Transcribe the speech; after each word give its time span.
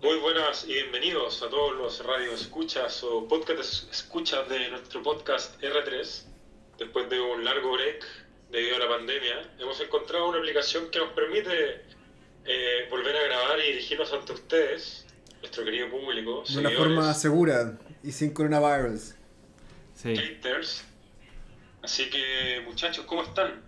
Muy 0.00 0.16
buenas 0.18 0.64
y 0.68 0.74
bienvenidos 0.74 1.42
a 1.42 1.50
todos 1.50 1.76
los 1.76 2.06
radios 2.06 2.42
escuchas 2.42 3.02
o 3.02 3.26
podcast 3.26 3.92
escuchas 3.92 4.48
de 4.48 4.70
nuestro 4.70 5.02
podcast 5.02 5.60
R3. 5.60 6.22
Después 6.78 7.10
de 7.10 7.20
un 7.20 7.44
largo 7.44 7.72
break 7.72 8.06
debido 8.48 8.76
a 8.76 8.78
la 8.78 8.88
pandemia, 8.88 9.56
hemos 9.58 9.80
encontrado 9.80 10.28
una 10.28 10.38
aplicación 10.38 10.88
que 10.92 11.00
nos 11.00 11.08
permite 11.14 11.82
eh, 12.44 12.86
volver 12.88 13.16
a 13.16 13.22
grabar 13.24 13.58
y 13.58 13.72
dirigirnos 13.72 14.12
ante 14.12 14.34
ustedes, 14.34 15.04
nuestro 15.40 15.64
querido 15.64 15.90
público. 15.90 16.44
De 16.48 16.58
una 16.60 16.70
forma 16.70 17.12
segura 17.14 17.76
y 18.04 18.12
sin 18.12 18.32
coronavirus. 18.32 19.16
Sí. 19.96 20.14
Haters. 20.16 20.84
Así 21.82 22.08
que, 22.08 22.62
muchachos, 22.64 23.04
¿cómo 23.04 23.24
están? 23.24 23.64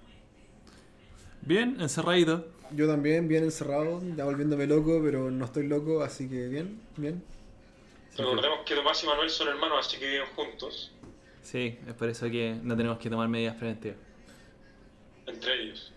Bien, 1.43 1.77
encerradito. 1.81 2.47
Yo 2.73 2.87
también, 2.87 3.27
bien 3.27 3.45
encerrado, 3.45 4.01
ya 4.17 4.25
volviéndome 4.25 4.67
loco, 4.67 5.01
pero 5.03 5.31
no 5.31 5.45
estoy 5.45 5.67
loco, 5.67 6.03
así 6.03 6.29
que 6.29 6.49
bien, 6.49 6.81
bien. 6.97 7.23
Recordemos 8.17 8.61
que 8.65 8.75
Tomás 8.75 9.03
y 9.03 9.07
Manuel 9.07 9.31
son 9.31 9.49
hermanos, 9.49 9.87
así 9.87 9.99
que 9.99 10.07
viven 10.07 10.27
juntos. 10.37 10.93
Sí, 11.43 11.79
es 11.87 11.95
por 11.95 12.09
eso 12.09 12.31
que 12.31 12.57
no 12.63 12.77
tenemos 12.77 12.99
que 12.99 13.11
tomar 13.11 13.29
medidas 13.29 13.57
preventivas. 13.57 13.97
Entre 15.27 15.63
ellos. 15.63 15.93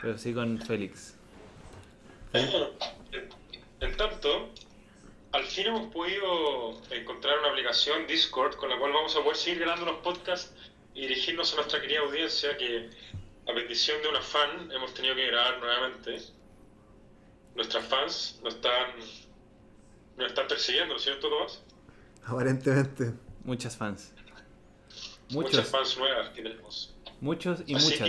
Pero 0.00 0.18
sí 0.18 0.32
con 0.32 0.60
Félix. 0.60 1.14
En 3.80 3.96
tanto, 3.96 4.50
al 5.32 5.44
fin 5.44 5.68
hemos 5.68 5.90
podido 5.90 6.78
encontrar 6.90 7.38
una 7.38 7.48
aplicación 7.48 8.06
Discord 8.06 8.56
con 8.56 8.68
la 8.68 8.78
cual 8.78 8.92
vamos 8.92 9.16
a 9.16 9.20
poder 9.20 9.36
seguir 9.36 9.60
grabando 9.60 9.86
los 9.86 9.96
podcasts 10.02 10.52
y 10.94 11.02
dirigirnos 11.02 11.54
a 11.54 11.56
nuestra 11.56 11.80
querida 11.80 12.00
audiencia 12.00 12.58
que 12.58 12.90
a 13.50 13.54
petición 13.54 14.00
de 14.02 14.08
una 14.08 14.20
fan 14.20 14.70
hemos 14.72 14.94
tenido 14.94 15.14
que 15.14 15.26
grabar 15.26 15.58
nuevamente. 15.58 16.18
Nuestras 17.54 17.84
fans 17.86 18.40
nos 18.42 18.54
están, 18.54 18.90
nos 20.16 20.26
están 20.28 20.46
persiguiendo, 20.46 20.94
¿no 20.94 20.98
es 20.98 21.02
cierto, 21.02 21.28
Tomás? 21.28 21.62
Aparentemente. 22.24 23.12
Muchas 23.44 23.76
fans. 23.76 24.12
Muchas 25.30 25.68
fans 25.68 25.98
nuevas 25.98 26.30
que 26.30 26.42
tenemos. 26.42 26.94
Muchos 27.20 27.62
y 27.66 27.74
muchas. 27.74 28.08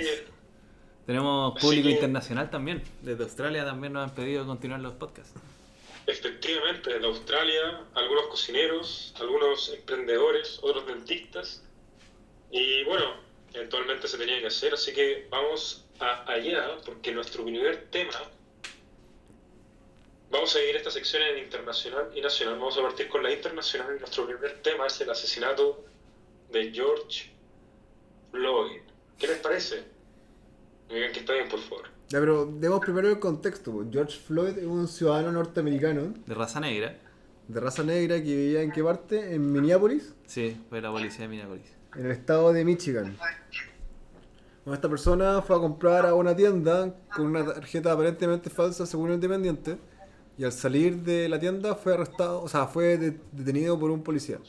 tenemos 1.05 1.59
público 1.59 1.89
internacional 1.89 2.49
también. 2.49 2.83
Desde 3.01 3.23
Australia 3.23 3.65
también 3.65 3.93
nos 3.93 4.09
han 4.09 4.15
pedido 4.15 4.45
continuar 4.45 4.79
los 4.81 4.93
podcasts. 4.93 5.33
Efectivamente, 6.07 6.93
desde 6.93 7.05
Australia, 7.05 7.83
algunos 7.93 8.27
cocineros, 8.27 9.13
algunos 9.19 9.69
emprendedores, 9.69 10.59
otros 10.61 10.85
dentistas. 10.87 11.63
Y 12.51 12.83
bueno, 12.83 13.30
eventualmente 13.53 14.07
se 14.07 14.17
tenía 14.17 14.39
que 14.39 14.47
hacer, 14.47 14.73
así 14.73 14.93
que 14.93 15.27
vamos 15.29 15.85
a 15.99 16.31
allá, 16.31 16.77
porque 16.85 17.11
nuestro 17.11 17.43
primer 17.43 17.89
tema, 17.89 18.17
vamos 20.31 20.55
a 20.55 20.59
seguir 20.59 20.75
esta 20.75 20.91
sección 20.91 21.21
en 21.23 21.43
internacional 21.43 22.09
y 22.15 22.21
nacional, 22.21 22.55
vamos 22.55 22.77
a 22.77 22.81
partir 22.81 23.09
con 23.09 23.23
la 23.23 23.31
internacional 23.31 23.95
y 23.95 23.99
nuestro 23.99 24.25
primer 24.25 24.61
tema 24.61 24.87
es 24.87 24.99
el 25.01 25.09
asesinato 25.09 25.83
de 26.51 26.71
George 26.71 27.31
Floyd. 28.31 28.81
¿Qué 29.17 29.27
les 29.27 29.37
parece? 29.37 29.83
Me 30.89 30.95
digan 30.95 31.11
que 31.11 31.19
está 31.19 31.33
bien, 31.33 31.47
por 31.47 31.59
favor. 31.59 31.87
Ya, 32.09 32.19
pero 32.19 32.45
demos 32.45 32.81
primero 32.81 33.09
el 33.09 33.19
contexto. 33.19 33.85
George 33.89 34.19
Floyd 34.19 34.57
es 34.57 34.65
un 34.65 34.87
ciudadano 34.87 35.31
norteamericano. 35.31 36.13
De 36.25 36.33
raza 36.33 36.59
negra. 36.59 36.97
De 37.47 37.59
raza 37.59 37.83
negra 37.83 38.17
que 38.17 38.35
vivía 38.35 38.61
en 38.61 38.71
qué 38.71 38.83
parte? 38.83 39.33
¿En 39.33 39.49
Minneapolis? 39.49 40.13
Sí, 40.25 40.57
fue 40.69 40.81
la 40.81 40.91
policía 40.91 41.21
de 41.21 41.27
Minneapolis 41.29 41.80
en 41.95 42.05
el 42.05 42.11
estado 42.11 42.53
de 42.53 42.63
Michigan. 42.63 43.17
esta 44.65 44.89
persona 44.89 45.41
fue 45.41 45.55
a 45.55 45.59
comprar 45.59 46.05
a 46.05 46.13
una 46.13 46.35
tienda 46.35 46.95
con 47.15 47.27
una 47.27 47.45
tarjeta 47.45 47.91
aparentemente 47.91 48.49
falsa 48.49 48.85
según 48.85 49.09
el 49.09 49.15
independiente 49.15 49.77
y 50.37 50.43
al 50.43 50.51
salir 50.51 50.97
de 51.03 51.27
la 51.29 51.39
tienda 51.39 51.75
fue 51.75 51.93
arrestado, 51.93 52.41
o 52.41 52.47
sea, 52.47 52.67
fue 52.67 52.97
detenido 52.97 53.77
por 53.79 53.91
un 53.91 54.01
policía. 54.01 54.39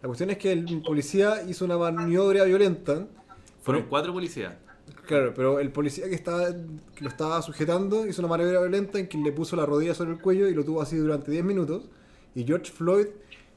La 0.00 0.06
cuestión 0.06 0.30
es 0.30 0.38
que 0.38 0.52
el 0.52 0.82
policía 0.82 1.42
hizo 1.46 1.64
una 1.64 1.76
maniobra 1.76 2.44
violenta. 2.44 3.06
Fueron 3.60 3.84
cuatro 3.88 4.12
policías. 4.12 4.54
Claro, 5.06 5.34
pero 5.34 5.60
el 5.60 5.70
policía 5.72 6.08
que, 6.08 6.14
estaba, 6.14 6.48
que 6.94 7.04
lo 7.04 7.08
estaba 7.08 7.42
sujetando 7.42 8.06
hizo 8.06 8.22
una 8.22 8.28
maniobra 8.28 8.60
violenta 8.60 8.98
en 8.98 9.08
que 9.08 9.18
le 9.18 9.32
puso 9.32 9.56
la 9.56 9.66
rodilla 9.66 9.94
sobre 9.94 10.12
el 10.12 10.20
cuello 10.20 10.48
y 10.48 10.54
lo 10.54 10.64
tuvo 10.64 10.80
así 10.80 10.96
durante 10.96 11.30
10 11.30 11.44
minutos. 11.44 11.90
Y 12.34 12.44
George 12.44 12.70
Floyd 12.70 13.08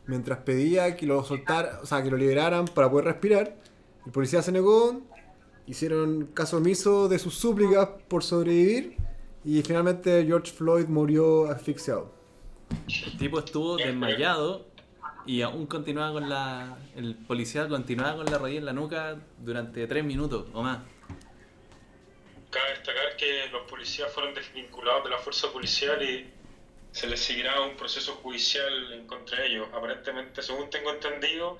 mientras 0.05 0.39
pedía 0.39 0.95
que 0.95 1.05
lo 1.05 1.23
soltara, 1.23 1.79
o 1.81 1.85
sea, 1.85 2.03
que 2.03 2.11
lo 2.11 2.17
liberaran 2.17 2.65
para 2.65 2.89
poder 2.89 3.05
respirar. 3.05 3.55
El 4.05 4.11
policía 4.11 4.41
se 4.41 4.51
negó, 4.51 5.01
hicieron 5.65 6.27
caso 6.33 6.57
omiso 6.57 7.07
de 7.07 7.19
sus 7.19 7.35
súplicas 7.35 7.89
por 8.07 8.23
sobrevivir 8.23 8.97
y 9.45 9.61
finalmente 9.61 10.23
George 10.25 10.51
Floyd 10.51 10.87
murió 10.87 11.49
asfixiado. 11.49 12.13
El 13.05 13.17
tipo 13.17 13.39
estuvo 13.39 13.77
desmayado 13.77 14.65
y 15.25 15.41
aún 15.41 15.67
continuaba 15.67 16.13
con 16.13 16.29
la. 16.29 16.77
El 16.95 17.15
policía 17.15 17.67
continuaba 17.67 18.17
con 18.17 18.25
la 18.25 18.37
rodilla 18.37 18.59
en 18.59 18.65
la 18.65 18.73
nuca 18.73 19.17
durante 19.39 19.87
tres 19.87 20.03
minutos 20.03 20.47
o 20.53 20.63
más. 20.63 20.79
Cabe 22.49 22.69
destacar 22.71 23.15
que 23.17 23.49
los 23.51 23.63
policías 23.69 24.11
fueron 24.11 24.33
desvinculados 24.33 25.03
de 25.05 25.09
la 25.09 25.17
fuerza 25.17 25.51
policial 25.51 26.01
y 26.03 26.29
se 26.93 27.07
les 27.07 27.19
seguirá 27.19 27.59
un 27.61 27.75
proceso 27.75 28.13
judicial 28.21 28.93
en 28.93 29.07
contra 29.07 29.39
de 29.39 29.47
ellos. 29.47 29.67
Aparentemente, 29.75 30.43
según 30.43 30.69
tengo 30.69 30.91
entendido, 30.91 31.57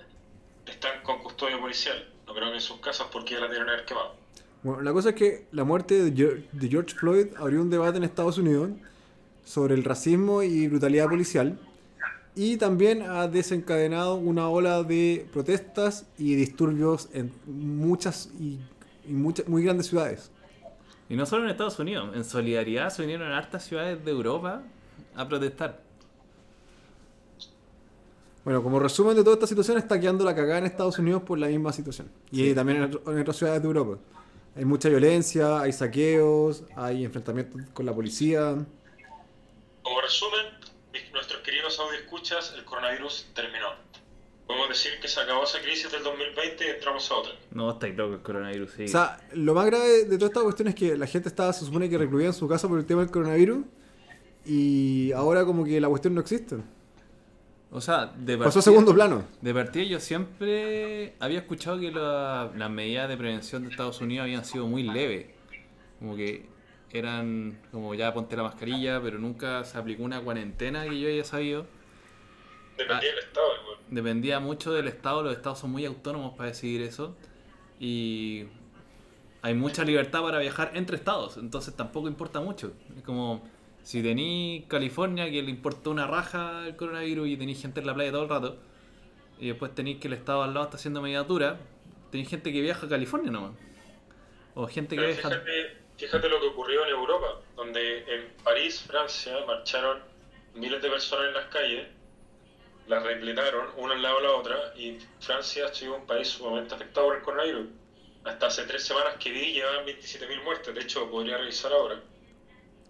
están 0.66 1.01
con 1.01 1.19
custodia 1.23 1.59
policial. 1.59 2.07
No 2.27 2.35
creo 2.35 2.49
que 2.49 2.55
en 2.55 2.61
sus 2.61 2.79
casas 2.79 3.07
porque 3.11 3.33
ya 3.33 3.41
la 3.41 3.49
tienen 3.49 3.67
haber 3.67 3.83
quemado. 3.83 4.16
Bueno, 4.61 4.81
la 4.83 4.94
cosa 4.94 5.09
es 5.09 5.16
que 5.16 5.47
la 5.51 5.63
muerte 5.63 6.11
de 6.11 6.69
George 6.69 6.95
Floyd 6.95 7.27
abrió 7.35 7.61
un 7.61 7.69
debate 7.71 7.97
en 7.97 8.03
Estados 8.03 8.38
Unidos 8.38 8.69
sobre 9.44 9.73
el 9.73 9.83
racismo 9.83 10.44
y 10.44 10.67
brutalidad 10.67 11.09
policial 11.09 11.57
y 12.35 12.57
también 12.57 13.01
ha 13.01 13.27
desencadenado 13.27 14.15
una 14.15 14.47
ola 14.47 14.83
de 14.83 15.27
protestas 15.33 16.05
y 16.17 16.35
disturbios 16.35 17.09
en 17.11 17.33
muchas 17.45 18.29
y, 18.39 18.59
muchas 19.07 19.47
muy 19.47 19.63
grandes 19.63 19.88
ciudades. 19.88 20.31
Y 21.09 21.15
no 21.15 21.25
solo 21.25 21.44
en 21.44 21.50
Estados 21.50 21.77
Unidos, 21.79 22.15
en 22.15 22.23
solidaridad 22.23 22.89
se 22.91 23.01
vinieron 23.01 23.27
en 23.27 23.33
hartas 23.33 23.65
ciudades 23.65 24.05
de 24.05 24.11
Europa 24.11 24.63
a 25.16 25.28
protestar. 25.28 25.81
Bueno, 28.44 28.62
como 28.62 28.78
resumen 28.78 29.16
de 29.16 29.24
toda 29.24 29.35
esta 29.35 29.47
situación, 29.47 29.78
está 29.78 30.00
quedando 30.00 30.25
la 30.25 30.35
cagada 30.35 30.57
en 30.57 30.66
Estados 30.66 31.00
Unidos 31.00 31.24
por 31.24 31.40
la 31.40 31.47
misma 31.47 31.72
situación. 31.72 32.12
Y 32.29 32.53
también 32.53 32.84
en, 32.84 33.19
otras 33.19 33.38
ciudades 33.38 33.62
de 33.62 33.68
Europa. 33.68 33.97
Hay 34.56 34.66
mucha 34.66 34.90
violencia, 34.90 35.62
hay 35.62 35.72
saqueos, 35.72 36.63
hay 36.75 37.06
enfrentamientos 37.06 37.62
con 37.74 37.85
la 37.85 37.94
policía. 37.94 38.56
Como 39.81 40.01
resumen, 40.01 40.46
nuestros 41.13 41.41
queridos 41.41 41.80
escuchas, 42.00 42.53
el 42.57 42.66
coronavirus 42.66 43.28
terminó. 43.34 43.69
Podemos 44.45 44.68
decir 44.68 44.91
que 45.01 45.07
se 45.07 45.22
acabó 45.22 45.45
esa 45.45 45.62
crisis 45.62 45.90
del 45.90 46.03
2020 46.03 46.66
y 46.66 46.69
entramos 46.69 47.09
a 47.09 47.16
otra. 47.16 47.31
No, 47.51 47.72
está 47.72 47.88
loco 47.88 48.16
el 48.16 48.22
coronavirus, 48.22 48.72
sí. 48.72 48.84
O 48.84 48.88
sea, 48.90 49.25
lo 49.31 49.53
más 49.53 49.66
grave 49.68 50.03
de 50.03 50.18
toda 50.18 50.28
esta 50.28 50.41
cuestión 50.41 50.68
es 50.68 50.75
que 50.75 50.97
la 50.97 51.07
gente 51.07 51.30
estaba, 51.30 51.53
se 51.53 51.63
supone 51.63 51.90
que 51.90 51.97
recluida 51.97 52.28
en 52.28 52.34
su 52.34 52.45
casa 52.47 52.68
por 52.68 52.78
el 52.78 52.85
tema 52.85 53.01
del 53.01 53.09
coronavirus 53.09 53.66
y 54.46 55.12
ahora 55.14 55.46
como 55.46 55.64
que 55.64 55.80
la 55.80 55.90
cuestión 55.90 56.16
no 56.16 56.22
existe. 56.22 56.58
O 57.72 57.81
sea, 57.81 58.06
de 58.06 58.38
Pasó 58.38 58.59
a 58.59 58.62
segundo 58.62 58.94
plano. 58.94 59.24
De 59.42 59.52
partida 59.52 59.84
yo 59.84 60.00
siempre 60.00 61.16
había 61.20 61.40
escuchado 61.40 61.80
que 61.80 61.92
las 61.92 62.70
medidas 62.70 63.09
de 63.09 63.18
prevención 63.18 63.64
de 63.64 63.70
Estados 63.70 64.00
Unidos 64.00 64.26
habían 64.26 64.46
sido 64.46 64.68
muy 64.68 64.84
leves. 64.84 65.26
Como 66.00 66.16
que 66.16 66.46
eran 66.92 67.59
como 67.72 67.96
ya 67.96 68.14
ponte 68.14 68.38
la 68.38 68.44
mascarilla, 68.44 69.02
pero 69.02 69.18
nunca 69.18 69.64
se 69.64 69.78
aplicó 69.78 70.04
una 70.04 70.22
cuarentena 70.22 70.84
que 70.84 71.00
yo 71.00 71.08
haya 71.08 71.24
sabido. 71.24 71.66
Dependía 72.78 73.10
del 73.10 73.20
Estado, 73.20 73.50
Dependía 73.90 74.40
mucho 74.40 74.72
del 74.72 74.88
Estado, 74.88 75.24
los 75.24 75.36
Estados 75.36 75.60
son 75.60 75.72
muy 75.72 75.86
autónomos 75.86 76.36
para 76.38 76.50
decidir 76.50 76.84
eso. 76.84 77.16
Y 77.80 78.46
hay 79.42 79.56
mucha 79.56 79.84
libertad 79.84 80.22
para 80.22 80.38
viajar 80.38 80.72
entre 80.75 80.96
Estados, 80.96 81.38
entonces 81.38 81.75
tampoco 81.75 82.08
importa 82.08 82.40
mucho. 82.40 82.74
Es 82.96 83.02
como 83.04 83.42
si 83.83 84.01
tenéis 84.01 84.65
California, 84.68 85.30
que 85.30 85.41
le 85.41 85.50
importó 85.50 85.91
una 85.91 86.07
raja 86.07 86.68
el 86.68 86.75
coronavirus 86.75 87.27
y 87.27 87.38
tenéis 87.38 87.62
gente 87.62 87.81
en 87.81 87.88
la 87.88 87.94
playa 87.94 88.12
todo 88.12 88.24
el 88.24 88.30
rato, 88.30 88.57
y 89.39 89.47
después 89.50 89.75
tenéis 89.75 90.00
que 90.00 90.07
el 90.07 90.13
Estado 90.13 90.41
al 90.41 90.53
lado 90.53 90.65
está 90.65 90.77
haciendo 90.77 91.01
mediatura, 91.01 91.59
tenéis 92.09 92.30
gente 92.30 92.53
que 92.53 92.62
viaja 92.62 92.85
a 92.85 92.89
California 92.89 93.30
nomás. 93.30 93.51
O 94.56 94.68
gente 94.68 94.95
que 94.95 95.06
viaja. 95.06 95.30
Fíjate, 95.30 95.77
fíjate 95.97 96.30
lo 96.30 96.39
que 96.39 96.47
ocurrió 96.47 96.85
en 96.85 96.91
Europa, 96.91 97.41
donde 97.56 98.00
en 98.00 98.33
París, 98.44 98.83
Francia, 98.88 99.35
marcharon 99.45 100.00
miles 100.56 100.81
de 100.81 100.89
personas 100.89 101.27
en 101.27 101.33
las 101.33 101.45
calles, 101.47 101.88
las 102.88 103.03
repletaron 103.03 103.68
una 103.77 103.95
al 103.95 104.01
lado 104.01 104.18
de 104.18 104.24
la 104.24 104.31
otra, 104.31 104.74
y 104.77 104.97
Francia 105.19 105.65
ha 105.65 105.74
sido 105.74 105.95
un 105.95 106.06
país 106.06 106.29
sumamente 106.29 106.74
afectado 106.74 107.07
por 107.07 107.18
el 107.18 107.21
coronavirus. 107.21 107.68
Hasta 108.24 108.47
hace 108.47 108.63
tres 108.63 108.83
semanas 108.83 109.15
que 109.19 109.31
vi 109.31 109.51
llevaban 109.51 109.86
27.000 109.86 110.44
muertes, 110.45 110.74
de 110.74 110.79
hecho 110.79 111.09
podría 111.12 111.38
revisar 111.38 111.74
ahora 111.74 112.00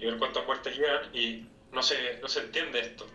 y 0.04 0.06
ver 0.06 0.18
cuántas 0.18 0.46
muertes 0.46 0.76
llegan 0.76 1.16
y 1.16 1.48
no 1.72 1.82
se, 1.82 1.96
no 2.22 2.28
se 2.28 2.42
entiende 2.42 2.80
esto. 2.82 3.06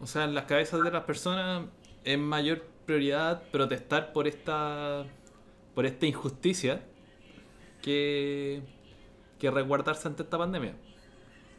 O 0.00 0.06
sea, 0.06 0.24
en 0.24 0.34
las 0.34 0.44
cabezas 0.44 0.82
de 0.82 0.90
las 0.90 1.04
personas 1.04 1.66
es 2.02 2.18
mayor 2.18 2.62
prioridad 2.84 3.42
protestar 3.50 4.12
por 4.12 4.26
esta 4.26 5.06
por 5.74 5.86
esta 5.86 6.06
injusticia 6.06 6.84
que, 7.82 8.62
que 9.38 9.50
resguardarse 9.50 10.06
ante 10.06 10.22
esta 10.22 10.38
pandemia. 10.38 10.74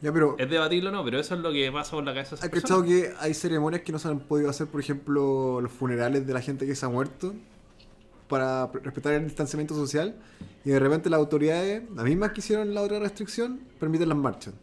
Ya, 0.00 0.12
pero 0.12 0.36
Es 0.38 0.48
debatible 0.48 0.88
o 0.90 0.92
no, 0.92 1.04
pero 1.04 1.18
eso 1.18 1.34
es 1.34 1.40
lo 1.40 1.52
que 1.52 1.70
pasa 1.72 1.92
por 1.92 2.04
la 2.04 2.12
cabeza 2.14 2.36
¿has 2.36 2.50
cachado 2.50 2.84
que 2.84 3.12
hay 3.18 3.34
ceremonias 3.34 3.82
que 3.82 3.92
no 3.92 3.98
se 3.98 4.08
han 4.08 4.20
podido 4.20 4.50
hacer, 4.50 4.66
por 4.66 4.80
ejemplo, 4.80 5.60
los 5.60 5.72
funerales 5.72 6.26
de 6.26 6.32
la 6.32 6.40
gente 6.40 6.66
que 6.66 6.74
se 6.74 6.84
ha 6.84 6.88
muerto? 6.88 7.34
Para 8.28 8.66
respetar 8.66 9.14
el 9.14 9.24
distanciamiento 9.24 9.74
social. 9.74 10.16
Y 10.64 10.70
de 10.70 10.80
repente 10.80 11.08
las 11.08 11.18
autoridades, 11.18 11.88
las 11.90 12.04
mismas 12.04 12.32
que 12.32 12.40
hicieron 12.40 12.74
la 12.74 12.82
otra 12.82 12.98
restricción, 12.98 13.60
permiten 13.78 14.08
las 14.08 14.18
marchas. 14.18 14.54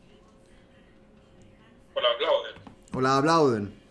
O 1.93 2.01
la 2.01 2.09
aplauden. 2.11 2.55
O 2.93 3.01
las 3.01 3.19
aplauden. 3.19 3.83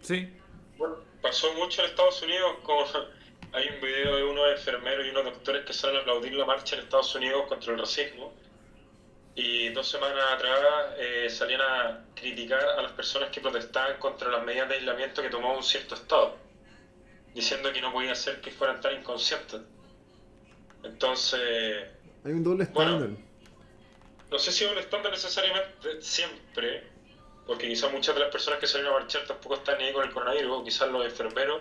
Sí, 0.00 0.32
Bueno, 0.78 0.96
pasó 1.20 1.52
mucho 1.54 1.82
en 1.82 1.90
Estados 1.90 2.22
Unidos 2.22 2.52
con... 2.62 2.76
Hay 3.52 3.68
un 3.68 3.80
video 3.80 4.16
de 4.16 4.24
unos 4.24 4.50
enfermeros 4.52 5.06
y 5.06 5.10
unos 5.10 5.24
doctores 5.24 5.64
que 5.64 5.72
salen 5.72 5.96
a 5.96 6.00
aplaudir 6.00 6.34
la 6.34 6.44
marcha 6.44 6.76
en 6.76 6.82
Estados 6.82 7.14
Unidos 7.14 7.46
contra 7.48 7.72
el 7.72 7.78
racismo. 7.78 8.34
Y 9.34 9.68
dos 9.70 9.88
semanas 9.88 10.24
atrás 10.34 10.58
eh, 10.98 11.28
salían 11.28 11.60
a 11.60 12.04
criticar 12.14 12.60
a 12.60 12.82
las 12.82 12.92
personas 12.92 13.30
que 13.30 13.40
protestaban 13.40 13.98
contra 13.98 14.30
las 14.30 14.44
medidas 14.44 14.68
de 14.68 14.76
aislamiento 14.76 15.22
que 15.22 15.28
tomó 15.28 15.56
un 15.56 15.62
cierto 15.62 15.94
estado, 15.94 16.36
diciendo 17.36 17.70
que 17.72 17.80
no 17.82 17.92
podía 17.92 18.14
ser 18.14 18.40
que 18.40 18.50
fueran 18.50 18.80
tan 18.80 18.98
inconscientes. 18.98 19.60
Entonces, 20.82 21.88
Hay 22.24 22.32
un 22.32 22.42
doble 22.42 22.64
Bueno. 22.72 22.96
estándar. 22.96 23.22
no 24.30 24.38
sé 24.38 24.50
si 24.52 24.64
es 24.64 24.72
un 24.72 24.78
estándar 24.78 25.12
necesariamente 25.12 26.00
siempre, 26.02 26.84
porque 27.46 27.68
quizás 27.68 27.92
muchas 27.92 28.14
de 28.14 28.22
las 28.22 28.30
personas 28.32 28.58
que 28.58 28.66
salieron 28.66 28.94
a 28.96 28.98
marchar 29.00 29.24
tampoco 29.26 29.54
están 29.56 29.78
ni 29.78 29.84
ahí 29.84 29.92
con 29.92 30.04
el 30.04 30.12
coronavirus, 30.12 30.50
o 30.50 30.64
quizás 30.64 30.90
los 30.90 31.04
enfermeros 31.04 31.60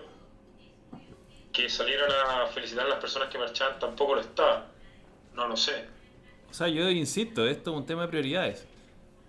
que 1.51 1.69
salieron 1.69 2.09
a 2.11 2.47
felicitar 2.47 2.85
a 2.85 2.89
las 2.89 2.99
personas 2.99 3.29
que 3.29 3.37
marchaban 3.37 3.77
tampoco 3.79 4.15
lo 4.15 4.21
estaban. 4.21 4.65
No 5.33 5.47
lo 5.47 5.55
sé. 5.57 5.85
O 6.49 6.53
sea, 6.53 6.67
yo 6.69 6.89
insisto, 6.89 7.45
esto 7.47 7.71
es 7.71 7.77
un 7.77 7.85
tema 7.85 8.03
de 8.03 8.07
prioridades. 8.07 8.65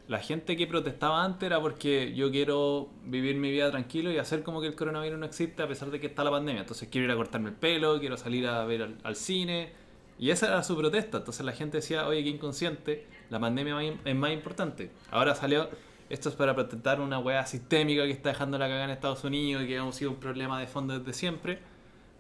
La 0.08 0.20
gente 0.20 0.56
que 0.56 0.68
protestaba 0.68 1.24
antes 1.24 1.46
era 1.46 1.60
porque 1.60 2.14
yo 2.14 2.30
quiero 2.30 2.90
vivir 3.04 3.34
mi 3.36 3.50
vida 3.50 3.72
tranquilo 3.72 4.12
y 4.12 4.18
hacer 4.18 4.44
como 4.44 4.60
que 4.60 4.68
el 4.68 4.76
coronavirus 4.76 5.18
no 5.18 5.26
existe 5.26 5.64
a 5.64 5.68
pesar 5.68 5.90
de 5.90 5.98
que 5.98 6.06
está 6.06 6.22
la 6.22 6.30
pandemia. 6.30 6.60
Entonces 6.60 6.88
quiero 6.88 7.06
ir 7.06 7.10
a 7.10 7.16
cortarme 7.16 7.48
el 7.48 7.56
pelo, 7.56 7.98
quiero 7.98 8.16
salir 8.16 8.46
a 8.46 8.64
ver 8.64 8.94
al, 9.02 9.16
cine. 9.16 9.72
Y 10.16 10.30
esa 10.30 10.46
era 10.46 10.62
su 10.62 10.76
protesta. 10.76 11.18
Entonces 11.18 11.44
la 11.44 11.52
gente 11.52 11.78
decía, 11.78 12.06
oye, 12.06 12.22
qué 12.22 12.30
inconsciente, 12.30 13.04
la 13.30 13.40
pandemia 13.40 13.98
es 14.04 14.14
más 14.14 14.30
importante. 14.30 14.92
Ahora 15.10 15.34
salió, 15.34 15.68
esto 16.08 16.28
es 16.28 16.36
para 16.36 16.54
protestar 16.54 17.00
una 17.00 17.18
weá 17.18 17.44
sistémica 17.44 18.04
que 18.04 18.12
está 18.12 18.28
dejando 18.28 18.58
la 18.58 18.66
cagada 18.66 18.84
en 18.84 18.90
Estados 18.90 19.24
Unidos 19.24 19.64
y 19.64 19.66
que 19.66 19.76
ha 19.76 19.92
sido 19.92 20.12
un 20.12 20.18
problema 20.18 20.60
de 20.60 20.68
fondo 20.68 20.96
desde 20.96 21.12
siempre. 21.14 21.58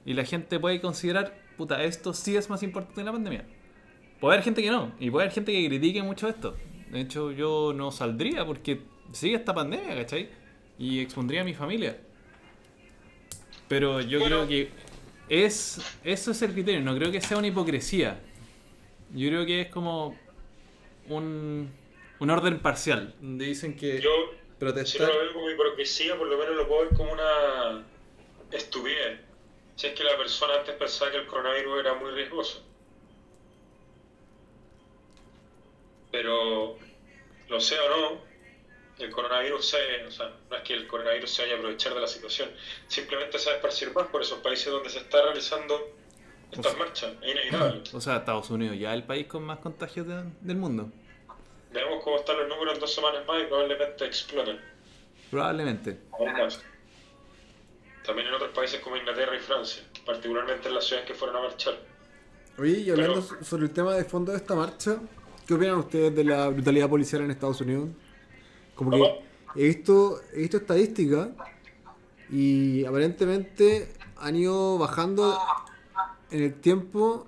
Y 0.04 0.14
la 0.14 0.24
gente 0.24 0.58
puede 0.58 0.80
considerar, 0.80 1.38
puta, 1.56 1.84
esto 1.84 2.12
sí 2.12 2.36
es 2.36 2.50
más 2.50 2.64
importante 2.64 3.00
que 3.00 3.04
la 3.04 3.12
pandemia. 3.12 3.44
Puede 4.18 4.34
haber 4.34 4.44
gente 4.44 4.60
que 4.60 4.70
no, 4.72 4.92
y 4.98 5.08
puede 5.08 5.26
haber 5.26 5.34
gente 5.34 5.52
que 5.52 5.68
critique 5.68 6.02
mucho 6.02 6.26
esto. 6.26 6.56
De 6.90 7.00
hecho, 7.00 7.32
yo 7.32 7.72
no 7.74 7.90
saldría 7.90 8.44
porque 8.44 8.80
sigue 9.12 9.36
esta 9.36 9.54
pandemia, 9.54 9.94
¿cachai? 9.96 10.30
Y 10.78 11.00
expondría 11.00 11.40
a 11.40 11.44
mi 11.44 11.54
familia. 11.54 11.98
Pero 13.68 14.00
yo 14.00 14.22
creo 14.22 14.46
que 14.46 14.70
es 15.28 15.80
eso 16.04 16.30
es 16.30 16.42
el 16.42 16.52
criterio, 16.52 16.80
no 16.82 16.94
creo 16.96 17.10
que 17.10 17.20
sea 17.20 17.38
una 17.38 17.48
hipocresía. 17.48 18.20
Yo 19.12 19.28
creo 19.28 19.46
que 19.46 19.62
es 19.62 19.68
como 19.68 20.16
un, 21.08 21.72
un 22.20 22.30
orden 22.30 22.60
parcial, 22.60 23.14
donde 23.20 23.46
dicen 23.46 23.76
que 23.76 24.00
Yo, 24.00 24.10
si 24.10 24.32
no 24.32 24.58
protestar... 24.58 25.08
lo 25.08 25.18
veo 25.18 25.32
como 25.32 25.50
hipocresía, 25.50 26.16
por 26.16 26.28
lo 26.28 26.38
menos 26.38 26.56
lo 26.56 26.68
puedo 26.68 26.82
ver 26.82 26.94
como 26.94 27.12
una 27.12 27.84
estupidez. 28.52 29.20
Si 29.74 29.88
es 29.88 29.94
que 29.94 30.04
la 30.04 30.16
persona 30.16 30.54
antes 30.60 30.74
pensaba 30.76 31.10
que 31.10 31.18
el 31.18 31.26
coronavirus 31.26 31.80
era 31.80 31.94
muy 31.94 32.10
riesgoso. 32.12 32.62
Pero, 36.16 36.78
lo 37.50 37.60
sea 37.60 37.78
o 37.84 37.88
no, 37.90 38.20
el 38.98 39.10
coronavirus 39.10 39.68
se, 39.68 40.04
o 40.06 40.10
sea, 40.10 40.32
no 40.48 40.56
es 40.56 40.62
que 40.62 40.72
el 40.72 40.86
coronavirus 40.86 41.30
se 41.30 41.42
vaya 41.42 41.56
a 41.56 41.58
aprovechar 41.58 41.92
de 41.92 42.00
la 42.00 42.06
situación, 42.06 42.48
simplemente 42.88 43.38
se 43.38 43.50
va 43.50 43.52
a 43.52 43.56
esparcir 43.56 43.92
más 43.92 44.06
por 44.06 44.22
esos 44.22 44.38
países 44.38 44.72
donde 44.72 44.88
se 44.88 45.00
está 45.00 45.20
realizando 45.22 45.94
estas 46.50 46.74
marchas, 46.78 47.12
es 47.22 47.30
inevitable. 47.32 47.82
O 47.92 48.00
sea, 48.00 48.16
Estados 48.16 48.48
Unidos 48.48 48.78
ya 48.78 48.92
es 48.94 48.96
el 48.96 49.04
país 49.04 49.26
con 49.26 49.42
más 49.44 49.58
contagios 49.58 50.06
de- 50.06 50.24
del 50.40 50.56
mundo. 50.56 50.90
Veamos 51.70 52.02
cómo 52.02 52.16
están 52.16 52.38
los 52.38 52.48
números 52.48 52.72
en 52.76 52.80
dos 52.80 52.94
semanas 52.94 53.26
más 53.26 53.42
y 53.42 53.44
probablemente 53.44 54.06
exploten. 54.06 54.58
Probablemente. 55.30 55.98
aún 56.12 56.32
más. 56.32 56.62
También 58.06 58.28
en 58.28 58.34
otros 58.34 58.52
países 58.54 58.80
como 58.80 58.96
Inglaterra 58.96 59.36
y 59.36 59.40
Francia, 59.40 59.82
particularmente 60.06 60.68
en 60.68 60.74
las 60.76 60.84
ciudades 60.86 61.06
que 61.08 61.14
fueron 61.14 61.36
a 61.36 61.40
marchar. 61.42 61.74
Oye, 62.58 62.78
y 62.78 62.90
hablando 62.90 63.22
Pero- 63.28 63.44
sobre 63.44 63.64
el 63.64 63.72
tema 63.74 63.94
de 63.94 64.04
fondo 64.06 64.32
de 64.32 64.38
esta 64.38 64.54
marcha, 64.54 64.96
¿qué 65.46 65.54
opinan 65.54 65.76
ustedes 65.76 66.14
de 66.14 66.24
la 66.24 66.48
brutalidad 66.48 66.88
policial 66.88 67.22
en 67.22 67.30
Estados 67.30 67.60
Unidos? 67.60 67.88
Como 68.74 68.90
que 68.90 69.20
he 69.56 69.68
visto, 69.68 70.20
he 70.34 70.40
visto 70.40 70.56
estadísticas 70.58 71.28
y 72.30 72.84
aparentemente 72.84 73.92
han 74.16 74.36
ido 74.36 74.78
bajando 74.78 75.38
en 76.30 76.42
el 76.42 76.60
tiempo 76.60 77.26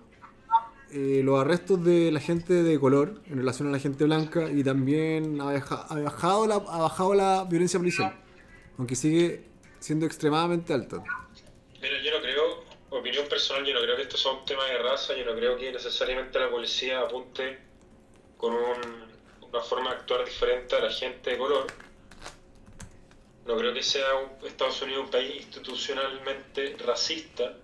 eh, 0.91 1.21
los 1.23 1.41
arrestos 1.41 1.85
de 1.85 2.11
la 2.11 2.21
gente 2.21 2.55
de 2.55 2.81
color 2.81 3.21
en 3.27 3.39
relación 3.39 3.69
a 3.69 3.71
la 3.71 3.79
gente 3.79 4.05
blanca 4.05 4.51
y 4.51 4.65
también 4.65 5.41
ha 5.41 5.53
bajado 5.53 6.47
la, 6.47 6.57
ha 6.57 6.79
bajado 6.79 7.15
la 7.15 7.45
violencia 7.45 7.79
policial, 7.79 8.15
aunque 8.79 8.97
sigue 8.97 9.45
siendo 9.79 10.07
extremadamente 10.07 10.73
alta. 10.73 11.03
Mira, 11.81 12.03
yo 12.03 12.11
no 12.17 12.23
creo, 12.23 12.65
opinión 12.91 13.29
personal, 13.29 13.65
yo 13.65 13.75
no 13.75 13.81
creo 13.81 13.97
que 13.97 14.03
esto 14.03 14.17
sea 14.17 14.33
un 14.33 14.45
tema 14.45 14.65
de 14.65 14.79
raza, 14.79 15.15
yo 15.17 15.25
no 15.25 15.35
creo 15.37 15.57
que 15.57 15.71
necesariamente 15.71 16.39
la 16.39 16.51
policía 16.51 17.01
apunte 17.01 17.68
con 18.39 18.55
un- 18.55 19.09
una 19.43 19.61
forma 19.61 19.91
de 19.91 19.97
actuar 19.97 20.25
diferente 20.25 20.75
a 20.77 20.81
la 20.81 20.91
gente 20.91 21.31
de 21.31 21.39
color. 21.39 21.67
No 23.47 23.57
creo 23.57 23.75
que 23.75 23.83
sea 23.83 24.15
un- 24.15 24.47
Estados 24.47 24.81
Unidos 24.83 25.05
un 25.05 25.11
país 25.11 25.37
institucionalmente 25.37 26.77
racista. 26.87 27.55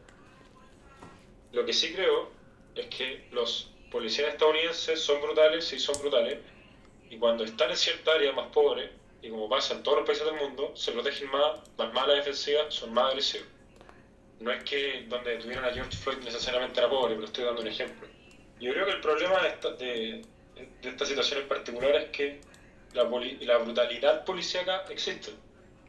Lo 1.53 1.65
que 1.65 1.73
sí 1.73 1.93
creo 1.95 2.31
es 2.75 2.87
que 2.87 3.29
los 3.33 3.71
policías 3.91 4.29
estadounidenses 4.31 5.01
son 5.01 5.21
brutales, 5.23 5.65
sí 5.67 5.79
son 5.79 5.99
brutales, 6.01 6.39
y 7.11 7.17
cuando 7.19 7.45
están 7.45 7.71
en 7.71 7.77
cierta 7.77 8.13
área 8.13 8.33
más 8.33 8.49
pobre, 8.49 8.91
y 9.23 9.31
como 9.31 9.49
pasa 9.49 9.75
en 9.75 9.83
todos 9.83 9.99
los 9.99 10.07
países 10.07 10.25
del 10.27 10.35
mundo, 10.37 10.73
se 10.75 10.91
protegen 10.93 11.31
más, 11.31 11.61
más 11.79 11.93
malas 11.93 12.17
defensivas, 12.17 12.75
son 12.75 12.93
más 12.93 13.11
agresivos. 13.11 13.47
No 14.41 14.51
es 14.51 14.65
que 14.65 15.05
donde 15.09 15.37
tuvieron 15.37 15.65
a 15.65 15.71
George 15.73 15.97
Floyd 15.97 16.19
necesariamente 16.19 16.81
era 16.81 16.91
pobre, 16.91 17.15
pero 17.15 17.27
estoy 17.27 17.45
dando 17.45 17.61
un 17.63 17.69
ejemplo. 17.69 18.09
Yo 18.61 18.73
creo 18.73 18.87
que 18.87 18.93
el 18.93 19.01
problema 19.01 19.41
de 19.43 19.49
esta, 19.49 19.71
de, 19.73 20.23
de 20.57 20.89
esta 20.89 21.07
situación 21.07 21.41
en 21.43 21.49
particular 21.49 21.95
es 21.97 22.11
que 22.11 22.41
la, 22.93 23.09
poli- 23.09 23.39
la 23.45 23.59
brutalidad 23.59 24.25
policíaca 24.25 24.85
existe, 24.91 25.33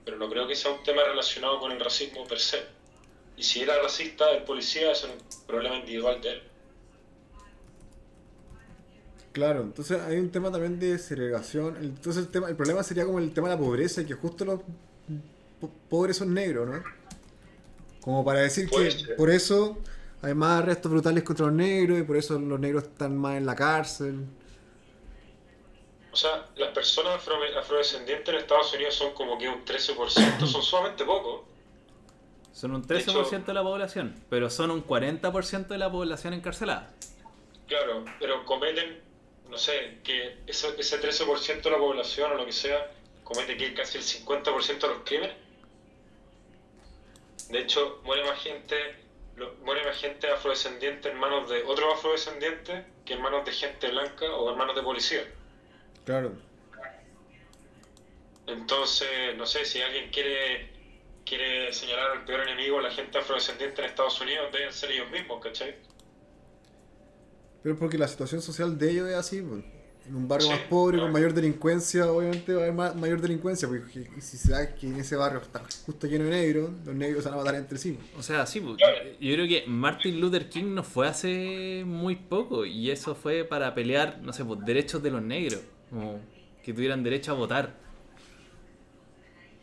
pero 0.04 0.18
no 0.18 0.30
creo 0.30 0.48
que 0.48 0.56
sea 0.56 0.72
un 0.72 0.84
tema 0.84 1.04
relacionado 1.04 1.60
con 1.60 1.72
el 1.72 1.80
racismo 1.80 2.28
per 2.28 2.40
se. 2.40 2.64
Y 3.38 3.44
si 3.44 3.62
era 3.62 3.82
racista 3.82 4.32
el 4.32 4.44
policía, 4.44 4.92
es 4.92 5.04
un 5.04 5.12
problema 5.48 5.76
individual 5.78 6.22
de 6.22 6.30
él. 6.32 6.44
Claro, 9.32 9.62
entonces 9.64 10.00
hay 10.02 10.18
un 10.18 10.32
tema 10.32 10.52
también 10.52 10.80
de 10.80 10.98
segregación. 10.98 11.76
Entonces 11.82 12.24
el 12.26 12.32
tema, 12.32 12.48
el 12.50 12.56
problema 12.56 12.84
sería 12.84 13.06
como 13.06 13.20
el 13.20 13.34
tema 13.34 13.50
de 13.50 13.56
la 13.56 13.60
pobreza 13.60 14.02
y 14.02 14.06
que 14.06 14.14
justo 14.14 14.46
los 14.46 14.62
po- 15.60 15.72
pobres 15.90 16.18
son 16.18 16.34
negros, 16.34 16.68
¿no? 16.70 16.84
Como 18.02 18.24
para 18.24 18.42
decir 18.42 18.70
Puede 18.70 18.90
que 18.90 18.92
ser. 18.92 19.16
por 19.16 19.30
eso 19.30 19.78
hay 20.22 20.34
más 20.34 20.62
arrestos 20.64 20.92
brutales 20.92 21.24
contra 21.24 21.48
los 21.48 21.56
negros 21.56 22.00
y 22.00 22.04
por 22.04 22.18
eso 22.18 22.40
los 22.40 22.60
negros 22.60 22.84
están 22.84 23.18
más 23.18 23.38
en 23.38 23.46
la 23.46 23.56
cárcel. 23.56 24.26
O 26.16 26.18
sea, 26.18 26.46
las 26.56 26.70
personas 26.70 27.16
afro- 27.16 27.36
afrodescendientes 27.60 28.30
en 28.34 28.36
Estados 28.40 28.74
Unidos 28.74 28.96
son 28.96 29.14
como 29.14 29.38
que 29.38 29.50
un 29.50 29.66
13%, 29.66 30.48
son 30.48 30.62
sumamente 30.64 31.04
pocos. 31.04 31.42
Son 32.54 32.74
un 32.74 32.82
De 32.84 32.88
13% 32.88 33.28
hecho- 33.28 33.40
de 33.48 33.54
la 33.54 33.62
población, 33.62 34.24
pero 34.30 34.50
son 34.50 34.72
un 34.72 34.82
40% 34.82 35.68
de 35.74 35.78
la 35.78 35.92
población 35.92 36.34
encarcelada. 36.34 36.90
Claro, 37.68 38.06
pero 38.18 38.46
cometen, 38.46 39.02
no 39.50 39.58
sé, 39.58 39.98
que 40.06 40.38
ese, 40.48 40.74
ese 40.80 41.00
13% 41.02 41.64
de 41.64 41.72
la 41.72 41.78
población 41.80 42.32
o 42.32 42.36
lo 42.36 42.46
que 42.46 42.54
sea, 42.54 42.92
comete 43.26 43.58
que 43.58 43.74
casi 43.74 43.98
el 43.98 44.04
50% 44.06 44.88
de 44.88 44.94
los 44.94 45.04
crímenes. 45.04 45.36
De 47.50 47.60
hecho, 47.60 48.00
muere 48.06 48.24
más 48.24 48.40
gente, 48.40 48.78
lo- 49.36 49.54
muere 49.66 49.84
más 49.84 49.98
gente 49.98 50.32
afrodescendiente 50.32 51.10
en 51.10 51.18
manos 51.20 51.50
de 51.50 51.62
otros 51.64 51.94
afrodescendientes 51.94 52.86
que 53.04 53.16
en 53.16 53.22
manos 53.22 53.44
de 53.46 53.52
gente 53.52 53.90
blanca 53.90 54.34
o 54.34 54.50
en 54.54 54.58
manos 54.58 54.78
de 54.78 54.82
policía. 54.82 55.30
Claro. 56.06 56.34
Entonces, 58.48 59.08
no 59.38 59.46
sé, 59.46 59.66
si 59.66 59.82
alguien 59.82 60.10
quiere, 60.12 60.70
quiere 61.26 61.74
señalar 61.74 62.12
al 62.12 62.26
peor 62.26 62.42
enemigo 62.42 62.80
a 62.80 62.84
la 62.84 62.92
gente 62.92 63.18
afrodescendiente 63.18 63.82
en 63.82 63.90
Estados 63.90 64.22
Unidos, 64.22 64.52
deben 64.54 64.72
ser 64.72 64.92
ellos 64.92 65.10
mismos, 65.12 65.44
¿cachai? 65.44 65.76
Pero 67.64 67.76
porque 67.78 67.98
la 67.98 68.08
situación 68.08 68.42
social 68.44 68.78
de 68.78 68.92
ellos 68.92 69.10
es 69.10 69.16
así, 69.16 69.42
pues. 69.42 69.64
En 70.08 70.16
un 70.16 70.28
barrio 70.28 70.46
Sí, 70.46 70.54
más 70.54 70.62
pobre, 70.70 71.00
con 71.00 71.12
mayor 71.12 71.34
delincuencia, 71.34 72.06
obviamente 72.12 72.54
va 72.54 72.60
a 72.60 72.64
haber 72.66 72.76
ma- 72.76 72.94
mayor 72.94 73.20
delincuencia, 73.20 73.68
porque 73.68 74.08
si 74.22 74.38
se 74.38 74.52
da 74.52 74.76
que 74.76 74.86
en 74.86 74.98
ese 75.00 75.16
barrio 75.16 75.42
está 75.42 75.64
justo 75.84 76.06
lleno 76.06 76.26
de 76.26 76.30
negros, 76.30 76.70
los 76.86 76.94
negros 76.94 77.24
se 77.24 77.30
van 77.32 77.40
a 77.40 77.42
matar 77.42 77.56
entre 77.56 77.80
sí. 77.80 77.98
O 78.16 78.22
sea, 78.22 78.46
sí, 78.46 78.60
pues, 78.60 78.78
yo 79.20 79.34
creo 79.34 79.48
que 79.48 79.64
Martin 79.66 80.22
Luther 80.22 80.48
King 80.48 80.76
no 80.76 80.84
fue 80.84 81.08
hace 81.08 81.82
muy 81.88 82.18
poco 82.18 82.68
y 82.68 82.92
eso 82.92 83.16
fue 83.16 83.46
para 83.46 83.74
pelear, 83.74 84.20
no 84.22 84.32
sé, 84.32 84.46
pues, 84.46 84.60
derechos 84.64 85.02
de 85.02 85.10
los 85.10 85.24
negros. 85.24 85.62
Como 85.90 86.20
que 86.64 86.74
tuvieran 86.74 87.04
derecho 87.04 87.32
a 87.32 87.36
votar. 87.36 87.74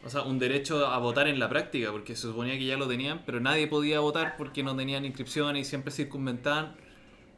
O 0.05 0.11
sea, 0.11 0.23
un 0.23 0.38
derecho 0.38 0.87
a 0.87 0.99
votar 0.99 1.29
en 1.29 1.38
la 1.38 1.49
práctica, 1.49 1.93
porque 1.93 2.17
se 2.17 2.23
suponía 2.23 2.59
que 2.59 2.64
ya 2.64 2.76
lo 2.76 2.88
tenían, 2.88 3.23
pero 3.25 3.41
nadie 3.41 3.69
podía 3.69 4.00
votar 4.00 4.37
porque 4.37 4.62
no 4.62 4.76
tenían 4.76 5.05
inscripciones 5.05 5.67
y 5.67 5.69
siempre 5.69 5.93
circunventaban. 5.93 6.75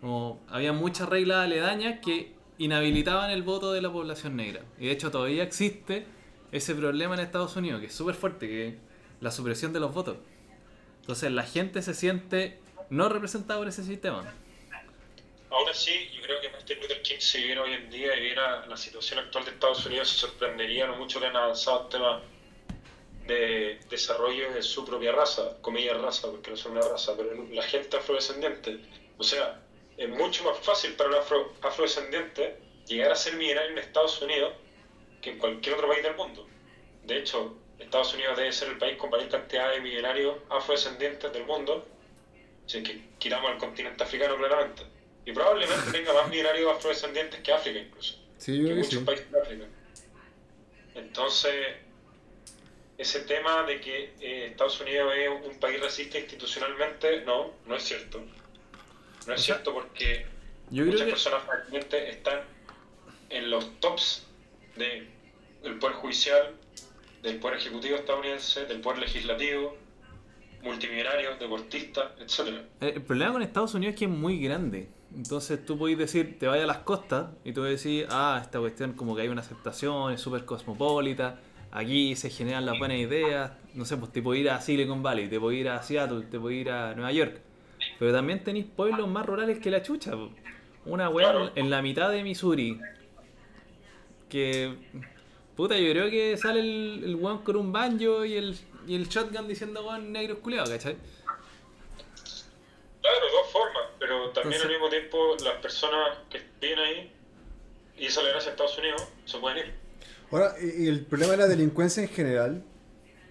Como, 0.01 0.41
había 0.49 0.73
muchas 0.73 1.09
reglas 1.09 1.45
aledañas 1.45 2.01
que 2.01 2.33
inhabilitaban 2.59 3.31
el 3.31 3.43
voto 3.43 3.73
de 3.73 3.83
la 3.83 3.93
población 3.93 4.37
negra. 4.37 4.63
Y 4.79 4.87
de 4.87 4.93
hecho 4.93 5.11
todavía 5.11 5.43
existe 5.43 6.07
ese 6.53 6.75
problema 6.75 7.15
en 7.15 7.21
Estados 7.21 7.57
Unidos, 7.57 7.81
que 7.81 7.87
es 7.87 7.95
súper 7.95 8.15
fuerte, 8.15 8.49
que 8.49 8.79
la 9.21 9.31
supresión 9.31 9.73
de 9.73 9.81
los 9.81 9.93
votos. 9.93 10.17
Entonces 11.01 11.33
la 11.33 11.43
gente 11.43 11.83
se 11.83 11.95
siente 11.95 12.61
no 12.91 13.09
representada 13.09 13.59
por 13.59 13.69
ese 13.69 13.83
sistema. 13.83 14.25
Aún 15.55 15.69
así, 15.69 16.11
yo 16.13 16.21
creo 16.21 16.41
que 16.41 16.49
Martin 16.49 16.81
Luther 16.81 17.01
King 17.03 17.21
si 17.21 17.39
viviera 17.39 17.63
hoy 17.63 17.75
en 17.75 17.89
día 17.89 18.17
y 18.17 18.21
viera 18.23 18.67
la 18.67 18.77
situación 18.77 19.21
actual 19.21 19.45
de 19.45 19.53
Estados 19.53 19.87
Unidos 19.87 20.09
se 20.09 20.19
sorprendería 20.19 20.87
lo 20.87 20.97
mucho 20.97 21.21
que 21.21 21.27
han 21.27 21.37
avanzado 21.37 21.83
el 21.83 21.89
tema 21.91 22.23
de 23.29 23.79
desarrollo 23.89 24.53
de 24.53 24.65
su 24.65 24.85
propia 24.85 25.13
raza, 25.13 25.57
comillas 25.61 26.01
raza, 26.01 26.29
porque 26.29 26.51
no 26.51 26.57
son 26.57 26.73
una 26.73 26.81
raza, 26.81 27.17
pero 27.17 27.31
la 27.53 27.63
gente 27.63 27.97
afrodescendiente. 27.97 28.81
O 29.17 29.23
sea, 29.23 29.61
es 29.97 30.09
mucho 30.09 30.43
más 30.43 30.59
fácil 30.59 30.95
para 30.95 31.11
un 31.11 31.15
afro, 31.15 31.53
afrodescendiente 31.63 32.59
llegar 32.89 33.13
a 33.13 33.15
ser 33.15 33.37
millonario 33.37 33.71
en 33.71 33.79
Estados 33.79 34.21
Unidos 34.23 34.55
que 35.23 35.31
en 35.31 35.39
cualquier 35.39 35.77
otro 35.77 35.87
país 35.87 36.03
del 36.03 36.17
mundo. 36.17 36.49
De 37.05 37.19
hecho, 37.19 37.57
Estados 37.79 38.13
Unidos 38.13 38.37
debe 38.37 38.51
ser 38.51 38.71
el 38.71 38.79
país 38.79 38.99
con 38.99 39.09
mayor 39.09 39.29
cantidad 39.29 39.71
de 39.71 39.81
millonarios 39.81 40.35
afrodescendientes 40.51 41.33
del 41.33 41.47
mundo, 41.47 41.87
si 42.67 42.83
que 42.83 43.05
quitamos 43.19 43.53
el 43.53 43.59
continente 43.59 44.03
africano 44.03 44.37
claramente. 44.37 44.94
Y 45.27 45.33
probablemente 45.33 45.91
tenga 45.91 46.13
más 46.13 46.29
millonarios 46.29 46.77
afrodescendientes 46.77 47.41
que 47.41 47.53
África 47.53 47.79
incluso. 47.79 48.23
Sí, 48.39 48.59
yo 48.59 48.59
que 48.59 48.65
creo 48.65 48.77
que 48.77 48.83
muchos 48.83 48.99
sí. 49.01 49.05
países 49.05 49.31
de 49.31 49.41
África. 49.41 49.65
Entonces, 50.95 51.55
ese 52.99 53.21
tema 53.21 53.65
de 53.65 53.81
que 53.81 54.15
eh, 54.21 54.47
Estados 54.51 54.81
Unidos 54.81 55.13
es 55.17 55.29
un 55.53 55.59
país 55.59 55.81
racista 55.81 56.19
institucionalmente, 56.19 57.23
no, 57.23 57.53
no 57.67 57.77
es 57.77 57.83
cierto. 57.83 58.23
No 59.27 59.35
es 59.35 59.43
cierto 59.43 59.73
porque 59.73 60.27
Yo 60.71 60.85
muchas 60.85 61.03
que 61.03 61.11
personas 61.11 61.43
actualmente 61.49 62.11
están 62.11 62.41
en 63.31 63.51
los 63.51 63.81
tops 63.81 64.27
de, 64.77 65.09
del 65.63 65.79
Poder 65.79 65.97
Judicial, 65.97 66.55
del 67.23 67.39
Poder 67.39 67.59
Ejecutivo 67.59 67.97
estadounidense, 67.97 68.67
del 68.67 68.81
Poder 68.81 68.99
Legislativo, 69.01 69.77
multimillonarios, 70.63 71.39
deportistas, 71.41 72.13
etcétera. 72.21 72.65
Eh, 72.81 72.93
El 72.97 73.03
problema 73.03 73.33
con 73.33 73.43
Estados 73.43 73.75
Unidos 73.75 73.95
es 73.95 73.99
que 73.99 74.05
es 74.05 74.11
muy 74.11 74.39
grande. 74.41 74.89
Entonces 75.17 75.65
tú 75.65 75.79
podés 75.79 75.97
decir, 75.97 76.39
te 76.39 76.47
vayas 76.47 76.65
a 76.65 76.67
las 76.67 76.79
costas 76.79 77.29
y 77.45 77.53
tú 77.53 77.63
decir, 77.63 78.07
ah, 78.11 78.41
esta 78.43 78.59
cuestión 78.59 78.95
como 78.95 79.15
que 79.15 79.23
hay 79.23 79.29
una 79.29 79.43
aceptación, 79.43 80.13
es 80.13 80.21
súper 80.21 80.45
cosmopolita, 80.45 81.39
aquí 81.71 82.17
se 82.17 82.31
generan 82.31 82.67
las 82.67 82.79
buenas 82.79 82.99
ideas, 82.99 83.53
no 83.75 83.85
sé, 83.85 83.97
pues 83.97 84.13
te 84.13 84.23
puedo 84.23 84.41
ir 84.41 84.51
a 84.51 84.61
Silicon 84.61 85.03
Valley, 85.03 85.29
te 85.29 85.39
puedo 85.39 85.53
ir 85.53 85.69
a 85.69 85.83
Seattle, 85.83 86.23
te 86.23 86.41
puedo 86.41 86.51
ir 86.51 86.71
a 86.71 86.95
Nueva 86.95 87.13
York. 87.13 87.41
Pero 87.99 88.13
también 88.13 88.43
tenéis 88.43 88.67
pueblos 88.67 89.09
más 89.09 89.25
rurales 89.27 89.59
que 89.59 89.71
la 89.71 89.83
chucha. 89.83 90.13
po. 90.13 90.31
Una 90.87 91.09
weá 91.09 91.53
en 91.55 91.71
la 91.71 91.81
mitad 91.81 92.11
de 92.11 92.23
Missouri. 92.23 92.81
Que. 94.29 94.75
Puta, 95.57 95.79
yo 95.79 95.91
creo 95.93 96.11
que 96.11 96.37
sale 96.37 96.61
el, 96.61 97.03
el 97.05 97.17
weón 97.17 97.39
con 97.39 97.57
un 97.57 97.73
banjo 97.73 98.25
y 98.25 98.35
el, 98.35 98.59
y 98.87 98.97
el 98.97 99.09
shotgun 99.09 99.47
diciendo 99.47 99.87
weón 99.87 100.13
negro 100.13 100.41
culiado, 100.41 100.69
¿cachai? 100.69 100.97
Claro, 103.01 103.27
dos 103.33 103.53
formas, 103.53 103.83
pero 104.25 104.33
también 104.33 104.63
Entonces- 104.63 104.65
al 104.65 104.71
mismo 104.71 104.89
tiempo 104.89 105.37
las 105.45 105.61
personas 105.61 106.19
que 106.31 106.41
viven 106.61 106.79
ahí, 106.79 107.13
y 107.99 108.07
eso 108.07 108.23
le 108.23 108.31
gracias 108.31 108.49
a 108.49 108.51
Estados 108.53 108.79
Unidos, 108.79 109.03
se 109.25 109.39
pueden 109.39 109.59
ir. 109.59 109.75
Ahora, 110.31 110.55
y 110.61 110.89
el 110.89 111.05
problema 111.05 111.33
de 111.33 111.39
la 111.39 111.47
delincuencia 111.47 112.03
en 112.03 112.09
general 112.09 112.63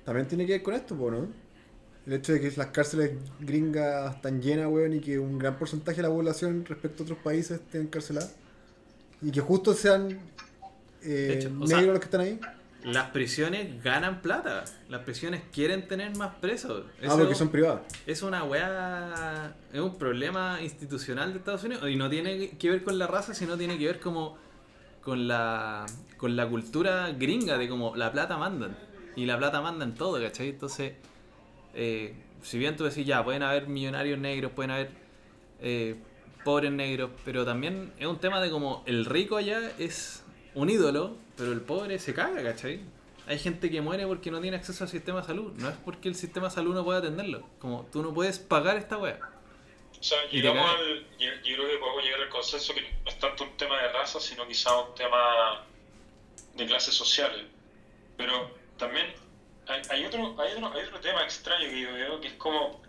también 0.05 0.27
tiene 0.27 0.45
que 0.45 0.53
ver 0.53 0.63
con 0.63 0.73
esto, 0.75 0.95
¿no? 0.95 1.27
El 2.05 2.13
hecho 2.13 2.33
de 2.33 2.41
que 2.41 2.51
las 2.57 2.67
cárceles 2.67 3.11
gringas 3.39 4.15
están 4.15 4.41
llenas, 4.41 4.67
weón, 4.67 4.93
y 4.93 4.99
que 4.99 5.19
un 5.19 5.39
gran 5.39 5.57
porcentaje 5.57 5.97
de 5.97 6.03
la 6.03 6.09
población 6.09 6.65
respecto 6.65 7.03
a 7.03 7.05
otros 7.05 7.19
países 7.19 7.59
esté 7.61 7.79
encarcelada. 7.79 8.29
Y 9.21 9.31
que 9.31 9.39
justo 9.39 9.73
sean 9.73 10.19
eh, 11.01 11.35
hecho, 11.37 11.49
negros 11.49 11.69
sea, 11.69 11.81
los 11.81 11.99
que 11.99 12.05
están 12.05 12.21
ahí. 12.21 12.39
Las 12.83 13.09
prisiones 13.11 13.81
ganan 13.83 14.21
plata. 14.21 14.65
Las 14.89 15.01
prisiones 15.01 15.41
quieren 15.53 15.87
tener 15.87 16.15
más 16.17 16.35
presos. 16.35 16.83
Ah, 17.07 17.15
porque 17.17 17.35
son 17.35 17.49
privadas. 17.49 17.81
Es 18.05 18.21
una 18.21 18.43
weá. 18.43 19.55
Es 19.71 19.79
un 19.79 19.97
problema 19.97 20.59
institucional 20.61 21.31
de 21.31 21.39
Estados 21.39 21.63
Unidos. 21.63 21.89
Y 21.89 21.95
no 21.95 22.09
tiene 22.09 22.49
que 22.57 22.69
ver 22.69 22.83
con 22.83 22.99
la 22.99 23.07
raza, 23.07 23.33
sino 23.33 23.57
tiene 23.57 23.77
que 23.77 23.85
ver 23.85 23.99
como 23.99 24.37
con 25.01 25.27
la, 25.27 25.85
con 26.17 26.35
la 26.35 26.47
cultura 26.47 27.11
gringa 27.11 27.57
de 27.57 27.69
como 27.69 27.95
la 27.95 28.11
plata 28.11 28.37
mandan. 28.37 28.77
Y 29.15 29.25
la 29.25 29.37
plata 29.37 29.61
manda 29.61 29.85
en 29.85 29.93
todo, 29.93 30.21
¿cachai? 30.21 30.49
Entonces, 30.49 30.93
eh, 31.73 32.15
si 32.41 32.57
bien 32.57 32.75
tú 32.75 32.83
decís, 32.83 33.05
ya, 33.05 33.23
pueden 33.23 33.43
haber 33.43 33.67
millonarios 33.67 34.19
negros, 34.19 34.51
pueden 34.51 34.71
haber 34.71 34.89
eh, 35.61 35.95
pobres 36.43 36.71
negros, 36.71 37.11
pero 37.23 37.45
también 37.45 37.93
es 37.97 38.07
un 38.07 38.17
tema 38.17 38.41
de 38.41 38.49
como 38.49 38.83
el 38.85 39.05
rico 39.05 39.37
allá 39.37 39.71
es 39.77 40.23
un 40.55 40.69
ídolo, 40.69 41.15
pero 41.37 41.51
el 41.51 41.61
pobre 41.61 41.99
se 41.99 42.13
caga, 42.13 42.43
¿cachai? 42.43 42.81
Hay 43.25 43.39
gente 43.39 43.69
que 43.71 43.81
muere 43.81 44.05
porque 44.05 44.31
no 44.31 44.41
tiene 44.41 44.57
acceso 44.57 44.83
al 44.83 44.89
sistema 44.89 45.21
de 45.21 45.27
salud. 45.27 45.53
No 45.55 45.69
es 45.69 45.75
porque 45.77 46.09
el 46.09 46.15
sistema 46.15 46.49
de 46.49 46.55
salud 46.55 46.73
no 46.75 46.83
pueda 46.83 46.99
atenderlo. 46.99 47.47
Como 47.59 47.85
tú 47.91 48.03
no 48.03 48.13
puedes 48.13 48.37
pagar 48.37 48.77
esta 48.77 48.97
wea. 48.97 49.19
O 49.97 50.03
sea, 50.03 50.17
llegamos 50.29 50.69
al, 50.69 51.05
yo, 51.17 51.31
yo 51.43 51.55
creo 51.55 51.69
que 51.69 51.77
podemos 51.77 52.03
llegar 52.03 52.21
al 52.21 52.29
consenso 52.29 52.73
que 52.73 52.81
no 52.81 53.09
es 53.09 53.19
tanto 53.19 53.45
un 53.45 53.55
tema 53.55 53.81
de 53.81 53.93
raza, 53.93 54.19
sino 54.19 54.45
quizá 54.45 54.77
un 54.77 54.93
tema 54.95 55.65
de 56.55 56.65
clases 56.65 56.93
sociales. 56.93 57.45
Pero 58.17 58.51
también 58.77 59.13
hay, 59.67 59.81
hay 59.89 60.05
otro, 60.05 60.35
hay, 60.41 60.51
otro, 60.53 60.73
hay 60.73 60.85
otro 60.85 60.99
tema 60.99 61.23
extraño 61.23 61.69
que 61.69 61.79
yo 61.79 61.93
veo, 61.93 62.19
que 62.19 62.27
es 62.27 62.33
como 62.33 62.81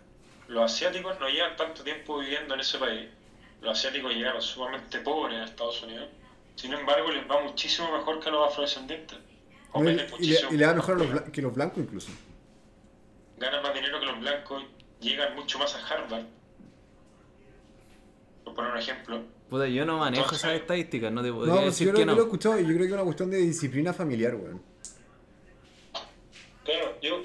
los 0.47 0.71
asiáticos 0.71 1.17
no 1.19 1.29
llevan 1.29 1.55
tanto 1.55 1.83
tiempo 1.83 2.19
viviendo 2.19 2.53
en 2.53 2.59
ese 2.59 2.77
país. 2.77 3.07
Los 3.61 3.79
asiáticos 3.79 4.13
llegaron 4.13 4.41
sumamente 4.41 4.99
pobres 4.99 5.39
a 5.39 5.45
Estados 5.45 5.81
Unidos. 5.83 6.09
Sin 6.55 6.73
embargo, 6.73 7.11
les 7.11 7.29
va 7.29 7.41
muchísimo 7.41 7.91
mejor 7.97 8.19
que 8.19 8.29
a 8.29 8.31
los 8.31 8.47
afrodescendientes. 8.49 9.17
O 9.71 9.83
¿no? 9.83 9.89
Y, 9.89 9.95
venden 9.95 10.05
y 10.05 10.09
le, 10.09 10.17
muchísimo 10.17 10.51
y 10.53 10.57
le 10.57 10.65
da 10.65 10.73
mejor 10.73 10.95
a 10.95 10.97
los 10.99 11.07
blan- 11.07 11.31
que 11.31 11.41
los 11.41 11.53
blancos 11.53 11.77
incluso. 11.79 12.11
ganan 13.37 13.61
más 13.61 13.73
dinero 13.73 13.99
que 13.99 14.05
los 14.05 14.19
blancos, 14.19 14.63
llegan 15.01 15.35
mucho 15.35 15.59
más 15.59 15.75
a 15.75 15.85
Harvard. 15.87 16.25
Por 18.45 18.53
poner 18.55 18.71
un 18.71 18.77
ejemplo. 18.77 19.21
Puta, 19.49 19.67
yo 19.67 19.85
no 19.85 19.97
manejo 19.99 20.23
Entonces- 20.23 20.43
esas 20.49 20.61
estadísticas, 20.61 21.11
no 21.11 21.21
te 21.21 21.31
podría 21.31 21.53
No, 21.53 21.61
pues 21.61 21.73
decir 21.73 21.87
yo 21.87 21.91
lo, 21.93 21.97
que 21.97 22.01
yo 22.01 22.05
lo 22.07 22.11
he 22.13 22.15
no. 22.15 22.21
escuchado 22.23 22.59
y 22.59 22.63
yo 22.63 22.67
creo 22.69 22.79
que 22.79 22.85
es 22.85 22.91
una 22.93 23.03
cuestión 23.03 23.29
de 23.31 23.37
disciplina 23.37 23.93
familiar, 23.93 24.35
weón. 24.35 24.61
Claro, 26.63 26.97
yo, 27.01 27.21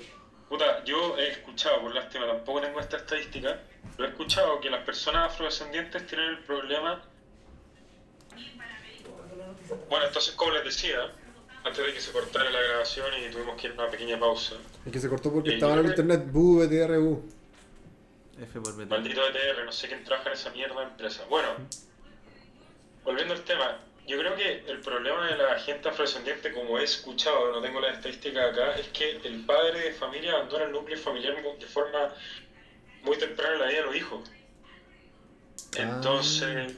puta, 0.48 0.84
yo 0.84 1.16
he 1.16 1.28
escuchado, 1.30 1.80
por 1.80 1.94
lástima, 1.94 2.26
tampoco 2.26 2.60
tengo 2.60 2.78
esta 2.80 2.98
estadística, 2.98 3.58
pero 3.96 4.08
he 4.08 4.12
escuchado 4.12 4.60
que 4.60 4.68
las 4.68 4.84
personas 4.84 5.32
afrodescendientes 5.32 6.06
tienen 6.06 6.28
el 6.30 6.38
problema. 6.40 7.02
Bueno, 9.88 10.06
entonces, 10.06 10.34
como 10.34 10.52
les 10.52 10.64
decía, 10.64 11.12
antes 11.64 11.86
de 11.86 11.92
que 11.92 12.00
se 12.00 12.12
cortara 12.12 12.50
la 12.50 12.60
grabación 12.60 13.06
y 13.26 13.30
tuvimos 13.30 13.60
que 13.60 13.66
ir 13.68 13.72
a 13.72 13.82
una 13.82 13.90
pequeña 13.90 14.18
pausa, 14.18 14.56
Es 14.86 14.92
que 14.92 14.98
se 15.00 15.08
cortó 15.08 15.32
porque 15.32 15.54
estaba 15.54 15.74
en 15.74 15.78
el 15.80 15.86
internet, 15.86 16.22
bu, 16.30 16.60
BTR, 16.60 16.98
bu. 16.98 17.22
F 18.40 18.60
por 18.60 18.74
BT. 18.76 18.86
maldito 18.88 19.20
ETR, 19.26 19.64
no 19.66 19.72
sé 19.72 19.88
quién 19.88 20.02
trabaja 20.04 20.30
en 20.30 20.34
esa 20.34 20.50
mierda 20.50 20.82
empresa. 20.82 21.24
Bueno, 21.28 21.48
volviendo 23.04 23.34
al 23.34 23.42
tema, 23.42 23.78
yo 24.06 24.18
creo 24.18 24.34
que 24.34 24.64
el 24.66 24.80
problema 24.80 25.26
de 25.28 25.36
la 25.36 25.58
gente 25.58 25.88
afrodescendiente, 25.90 26.52
como 26.52 26.78
he 26.78 26.84
escuchado, 26.84 27.52
no 27.52 27.60
tengo 27.60 27.80
la 27.80 27.90
estadística 27.92 28.46
acá, 28.48 28.76
es 28.76 28.88
que 28.88 29.16
el 29.24 29.44
padre 29.44 29.80
de 29.80 29.92
familia 29.92 30.32
abandona 30.32 30.64
el 30.64 30.72
núcleo 30.72 30.98
familiar 30.98 31.36
de 31.58 31.66
forma 31.66 32.14
muy 33.02 33.18
temprana 33.18 33.54
en 33.54 33.60
la 33.60 33.66
vida 33.68 33.78
de 33.80 33.86
los 33.86 33.96
hijos. 33.96 34.30
Entonces, 35.76 36.72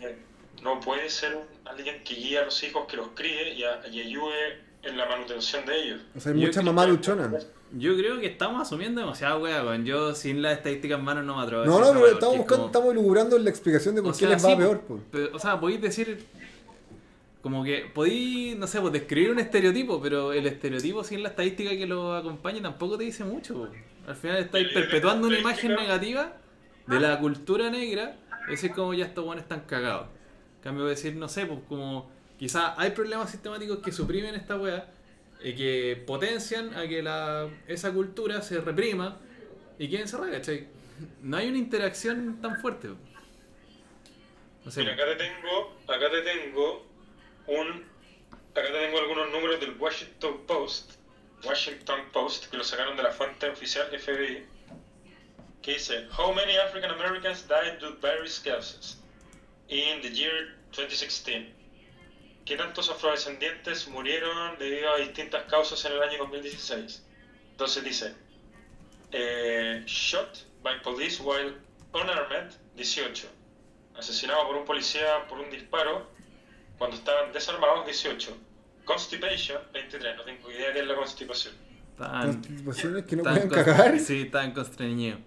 no 0.63 0.81
puede 0.81 1.09
ser 1.11 1.37
un- 1.37 1.51
alguien 1.64 2.02
que 2.04 2.14
guíe 2.14 2.38
a 2.38 2.45
los 2.45 2.62
hijos, 2.62 2.87
que 2.88 2.97
los 2.97 3.09
críe 3.14 3.54
y, 3.54 3.64
a- 3.64 3.83
y 3.90 4.00
ayude 4.00 4.59
en 4.83 4.97
la 4.97 5.07
manutención 5.07 5.64
de 5.66 5.83
ellos. 5.83 6.00
O 6.16 6.21
sea, 6.21 6.33
hay 6.33 6.50
creo- 6.50 6.62
mamás 6.64 6.88
luchonas. 6.88 7.47
Yo 7.75 7.97
creo 7.97 8.21
que 8.21 8.26
estamos 8.26 8.61
asumiendo 8.61 9.00
demasiada 9.00 9.38
wea, 9.38 9.64
weón. 9.64 9.85
Yo 9.87 10.14
sin 10.14 10.42
las 10.42 10.59
estadísticas 10.59 10.99
en 10.99 11.04
mano 11.04 11.23
no 11.23 11.37
me 11.38 11.42
atrevo 11.45 11.62
a 11.62 11.66
No, 11.66 11.78
decir 11.78 11.87
no, 11.87 11.92
pero 11.95 12.04
wea, 12.04 12.12
estamos 12.14 12.37
buscando, 12.37 12.57
como- 12.62 12.66
estamos 12.66 12.92
elucubrando 12.92 13.38
la 13.38 13.50
explicación 13.50 13.95
de 13.95 14.02
por 14.02 14.11
O 14.11 14.12
qué 14.12 14.19
sea, 14.21 14.28
les 14.28 14.45
va 14.45 14.50
sí, 14.50 14.57
peor, 14.57 14.81
po. 14.81 14.87
pues. 14.88 15.00
Pero, 15.11 15.37
o 15.37 15.38
sea, 15.38 15.59
podéis 15.59 15.81
decir. 15.81 16.25
Como 17.40 17.64
que 17.64 17.90
podéis, 17.92 18.57
no 18.57 18.66
sé, 18.69 18.81
pues 18.81 18.92
describir 18.92 19.31
un 19.33 19.40
estereotipo, 19.40 20.00
pero 20.00 20.33
el 20.33 20.47
estereotipo 20.47 21.02
sin 21.02 21.25
la 21.25 21.31
estadística 21.31 21.71
que 21.71 21.87
lo 21.87 22.14
acompañe 22.14 22.61
tampoco 22.61 22.97
te 22.97 23.04
dice 23.04 23.25
mucho. 23.25 23.54
po. 23.54 23.69
Al 24.07 24.14
final 24.14 24.37
estáis 24.37 24.69
perpetuando 24.69 25.26
una 25.26 25.38
imagen 25.38 25.75
negativa 25.75 26.35
de 26.87 27.00
la 27.00 27.19
cultura 27.19 27.69
negra. 27.71 28.16
Es 28.49 28.69
como 28.75 28.95
ya 28.95 29.07
estos 29.07 29.25
buenos 29.25 29.42
están 29.42 29.61
cagados. 29.62 30.07
Cambio, 30.62 30.85
decir, 30.87 31.14
no 31.14 31.28
sé, 31.28 31.47
pues 31.47 31.61
como 31.69 32.11
quizás 32.38 32.75
hay 32.76 32.90
problemas 32.90 33.31
sistemáticos 33.31 33.78
que 33.78 33.92
suprimen 33.92 34.35
esta 34.35 34.57
wea 34.57 34.88
y 35.42 35.54
que 35.54 36.02
potencian 36.07 36.75
a 36.75 36.87
que 36.87 37.02
la, 37.02 37.49
esa 37.66 37.92
cultura 37.92 38.42
se 38.42 38.61
reprima 38.61 39.19
y 39.78 39.88
quede 39.88 40.02
encerrada, 40.02 40.33
¿cachai? 40.33 40.69
No 41.21 41.37
hay 41.37 41.49
una 41.49 41.59
interacción 41.59 42.40
tan 42.40 42.61
fuerte. 42.61 42.88
No 44.64 44.71
sé, 44.71 44.81
Mira, 44.81 44.95
acá 44.95 45.04
te 45.07 45.16
tengo, 45.16 45.76
acá 45.88 46.11
te 46.11 46.23
tengo 46.23 46.87
un 47.49 47.92
Acá 48.54 48.66
te 48.66 48.81
tengo 48.81 48.99
algunos 48.99 49.31
números 49.31 49.61
del 49.61 49.78
Washington 49.78 50.45
Post, 50.47 50.97
Washington 51.42 52.00
Post, 52.12 52.50
que 52.50 52.59
lo 52.59 52.64
sacaron 52.64 52.99
de 52.99 53.02
la 53.02 53.11
fuente 53.11 53.49
oficial 53.49 53.87
FBI, 53.87 54.45
que 55.62 55.73
dice, 55.73 56.07
How 56.19 56.35
many 56.35 56.59
African 56.59 56.90
Americans 56.90 57.49
died 57.49 57.78
due 57.81 57.95
to 57.95 58.00
various 58.02 58.38
causes 58.38 59.01
in 59.73 60.02
the 60.02 60.11
year 60.11 60.55
2016? 60.73 61.49
¿Qué 62.45 62.57
tantos 62.57 62.91
afrodescendientes 62.91 63.88
murieron 63.88 64.59
debido 64.59 64.93
a 64.93 64.99
distintas 64.99 65.45
causas 65.45 65.85
en 65.85 65.93
el 65.93 66.02
año 66.02 66.19
2016? 66.19 67.02
Entonces 67.52 67.85
dice, 67.85 68.14
eh, 69.12 69.83
shot 69.87 70.45
by 70.62 70.83
police 70.83 71.23
while 71.23 71.55
unarmed, 71.95 72.52
18. 72.76 73.29
Asesinado 73.97 74.47
por 74.47 74.57
un 74.57 74.64
policía 74.64 75.26
por 75.29 75.38
un 75.38 75.50
disparo 75.50 76.11
cuando 76.79 76.97
estaban 76.97 77.33
desarmados, 77.33 77.85
18. 77.87 78.37
Constipation, 78.85 79.59
23. 79.73 80.17
No 80.17 80.25
tengo 80.25 80.50
idea 80.50 80.69
de 80.69 80.73
qué 80.73 80.81
es 80.81 80.87
la 80.87 80.95
constipación. 80.97 81.55
Tan, 81.97 82.43
Constipaciones 82.43 83.05
que 83.05 83.17
no 83.17 83.23
tan 83.23 83.35
pueden 83.35 83.49
cagar. 83.50 83.99
Sí, 84.00 84.25
tan 84.25 84.52
constreñido. 84.52 85.19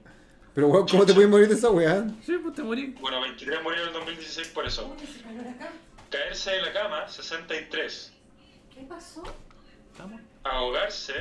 Pero 0.55 0.67
weón, 0.69 0.87
¿cómo 0.87 1.05
te 1.05 1.13
puedes 1.13 1.29
morir 1.29 1.47
de 1.49 1.55
esa 1.55 1.69
weá? 1.69 2.07
Sí, 2.23 2.37
pues 2.41 2.55
te 2.55 2.63
morí. 2.63 2.95
Bueno, 3.01 3.19
23 3.21 3.61
murieron 3.61 3.89
en 3.89 3.93
el 3.95 3.99
2016 3.99 4.47
por 4.49 4.65
eso. 4.65 4.95
Caerse 6.09 6.51
de 6.51 6.61
la 6.61 6.71
cama, 6.73 7.07
63. 7.09 8.13
¿Qué 8.73 8.81
pasó? 8.83 9.23
Estamos. 9.91 10.21
Ahogarse 10.43 11.13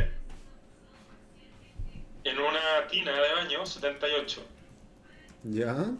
en 2.24 2.38
una 2.38 2.86
tina 2.90 3.12
de 3.12 3.32
baño, 3.34 3.66
78. 3.66 4.42
Ya. 5.44 5.72
Mm, 5.74 5.98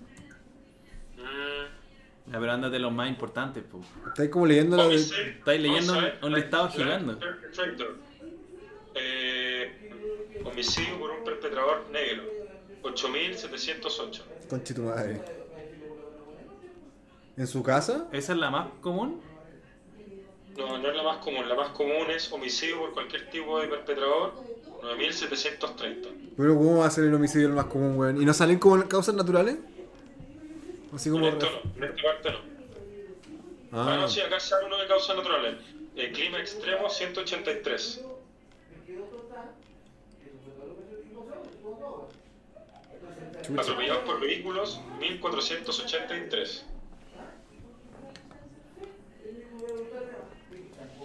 Ya, 2.32 2.40
pero 2.40 2.52
ándate 2.52 2.78
los 2.78 2.90
más 2.92 3.08
importantes, 3.10 3.62
pues. 3.70 3.84
Estáis 4.08 4.30
como 4.30 4.46
leyendo 4.46 4.76
la 4.78 4.84
de. 4.88 4.94
homicide- 4.96 5.36
estáis 5.38 5.60
leyendo 5.60 5.92
un- 5.92 5.98
homicide 5.98 6.26
un 6.26 6.34
listado 6.34 6.68
gigante. 6.70 7.14
perpetrator. 7.16 7.96
Eh, 8.94 9.90
homicidio 10.44 10.98
por 11.00 11.10
un 11.10 11.24
perpetrador 11.24 11.84
negro, 11.90 12.22
8708. 12.84 14.22
Conche 14.48 14.74
tu 14.74 14.82
madre. 14.82 15.20
¿En 17.36 17.46
su 17.46 17.62
casa? 17.62 18.06
¿Esa 18.12 18.32
es 18.32 18.38
la 18.38 18.50
más 18.50 18.68
común? 18.80 19.20
No, 20.56 20.78
no 20.78 20.88
es 20.88 20.96
la 20.96 21.02
más 21.02 21.16
común. 21.18 21.48
La 21.48 21.54
más 21.56 21.70
común 21.70 22.10
es 22.14 22.30
homicidio 22.30 22.78
por 22.78 22.92
cualquier 22.92 23.28
tipo 23.30 23.58
de 23.60 23.66
perpetrador, 23.68 24.34
9730. 24.82 26.08
Pero 26.36 26.54
¿cómo 26.56 26.78
va 26.78 26.86
a 26.86 26.90
ser 26.90 27.04
el 27.04 27.14
homicidio 27.14 27.48
el 27.48 27.54
más 27.54 27.66
común, 27.66 27.98
weón? 27.98 28.20
¿Y 28.22 28.24
no 28.24 28.32
salen 28.32 28.58
como 28.58 28.86
causas 28.86 29.14
naturales? 29.14 29.56
Así 30.94 31.10
como... 31.10 31.26
En 31.26 31.32
esto 31.34 31.46
no, 31.50 31.84
en 31.84 31.92
esta 31.92 32.02
parte 32.02 32.30
no. 32.30 32.38
Ah, 33.72 33.94
Ah, 33.94 33.96
no, 34.02 34.08
sí, 34.08 34.20
acá 34.20 34.38
sale 34.38 34.66
uno 34.66 34.78
de 34.78 34.86
causas 34.86 35.16
naturales. 35.16 35.56
El 35.96 36.12
clima 36.12 36.38
extremo, 36.38 36.88
183. 36.88 38.04
Atropellados 43.52 44.04
por 44.04 44.20
vehículos, 44.20 44.80
1483. 45.00 46.64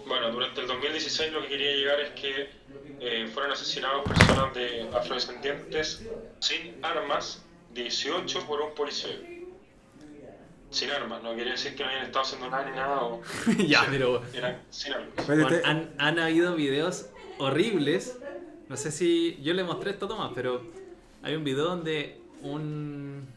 Bueno, 0.06 0.32
durante 0.32 0.62
el 0.62 0.66
2016 0.66 1.32
lo 1.32 1.42
que 1.42 1.48
quería 1.48 1.76
llegar 1.76 2.00
es 2.00 2.10
que 2.10 2.50
eh, 3.00 3.28
fueron 3.32 3.52
asesinados 3.52 4.02
personas 4.08 4.54
de 4.54 4.88
afrodescendientes 4.92 6.06
sin 6.40 6.82
armas, 6.82 7.44
18 7.74 8.46
por 8.46 8.60
un 8.60 8.74
policía. 8.74 9.20
Sin 10.70 10.90
armas, 10.90 11.22
no 11.22 11.34
quería 11.36 11.52
decir 11.52 11.74
que 11.76 11.82
no 11.84 11.90
hayan 11.90 12.06
estado 12.06 12.24
haciendo 12.24 12.48
nada 12.48 12.70
ni 12.70 12.76
nada, 12.76 13.02
o 13.02 13.20
ya, 13.58 13.86
pero. 13.90 14.22
eran 14.32 14.62
sin 14.70 14.94
armas. 14.94 15.26
Bueno, 15.26 15.48
han, 15.64 15.94
han 15.98 16.18
habido 16.18 16.54
videos 16.54 17.10
horribles. 17.38 18.18
No 18.68 18.76
sé 18.76 18.90
si 18.92 19.38
yo 19.42 19.52
le 19.52 19.64
mostré 19.64 19.90
esto 19.90 20.06
a 20.06 20.08
Tomás, 20.08 20.32
pero 20.34 20.62
hay 21.22 21.34
un 21.34 21.44
video 21.44 21.64
donde 21.64 22.19
un 22.42 23.28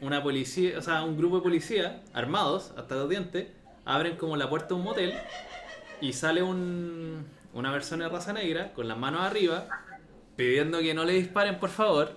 una 0.00 0.22
policía, 0.22 0.78
o 0.78 0.82
sea, 0.82 1.02
un 1.02 1.16
grupo 1.16 1.36
de 1.36 1.42
policías 1.42 1.92
armados 2.12 2.72
hasta 2.76 2.94
los 2.94 3.08
dientes 3.08 3.48
abren 3.84 4.16
como 4.16 4.36
la 4.36 4.48
puerta 4.48 4.68
de 4.68 4.74
un 4.74 4.84
motel 4.84 5.14
y 6.00 6.12
sale 6.12 6.42
un, 6.42 7.26
una 7.52 7.72
persona 7.72 8.04
de 8.04 8.10
raza 8.10 8.32
negra 8.32 8.72
con 8.74 8.86
las 8.86 8.96
manos 8.96 9.22
arriba 9.22 9.66
pidiendo 10.36 10.78
que 10.78 10.94
no 10.94 11.04
le 11.04 11.14
disparen, 11.14 11.58
por 11.58 11.70
favor. 11.70 12.12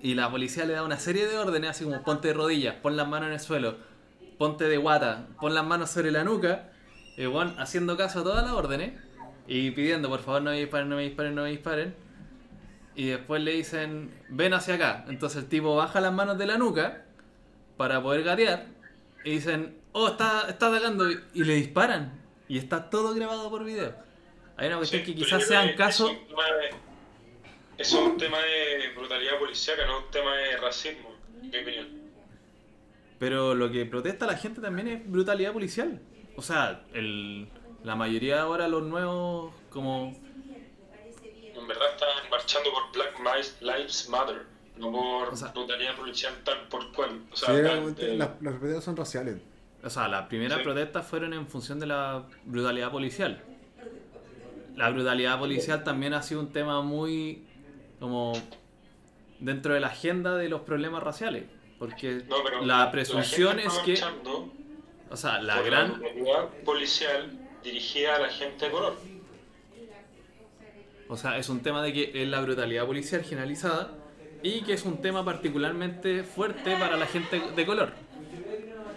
Y 0.00 0.14
la 0.14 0.30
policía 0.30 0.64
le 0.66 0.74
da 0.74 0.82
una 0.82 0.98
serie 0.98 1.26
de 1.26 1.38
órdenes, 1.38 1.70
así 1.70 1.84
como 1.84 2.02
ponte 2.02 2.28
de 2.28 2.34
rodillas, 2.34 2.74
pon 2.76 2.96
las 2.96 3.08
manos 3.08 3.28
en 3.28 3.34
el 3.34 3.40
suelo, 3.40 3.76
ponte 4.38 4.64
de 4.64 4.76
guata, 4.76 5.28
pon 5.40 5.54
las 5.54 5.64
manos 5.64 5.90
sobre 5.90 6.10
la 6.10 6.24
nuca. 6.24 6.70
Y 7.16 7.26
bueno, 7.26 7.54
haciendo 7.58 7.96
caso 7.96 8.20
a 8.20 8.24
todas 8.24 8.44
las 8.44 8.52
órdenes 8.52 8.92
y 9.46 9.70
pidiendo, 9.70 10.08
por 10.08 10.20
favor, 10.20 10.42
no 10.42 10.50
me 10.50 10.58
disparen, 10.58 10.88
no 10.88 10.96
me 10.96 11.02
disparen, 11.02 11.34
no 11.34 11.42
me 11.42 11.50
disparen. 11.50 11.94
Y 12.96 13.08
después 13.08 13.42
le 13.42 13.52
dicen, 13.52 14.14
ven 14.28 14.54
hacia 14.54 14.74
acá. 14.74 15.04
Entonces 15.08 15.42
el 15.44 15.48
tipo 15.48 15.74
baja 15.76 16.00
las 16.00 16.12
manos 16.12 16.38
de 16.38 16.46
la 16.46 16.58
nuca 16.58 17.04
para 17.76 18.02
poder 18.02 18.22
gatear. 18.22 18.66
Y 19.24 19.30
dicen, 19.32 19.76
oh, 19.92 20.08
está, 20.08 20.46
está 20.48 20.68
atacando. 20.68 21.10
Y, 21.10 21.18
y 21.34 21.44
le 21.44 21.54
disparan. 21.54 22.20
Y 22.48 22.58
está 22.58 22.90
todo 22.90 23.14
grabado 23.14 23.50
por 23.50 23.64
video. 23.64 23.94
Hay 24.56 24.68
una 24.68 24.76
cuestión 24.76 25.04
Sí, 25.04 25.12
que 25.12 25.18
quizás 25.18 25.46
sean 25.46 25.74
casos... 25.74 26.12
Eso 26.12 26.18
es, 26.18 26.22
un 26.22 26.28
tema 26.28 26.44
de, 26.54 26.68
eso 27.78 27.98
es 27.98 28.06
un 28.12 28.16
tema 28.16 28.38
de 28.38 28.92
brutalidad 28.96 29.38
policíaca, 29.40 29.84
no 29.86 29.98
un 29.98 30.10
tema 30.12 30.36
de 30.36 30.56
racismo, 30.58 31.12
en 31.42 31.50
mi 31.50 31.58
opinión. 31.58 31.88
Pero 33.18 33.54
lo 33.56 33.72
que 33.72 33.84
protesta 33.84 34.26
la 34.26 34.36
gente 34.36 34.60
también 34.60 34.86
es 34.86 35.10
brutalidad 35.10 35.52
policial. 35.52 36.00
O 36.36 36.42
sea, 36.42 36.84
el, 36.92 37.48
la 37.82 37.96
mayoría 37.96 38.42
ahora 38.42 38.68
los 38.68 38.84
nuevos 38.84 39.52
como... 39.70 40.16
En 41.64 41.68
verdad 41.68 41.88
están 41.94 42.30
marchando 42.30 42.70
por 42.72 42.92
Black 42.92 43.18
Lives 43.62 44.08
Matter, 44.10 44.42
no 44.76 44.92
por 44.92 45.28
O 45.28 45.36
sea- 45.36 45.48
brutalidad 45.48 45.96
policial 45.96 46.34
tal 46.44 46.68
por 46.68 46.92
cual. 46.92 47.22
O 47.32 47.36
sí, 47.36 47.46
sea, 47.46 47.62
tal, 47.62 47.94
eh, 47.98 48.16
las, 48.18 48.28
las 48.42 48.54
protestas 48.56 48.84
son 48.84 48.96
raciales. 48.98 49.36
O 49.82 49.88
sea, 49.88 50.08
las 50.08 50.26
primeras 50.26 50.58
Sí. 50.58 50.64
protestas 50.64 51.06
fueron 51.06 51.32
en 51.32 51.46
función 51.48 51.80
de 51.80 51.86
la 51.86 52.24
brutalidad 52.44 52.90
policial. 52.90 53.42
La 54.76 54.90
brutalidad 54.90 55.38
policial 55.38 55.84
también 55.84 56.12
ha 56.12 56.22
sido 56.22 56.40
un 56.40 56.52
tema 56.52 56.82
muy 56.82 57.46
como 57.98 58.34
dentro 59.40 59.72
de 59.72 59.80
la 59.80 59.86
agenda 59.86 60.36
de 60.36 60.50
los 60.50 60.60
problemas 60.62 61.02
raciales. 61.02 61.44
Porque 61.78 62.24
no, 62.28 62.36
pero 62.44 62.62
la 62.64 62.90
presunción 62.90 63.58
gente 63.58 63.66
es 63.68 63.78
que, 63.80 63.92
marchando 63.92 64.52
o 65.10 65.16
sea, 65.16 65.40
la 65.40 65.62
gran, 65.62 65.92
brutalidad 65.94 66.48
policial 66.64 67.30
dirigida 67.62 68.16
a 68.16 68.18
la 68.18 68.28
gente 68.28 68.66
de 68.66 68.70
color. 68.70 68.96
O 71.08 71.16
sea, 71.16 71.38
es 71.38 71.48
un 71.48 71.62
tema 71.62 71.82
de 71.82 71.92
que 71.92 72.22
es 72.22 72.28
la 72.28 72.40
brutalidad 72.40 72.86
policial 72.86 73.22
generalizada 73.22 73.92
y 74.42 74.62
que 74.62 74.74
es 74.74 74.84
un 74.84 75.00
tema 75.00 75.24
particularmente 75.24 76.22
fuerte 76.22 76.76
para 76.76 76.96
la 76.96 77.06
gente 77.06 77.40
de 77.54 77.66
color. 77.66 77.92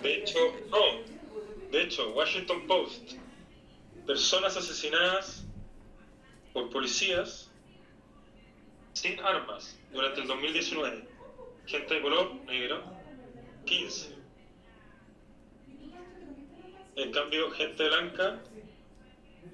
De 0.02 0.16
hecho, 0.16 0.40
no. 0.70 1.72
De 1.72 1.84
hecho, 1.84 2.14
Washington 2.14 2.68
Post. 2.68 3.14
Personas 4.06 4.56
asesinadas 4.56 5.46
por 6.54 6.70
policías 6.70 7.52
sin 8.94 9.20
armas 9.20 9.78
durante 9.92 10.22
el 10.22 10.28
2019. 10.28 11.08
Gente 11.66 11.94
de 11.94 12.02
color 12.02 12.36
negro, 12.46 12.84
15. 13.66 14.16
En 16.96 17.12
cambio, 17.12 17.52
gente 17.52 17.88
blanca, 17.88 18.42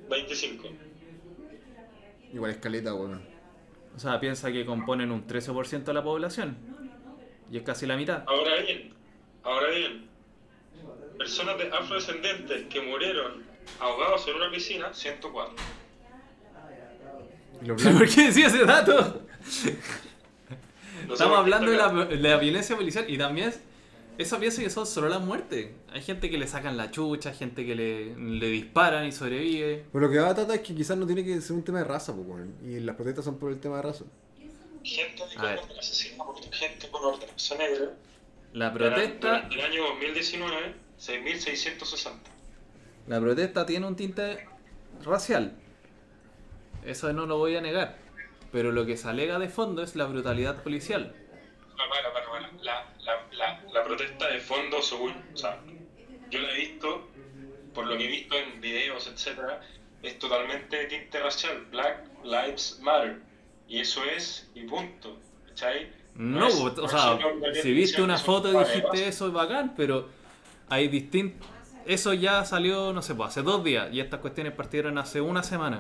25. 0.09 0.69
Igual 2.33 2.51
escaleta, 2.51 2.93
weón. 2.95 3.21
O 3.95 3.99
sea, 3.99 4.19
piensa 4.19 4.51
que 4.51 4.65
componen 4.65 5.11
un 5.11 5.27
13% 5.27 5.83
de 5.83 5.93
la 5.93 6.03
población 6.03 6.57
y 7.51 7.57
es 7.57 7.63
casi 7.63 7.85
la 7.85 7.95
mitad. 7.95 8.23
Ahora 8.25 8.59
bien, 8.61 8.91
ahora 9.43 9.69
bien, 9.69 10.09
personas 11.17 11.57
de 11.59 11.67
afrodescendentes 11.67 12.65
que 12.65 12.81
murieron 12.81 13.43
ahogados 13.79 14.27
en 14.27 14.35
una 14.35 14.49
piscina, 14.51 14.91
104. 14.91 15.55
Y 17.61 17.65
los 17.65 17.77
¿Pero 17.83 17.89
blancos, 17.91 17.99
¿Por 17.99 18.15
qué 18.15 18.27
decía 18.27 18.47
ese 18.47 18.65
dato? 18.65 19.21
No 21.07 21.13
Estamos 21.13 21.37
hablando 21.37 21.71
la, 21.71 22.05
de 22.05 22.15
la 22.15 22.37
violencia 22.37 22.75
policial 22.75 23.05
y 23.07 23.17
también 23.17 23.53
es- 24.17 24.27
eso 24.27 24.39
pienso 24.39 24.61
que 24.61 24.69
son 24.69 24.85
solo 24.85 25.09
las 25.09 25.21
muertes. 25.21 25.69
Hay 25.91 26.01
gente 26.01 26.29
que 26.29 26.37
le 26.37 26.47
sacan 26.47 26.77
la 26.77 26.91
chucha, 26.91 27.33
gente 27.33 27.65
que 27.65 27.75
le, 27.75 28.15
le 28.15 28.47
disparan 28.47 29.05
y 29.05 29.11
sobrevive. 29.11 29.85
Pero 29.91 30.07
lo 30.07 30.11
que 30.11 30.19
va 30.19 30.29
a 30.29 30.35
tratar 30.35 30.55
es 30.57 30.61
que 30.61 30.75
quizás 30.75 30.97
no 30.97 31.05
tiene 31.05 31.23
que 31.23 31.39
ser 31.41 31.55
un 31.55 31.63
tema 31.63 31.79
de 31.79 31.85
raza, 31.85 32.13
pues, 32.13 32.27
weón. 32.27 32.55
Y 32.63 32.79
las 32.79 32.95
protestas 32.95 33.25
son 33.25 33.37
por 33.39 33.51
el 33.51 33.59
tema 33.59 33.77
de 33.77 33.81
raza. 33.83 34.05
Gente 34.83 35.23
de 35.27 35.35
color 35.35 35.59
asesinada 35.79 36.25
por 36.25 36.53
gente 36.53 36.89
color 36.89 37.19
de 37.19 37.27
raza 37.27 37.55
negra. 37.57 37.93
La 38.53 38.71
protesta, 38.73 39.27
Durante 39.27 39.55
el 39.55 39.61
año 39.61 39.83
2019, 39.83 40.73
6.660. 40.99 42.11
la 43.07 43.19
protesta 43.19 43.65
tiene 43.65 43.87
un 43.87 43.95
tinte 43.95 44.47
racial. 45.03 45.53
Eso 46.85 47.11
no 47.13 47.25
lo 47.25 47.37
voy 47.37 47.55
a 47.55 47.61
negar. 47.61 47.97
Pero 48.51 48.71
lo 48.71 48.85
que 48.85 48.97
se 48.97 49.07
alega 49.07 49.39
de 49.39 49.49
fondo 49.49 49.81
es 49.81 49.95
la 49.95 50.05
brutalidad 50.05 50.61
policial. 50.61 51.15
Para, 51.75 51.89
para, 52.13 52.25
para. 52.29 52.51
La, 52.61 52.61
la, 52.61 52.83
la, 53.05 53.22
protesta 53.83 54.27
de 54.29 54.39
fondo, 54.39 54.81
según. 54.81 55.13
O 55.33 55.37
sea, 55.37 55.59
yo 56.29 56.39
la 56.39 56.51
he 56.51 56.57
visto. 56.57 57.07
por 57.73 57.87
lo 57.87 57.97
que 57.97 58.05
he 58.05 58.07
visto 58.07 58.35
en 58.37 58.61
videos, 58.61 59.07
etcétera, 59.07 59.59
es 60.03 60.19
totalmente 60.19 60.85
tinte 60.85 61.19
racial. 61.19 61.65
Black 61.71 62.03
Lives 62.23 62.79
Matter. 62.83 63.19
Y 63.67 63.79
eso 63.79 64.03
es, 64.03 64.49
y 64.53 64.63
punto. 64.63 65.17
¿Cachai? 65.47 65.89
No, 66.15 66.47
es- 66.47 66.55
o 66.59 66.69
no 66.69 66.87
sea, 66.87 67.17
si 67.61 67.71
viste 67.73 68.01
una 68.03 68.17
foto 68.19 68.51
y 68.53 68.57
dijiste 68.63 69.07
eso 69.07 69.27
es 69.27 69.33
bacán, 69.33 69.73
pero 69.75 70.07
hay 70.69 70.87
distintos... 70.87 71.47
Eso 71.85 72.13
ya 72.13 72.45
salió, 72.45 72.93
no 72.93 73.01
sé, 73.01 73.15
pues, 73.15 73.29
hace 73.29 73.41
dos 73.41 73.63
días 73.63 73.89
y 73.91 73.99
estas 73.99 74.19
cuestiones 74.19 74.53
partieron 74.53 74.97
hace 74.99 75.19
una 75.19 75.41
semana. 75.43 75.79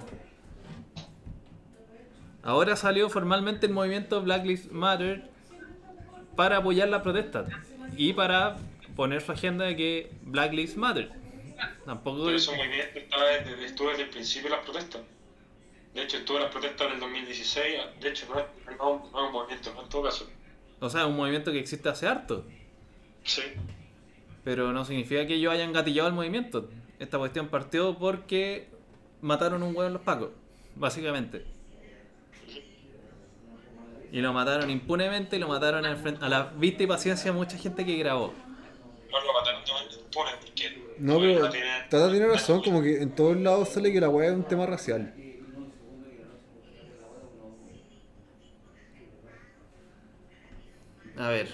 Ahora 2.43 2.75
salió 2.75 3.09
formalmente 3.09 3.67
el 3.67 3.73
movimiento 3.73 4.21
Black 4.21 4.43
Lives 4.45 4.71
Matter 4.71 5.29
para 6.35 6.57
apoyar 6.57 6.89
la 6.89 7.01
protesta 7.03 7.45
y 7.95 8.13
para 8.13 8.57
poner 8.95 9.21
su 9.21 9.31
agenda 9.31 9.65
de 9.65 9.75
que 9.75 10.11
Black 10.23 10.53
Lives 10.53 10.77
Matter. 10.77 11.11
Tampoco 11.85 12.25
Pero 12.25 12.37
ese 12.37 12.55
movimiento 12.55 12.99
estaba 12.99 13.25
desde, 13.25 13.65
estuvo 13.65 13.89
desde 13.89 14.03
el 14.03 14.09
principio 14.09 14.49
de 14.49 14.55
las 14.55 14.65
protestas. 14.65 15.01
De 15.93 16.03
hecho, 16.03 16.17
estuvo 16.17 16.37
en 16.37 16.43
las 16.43 16.51
protestas 16.51 16.89
del 16.89 16.99
2016. 16.99 17.75
De 18.01 18.09
hecho, 18.09 18.25
no 18.33 18.39
es, 18.39 18.45
no, 18.77 19.09
no 19.11 19.19
es 19.21 19.27
un 19.27 19.31
movimiento, 19.31 19.73
no 19.73 19.83
en 19.83 19.89
todo 19.89 20.03
caso. 20.03 20.29
O 20.79 20.89
sea, 20.89 21.01
es 21.01 21.07
un 21.07 21.15
movimiento 21.15 21.51
que 21.51 21.59
existe 21.59 21.87
hace 21.89 22.07
harto. 22.07 22.45
Sí. 23.23 23.43
Pero 24.43 24.73
no 24.73 24.83
significa 24.83 25.25
que 25.27 25.35
ellos 25.35 25.53
hayan 25.53 25.71
gatillado 25.71 26.09
el 26.09 26.15
movimiento. 26.15 26.69
Esta 26.99 27.17
cuestión 27.17 27.47
partió 27.47 27.97
porque 27.97 28.67
mataron 29.21 29.63
un 29.63 29.69
huevo 29.69 29.87
en 29.87 29.93
los 29.93 30.01
pacos, 30.01 30.31
básicamente. 30.75 31.45
Y 34.13 34.21
lo 34.21 34.31
mataron 34.31 34.69
impunemente 34.69 35.35
y 35.35 35.39
lo 35.39 35.47
mataron 35.49 35.85
al 35.85 35.97
frente- 35.97 36.23
a 36.23 36.29
la 36.29 36.43
vista 36.55 36.83
y 36.83 36.87
paciencia 36.87 37.31
de 37.31 37.37
mucha 37.37 37.57
gente 37.57 37.83
que 37.85 37.97
grabó. 37.97 38.31
No 39.11 39.19
lo 39.21 39.33
mataron 39.33 39.65
de 39.65 39.73
manera 39.73 39.95
impune 39.95 40.31
porque. 40.39 40.93
No, 40.99 41.19
pero 41.19 41.49
tiene- 41.49 41.67
Tata 41.89 42.09
tiene 42.11 42.27
razón, 42.27 42.61
como 42.61 42.81
que 42.83 43.01
en 43.01 43.13
todos 43.15 43.35
lados 43.37 43.69
sale 43.69 43.91
que 43.91 43.99
la 43.99 44.09
weá 44.09 44.29
es 44.29 44.35
un 44.35 44.43
tema 44.43 44.65
racial. 44.67 45.13
A 51.17 51.29
ver. 51.29 51.47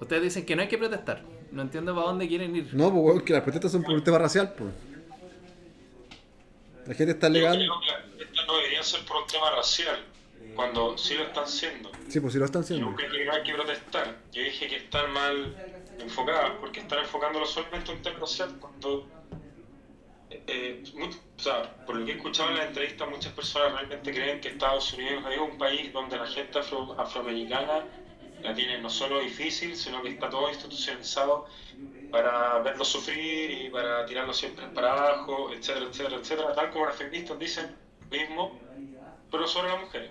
Ustedes 0.00 0.22
dicen 0.22 0.46
que 0.46 0.56
no 0.56 0.62
hay 0.62 0.68
que 0.68 0.78
protestar. 0.78 1.22
No 1.52 1.62
entiendo 1.62 1.94
para 1.94 2.06
dónde 2.06 2.28
quieren 2.28 2.54
ir. 2.54 2.72
No, 2.74 2.90
pues 2.90 3.02
weón, 3.04 3.20
que 3.24 3.32
las 3.32 3.42
protestas 3.42 3.72
son 3.72 3.82
por 3.82 3.94
un 3.94 4.04
tema 4.04 4.18
racial, 4.18 4.54
pues. 4.56 4.70
La 6.86 6.94
gente 6.94 7.12
está 7.12 7.26
alegando. 7.26 7.64
las 7.64 8.02
protestas 8.08 8.46
no 8.46 8.56
deberían 8.56 8.84
ser 8.84 9.00
por 9.04 9.16
un 9.18 9.26
tema 9.26 9.50
racial. 9.50 9.98
Cuando 10.54 10.98
sí 10.98 11.14
lo 11.14 11.24
están 11.24 11.46
siendo. 11.46 11.90
Sí, 12.08 12.20
pues 12.20 12.32
si 12.32 12.38
lo 12.38 12.44
están 12.44 12.62
Yo 12.62 12.64
haciendo. 12.64 12.86
nunca 12.90 13.04
dije 13.04 13.24
que 13.24 13.30
hay 13.30 13.42
que 13.42 13.52
protestar. 13.54 14.16
Yo 14.32 14.42
dije 14.42 14.68
que 14.68 14.76
están 14.76 15.12
mal 15.12 15.56
enfocadas 15.98 16.52
porque 16.60 16.80
están 16.80 16.98
enfocándolo 17.00 17.46
solamente 17.46 17.90
en 17.92 17.96
un 17.98 18.02
tema 18.02 18.18
cuando. 18.58 19.06
eh, 20.46 20.82
mu- 20.94 21.06
o 21.06 21.42
sea, 21.42 21.74
por 21.84 21.96
lo 21.96 22.04
que 22.04 22.12
he 22.12 22.14
escuchado 22.16 22.50
en 22.50 22.56
la 22.56 22.64
entrevista, 22.64 23.04
muchas 23.06 23.32
personas 23.32 23.72
realmente 23.72 24.12
creen 24.12 24.40
que 24.40 24.48
Estados 24.48 24.92
Unidos 24.92 25.24
es 25.30 25.38
un 25.38 25.58
país 25.58 25.92
donde 25.92 26.16
la 26.18 26.26
gente 26.26 26.58
afro- 26.58 26.94
afroamericana 26.98 27.84
la 28.42 28.54
tiene 28.54 28.80
no 28.80 28.88
solo 28.90 29.18
difícil, 29.20 29.74
sino 29.76 30.02
que 30.02 30.08
está 30.10 30.28
todo 30.30 30.48
institucionalizado 30.48 31.46
para 32.10 32.58
verlos 32.60 32.88
sufrir 32.88 33.50
y 33.50 33.70
para 33.70 34.04
tirarlos 34.06 34.36
siempre 34.38 34.66
para 34.68 34.92
abajo, 34.92 35.50
etcétera, 35.52 35.86
etcétera, 35.86 36.16
etcétera, 36.16 36.54
tal 36.54 36.70
como 36.70 36.86
las 36.86 36.96
feministas 36.96 37.38
dicen 37.38 37.76
mismo, 38.10 38.60
pero 39.30 39.46
sobre 39.46 39.70
las 39.70 39.80
mujeres. 39.80 40.10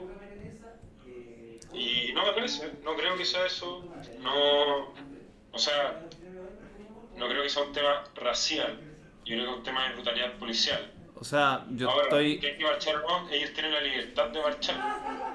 Y 1.73 2.11
no 2.13 2.25
me 2.25 2.31
parece, 2.33 2.71
no 2.83 2.95
creo 2.95 3.15
que 3.15 3.25
sea 3.25 3.45
eso, 3.45 3.85
no, 4.19 4.93
o 5.51 5.57
sea, 5.57 6.03
no 7.15 7.27
creo 7.27 7.43
que 7.43 7.49
sea 7.49 7.63
un 7.63 7.73
tema 7.73 8.03
racial, 8.15 8.79
yo 9.25 9.35
creo 9.35 9.45
que 9.45 9.51
es 9.51 9.57
un 9.57 9.63
tema 9.63 9.87
de 9.87 9.93
brutalidad 9.95 10.33
policial. 10.39 10.91
O 11.15 11.23
sea, 11.23 11.65
yo 11.71 11.89
Ahora, 11.89 12.03
estoy. 12.03 12.39
que 12.39 12.47
hay 12.47 12.57
que 12.57 12.63
marchar 12.63 12.95
o 12.95 13.07
no, 13.21 13.29
ellos 13.29 13.53
tienen 13.53 13.73
la 13.73 13.81
libertad 13.81 14.29
de 14.29 14.41
marchar. 14.41 14.77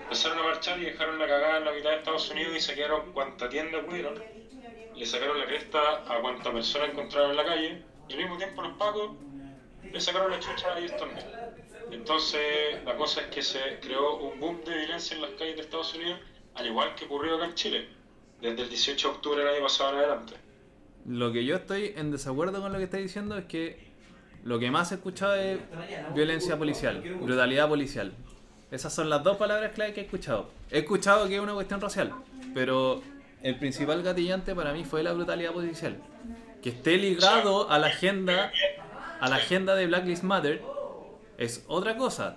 Empezaron 0.03 0.38
a 0.38 0.42
marchar 0.44 0.79
y 0.79 0.87
dejaron 0.87 1.18
la 1.18 1.27
cagada 1.29 1.59
en 1.59 1.64
la 1.66 1.73
mitad 1.73 1.90
de 1.90 1.97
Estados 1.97 2.31
Unidos 2.31 2.57
y 2.57 2.61
saquearon 2.61 3.12
cuanta 3.12 3.49
tienda 3.51 3.83
pudieron. 3.85 4.14
Le 4.94 5.05
sacaron 5.07 5.38
la 5.38 5.44
cresta 5.47 5.79
a 6.09 6.20
cuanta 6.20 6.51
persona 6.53 6.87
encontraron 6.87 7.33
en 7.33 7.37
la 7.37 7.44
calle. 7.44 7.83
Y 8.09 8.12
al 8.14 8.18
mismo 8.18 8.38
tiempo 8.38 8.62
los 8.62 8.73
pacos 8.79 9.11
le 9.83 10.01
sacaron 10.01 10.31
la 10.31 10.40
chucha 10.40 10.73
a 10.73 10.79
ellos 10.79 10.97
también. 10.97 11.27
Entonces, 11.90 12.85
la 12.85 12.97
cosa 12.97 13.23
es 13.23 13.27
que 13.29 13.42
se 13.42 13.79
creó 13.81 14.16
un 14.16 14.40
boom 14.40 14.64
de 14.64 14.77
violencia 14.77 15.14
en 15.16 15.23
las 15.23 15.31
calles 15.33 15.57
de 15.57 15.62
Estados 15.62 15.94
Unidos, 15.94 16.20
al 16.55 16.66
igual 16.66 16.94
que 16.94 17.05
ocurrió 17.05 17.37
acá 17.37 17.47
en 17.47 17.55
Chile, 17.55 17.88
desde 18.40 18.62
el 18.62 18.68
18 18.68 19.09
de 19.09 19.14
octubre 19.14 19.44
del 19.44 19.55
año 19.55 19.62
pasado 19.62 19.90
en 19.92 19.99
adelante. 19.99 20.35
Lo 21.07 21.33
que 21.33 21.44
yo 21.44 21.57
estoy 21.57 21.92
en 21.97 22.11
desacuerdo 22.11 22.61
con 22.62 22.73
lo 22.73 22.79
que 22.79 22.85
está 22.85 22.97
diciendo 22.97 23.37
es 23.37 23.44
que 23.44 23.92
lo 24.42 24.59
que 24.59 24.70
más 24.70 24.92
he 24.92 24.97
escuchado 24.97 25.35
es 25.37 25.59
violencia 26.14 26.59
policial, 26.59 27.01
brutalidad 27.20 27.68
policial. 27.68 28.12
Esas 28.70 28.92
son 28.92 29.09
las 29.09 29.23
dos 29.23 29.37
palabras 29.37 29.73
clave 29.73 29.92
que 29.92 30.01
he 30.01 30.05
escuchado. 30.05 30.51
He 30.70 30.81
escuchado 30.81 31.29
que 31.29 31.37
es 31.37 31.40
una 31.40 31.55
cuestión 31.55 31.81
racial, 31.81 32.12
pero 32.55 33.03
el 33.42 33.59
principal 33.59 34.03
gatillante 34.03 34.55
para 34.55 34.73
mí 34.73 34.85
fue 34.85 35.03
la 35.03 35.12
brutalidad 35.12 35.53
policial. 35.53 35.97
Que 36.62 36.70
esté 36.70 36.97
ligado 36.97 37.70
a 37.70 37.79
la 37.79 37.88
agenda, 37.88 38.51
a 39.20 39.29
la 39.29 39.37
agenda 39.37 39.75
de 39.75 39.87
Black 39.87 40.05
Lives 40.05 40.25
Matter 40.25 40.62
es 41.38 41.64
otra 41.68 41.97
cosa. 41.97 42.37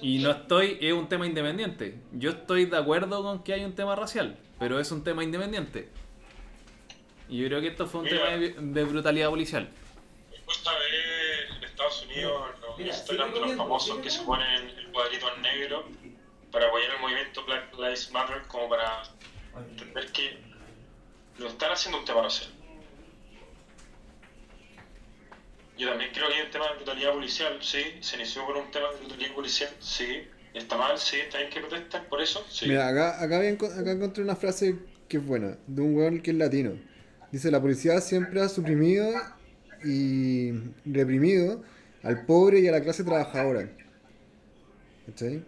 Y 0.00 0.18
no 0.18 0.30
estoy, 0.30 0.78
es 0.80 0.92
un 0.92 1.08
tema 1.08 1.26
independiente. 1.26 2.00
Yo 2.12 2.30
estoy 2.30 2.66
de 2.66 2.76
acuerdo 2.76 3.22
con 3.22 3.42
que 3.44 3.52
hay 3.52 3.64
un 3.64 3.74
tema 3.74 3.94
racial, 3.94 4.36
pero 4.58 4.80
es 4.80 4.90
un 4.90 5.04
tema 5.04 5.22
independiente. 5.22 5.88
Y 7.28 7.38
yo 7.38 7.46
creo 7.46 7.60
que 7.60 7.68
esto 7.68 7.86
fue 7.86 8.00
un 8.00 8.06
Mira. 8.06 8.24
tema 8.24 8.36
de, 8.36 8.48
de 8.50 8.84
brutalidad 8.84 9.30
policial. 9.30 9.68
Me 10.30 10.38
gusta 10.44 10.70
ver 10.72 11.56
en 11.56 11.64
Estados 11.64 12.04
Unidos 12.04 12.42
los 12.60 12.80
Instagram 12.80 13.32
de 13.32 13.40
los 13.40 13.54
famosos 13.54 13.98
que 13.98 14.10
se 14.10 14.22
ponen 14.22 14.68
el 14.70 14.88
cuadrito 14.92 15.26
en 15.36 15.42
negro 15.42 15.84
para 16.50 16.66
apoyar 16.66 16.90
el 16.94 17.00
movimiento 17.00 17.44
Black 17.46 17.72
Lives 17.78 18.10
Matter 18.10 18.42
como 18.48 18.68
para 18.68 19.04
entender 19.70 20.10
que 20.12 20.38
lo 21.38 21.46
están 21.48 21.72
haciendo 21.72 21.98
un 21.98 22.04
tema 22.04 22.22
racial. 22.22 22.50
Yo 25.78 25.88
también 25.88 26.10
creo 26.12 26.28
que 26.28 26.34
hay 26.34 26.42
un 26.42 26.50
tema 26.50 26.68
de 26.68 26.76
brutalidad 26.76 27.12
policial, 27.12 27.58
sí, 27.60 27.82
se 28.00 28.16
inició 28.16 28.46
por 28.46 28.56
un 28.56 28.70
tema 28.70 28.90
de 28.92 28.98
brutalidad 28.98 29.34
policial, 29.34 29.70
sí, 29.80 30.22
está 30.54 30.76
mal, 30.76 30.98
sí, 30.98 31.16
está 31.16 31.38
bien 31.38 31.50
que 31.50 31.60
protesten 31.60 32.04
por 32.08 32.20
eso, 32.20 32.44
sí. 32.48 32.68
Mira, 32.68 32.88
acá, 32.88 33.22
acá 33.22 33.46
encontré 33.46 34.22
una 34.22 34.36
frase 34.36 34.76
que 35.08 35.16
es 35.16 35.26
buena, 35.26 35.56
de 35.66 35.82
un 35.82 35.96
weón 35.96 36.20
que 36.20 36.30
es 36.30 36.36
latino. 36.36 36.72
Dice, 37.30 37.50
la 37.50 37.60
policía 37.60 38.00
siempre 38.00 38.42
ha 38.42 38.48
suprimido 38.48 39.10
y 39.84 40.52
reprimido 40.84 41.62
al 42.02 42.26
pobre 42.26 42.60
y 42.60 42.68
a 42.68 42.72
la 42.72 42.82
clase 42.82 43.04
trabajadora. 43.04 43.70
¿Cachai? 45.06 45.42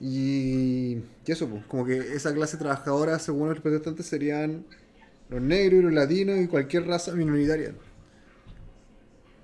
Y, 0.00 0.96
y 1.26 1.32
eso, 1.32 1.48
pues, 1.48 1.64
como 1.66 1.84
que 1.84 1.98
esa 1.98 2.34
clase 2.34 2.56
trabajadora, 2.56 3.18
según 3.18 3.50
los 3.50 3.60
protestantes, 3.60 4.06
serían 4.06 4.64
los 5.28 5.42
negros 5.42 5.80
y 5.80 5.82
los 5.82 5.92
latinos 5.92 6.40
y 6.40 6.46
cualquier 6.46 6.86
raza 6.86 7.12
minoritaria. 7.14 7.74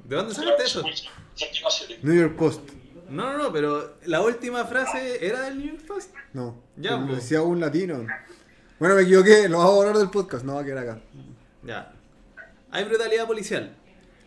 ¿De 0.08 0.16
dónde 0.16 0.34
temas 0.34 1.76
serios. 1.78 2.02
New 2.02 2.14
York 2.14 2.36
Post. 2.36 2.70
No, 3.08 3.32
no, 3.32 3.38
no, 3.38 3.52
pero 3.52 3.96
la 4.06 4.20
última 4.20 4.64
frase 4.64 5.24
era 5.24 5.42
del 5.42 5.58
New 5.58 5.68
York 5.74 5.86
Post. 5.86 6.14
No, 6.32 6.60
Ya, 6.76 6.92
lo 6.92 7.06
pues. 7.06 7.18
decía 7.22 7.42
un 7.42 7.60
latino. 7.60 8.06
Bueno, 8.78 8.94
me 8.96 9.02
equivoqué, 9.02 9.48
lo 9.48 9.58
vamos 9.58 9.72
a 9.72 9.76
borrar 9.76 9.96
del 9.98 10.10
podcast, 10.10 10.44
no 10.44 10.54
va 10.56 10.60
a 10.62 10.64
quedar 10.64 10.78
acá. 10.78 11.00
Ya. 11.62 11.92
Hay 12.70 12.84
brutalidad 12.84 13.26
policial. 13.26 13.74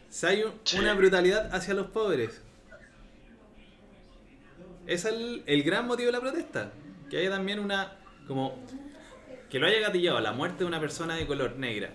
Si 0.10 0.26
hay 0.26 0.44
un- 0.44 0.54
Sí. 0.64 0.80
una 0.80 0.94
brutalidad 0.96 1.54
hacia 1.54 1.74
los 1.74 1.88
pobres. 1.88 2.42
Es 4.88 5.06
el, 5.06 5.44
el 5.46 5.64
gran 5.64 5.86
motivo 5.88 6.08
de 6.08 6.14
la 6.14 6.22
protesta. 6.22 6.72
Que 7.10 7.18
haya 7.20 7.30
también 7.30 7.60
una. 7.60 7.96
como. 8.28 8.56
que 9.50 9.60
lo 9.60 9.68
haya 9.68 9.80
gatillado 9.80 10.20
la 10.20 10.32
muerte 10.32 10.60
de 10.60 10.66
una 10.66 10.80
persona 10.80 11.16
de 11.16 11.26
color 11.28 11.56
negra. 11.58 11.92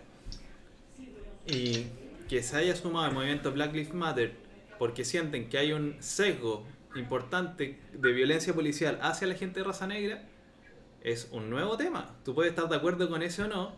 Y 1.47 1.87
que 2.29 2.43
se 2.43 2.57
haya 2.57 2.75
sumado 2.77 3.07
al 3.07 3.13
movimiento 3.13 3.53
Black 3.53 3.73
Lives 3.73 3.95
Matter 3.95 4.33
porque 4.79 5.05
sienten 5.05 5.49
que 5.49 5.59
hay 5.59 5.73
un 5.73 5.97
sesgo 6.03 6.67
importante 6.97 7.81
de 7.93 8.13
violencia 8.13 8.53
policial 8.55 8.99
hacia 9.03 9.27
la 9.27 9.35
gente 9.35 9.61
de 9.61 9.65
raza 9.67 9.87
negra. 9.87 10.23
Es 11.03 11.29
un 11.33 11.51
nuevo 11.51 11.77
tema. 11.77 12.17
Tú 12.25 12.35
puedes 12.35 12.51
estar 12.53 12.69
de 12.69 12.77
acuerdo 12.77 13.09
con 13.09 13.23
eso 13.23 13.45
o 13.45 13.49
no, 13.49 13.77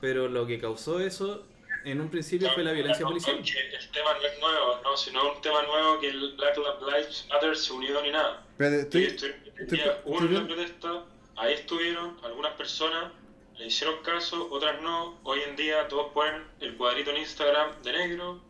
pero 0.00 0.28
lo 0.28 0.46
que 0.46 0.58
causó 0.60 1.00
eso 1.00 1.44
en 1.84 2.00
un 2.00 2.08
principio 2.10 2.50
fue 2.54 2.62
la 2.64 2.72
violencia 2.72 3.02
No, 3.04 3.10
no, 3.10 3.16
policial. 3.16 3.42
que 3.42 3.76
el 3.76 3.90
tema 3.90 4.10
no 4.14 4.26
es 4.26 4.40
nuevo, 4.40 4.80
no, 4.82 4.96
sino 4.96 5.32
un 5.34 5.40
tema 5.40 5.62
nuevo 5.62 6.00
que 6.00 6.08
el 6.08 6.34
Black 6.36 6.56
Lives 6.80 7.26
Matter 7.28 7.56
se 7.56 7.72
unió 7.72 8.00
ni 8.02 8.10
nada. 8.10 8.44
Espérate, 8.52 8.80
Estoy, 8.82 9.04
estoy, 9.04 9.30
estoy, 9.56 9.78
estoy- 9.80 10.28
viendo- 10.28 10.46
protesta, 10.46 11.04
ahí 11.36 11.54
estuvieron 11.54 12.16
algunas 12.24 12.52
personas, 12.54 13.12
le 13.58 13.66
hicieron 13.66 13.96
caso, 14.04 14.48
otras 14.50 14.80
no. 14.82 15.18
Hoy 15.24 15.40
en 15.48 15.56
día 15.56 15.88
todos 15.88 16.12
ponen 16.12 16.42
el 16.60 16.76
cuadrito 16.76 17.10
en 17.10 17.18
Instagram 17.18 17.82
de 17.82 17.92
negro. 17.92 18.40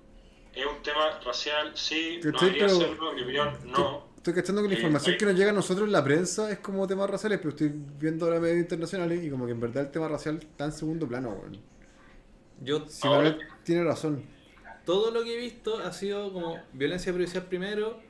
Es 0.54 0.66
un 0.66 0.82
tema 0.82 1.18
racial, 1.24 1.72
sí, 1.74 2.20
no 2.24 2.32
debería 2.38 2.66
Pero- 2.66 2.78
serlo, 2.78 3.10
en 3.10 3.16
mi 3.16 3.22
opinión, 3.22 3.58
no. 3.66 4.08
Estoy 4.16 4.34
cachando 4.34 4.62
que 4.62 4.68
la 4.68 4.74
Eh, 4.74 4.78
información 4.78 5.16
que 5.16 5.24
nos 5.26 5.34
llega 5.36 5.50
a 5.50 5.54
nosotros 5.54 5.86
en 5.86 5.92
la 5.92 6.02
prensa 6.04 6.50
es 6.50 6.58
como 6.58 6.86
temas 6.86 7.08
raciales, 7.08 7.38
pero 7.38 7.50
estoy 7.50 7.72
viendo 7.72 8.28
los 8.28 8.40
medios 8.40 8.58
internacionales 8.58 9.22
y 9.24 9.30
como 9.30 9.46
que 9.46 9.52
en 9.52 9.60
verdad 9.60 9.84
el 9.84 9.90
tema 9.90 10.08
racial 10.08 10.38
está 10.38 10.64
en 10.66 10.72
segundo 10.72 11.06
plano, 11.06 11.30
weón. 11.30 11.58
Yo, 12.60 12.84
Si 12.88 13.06
Ahora- 13.06 13.38
tiene 13.64 13.84
razón. 13.84 14.24
todo 14.84 15.12
lo 15.12 15.22
que 15.22 15.34
he 15.34 15.38
visto 15.38 15.78
ha 15.78 15.92
sido 15.92 16.32
como 16.32 16.60
violencia 16.72 17.12
policial 17.12 17.44
primero 17.44 18.00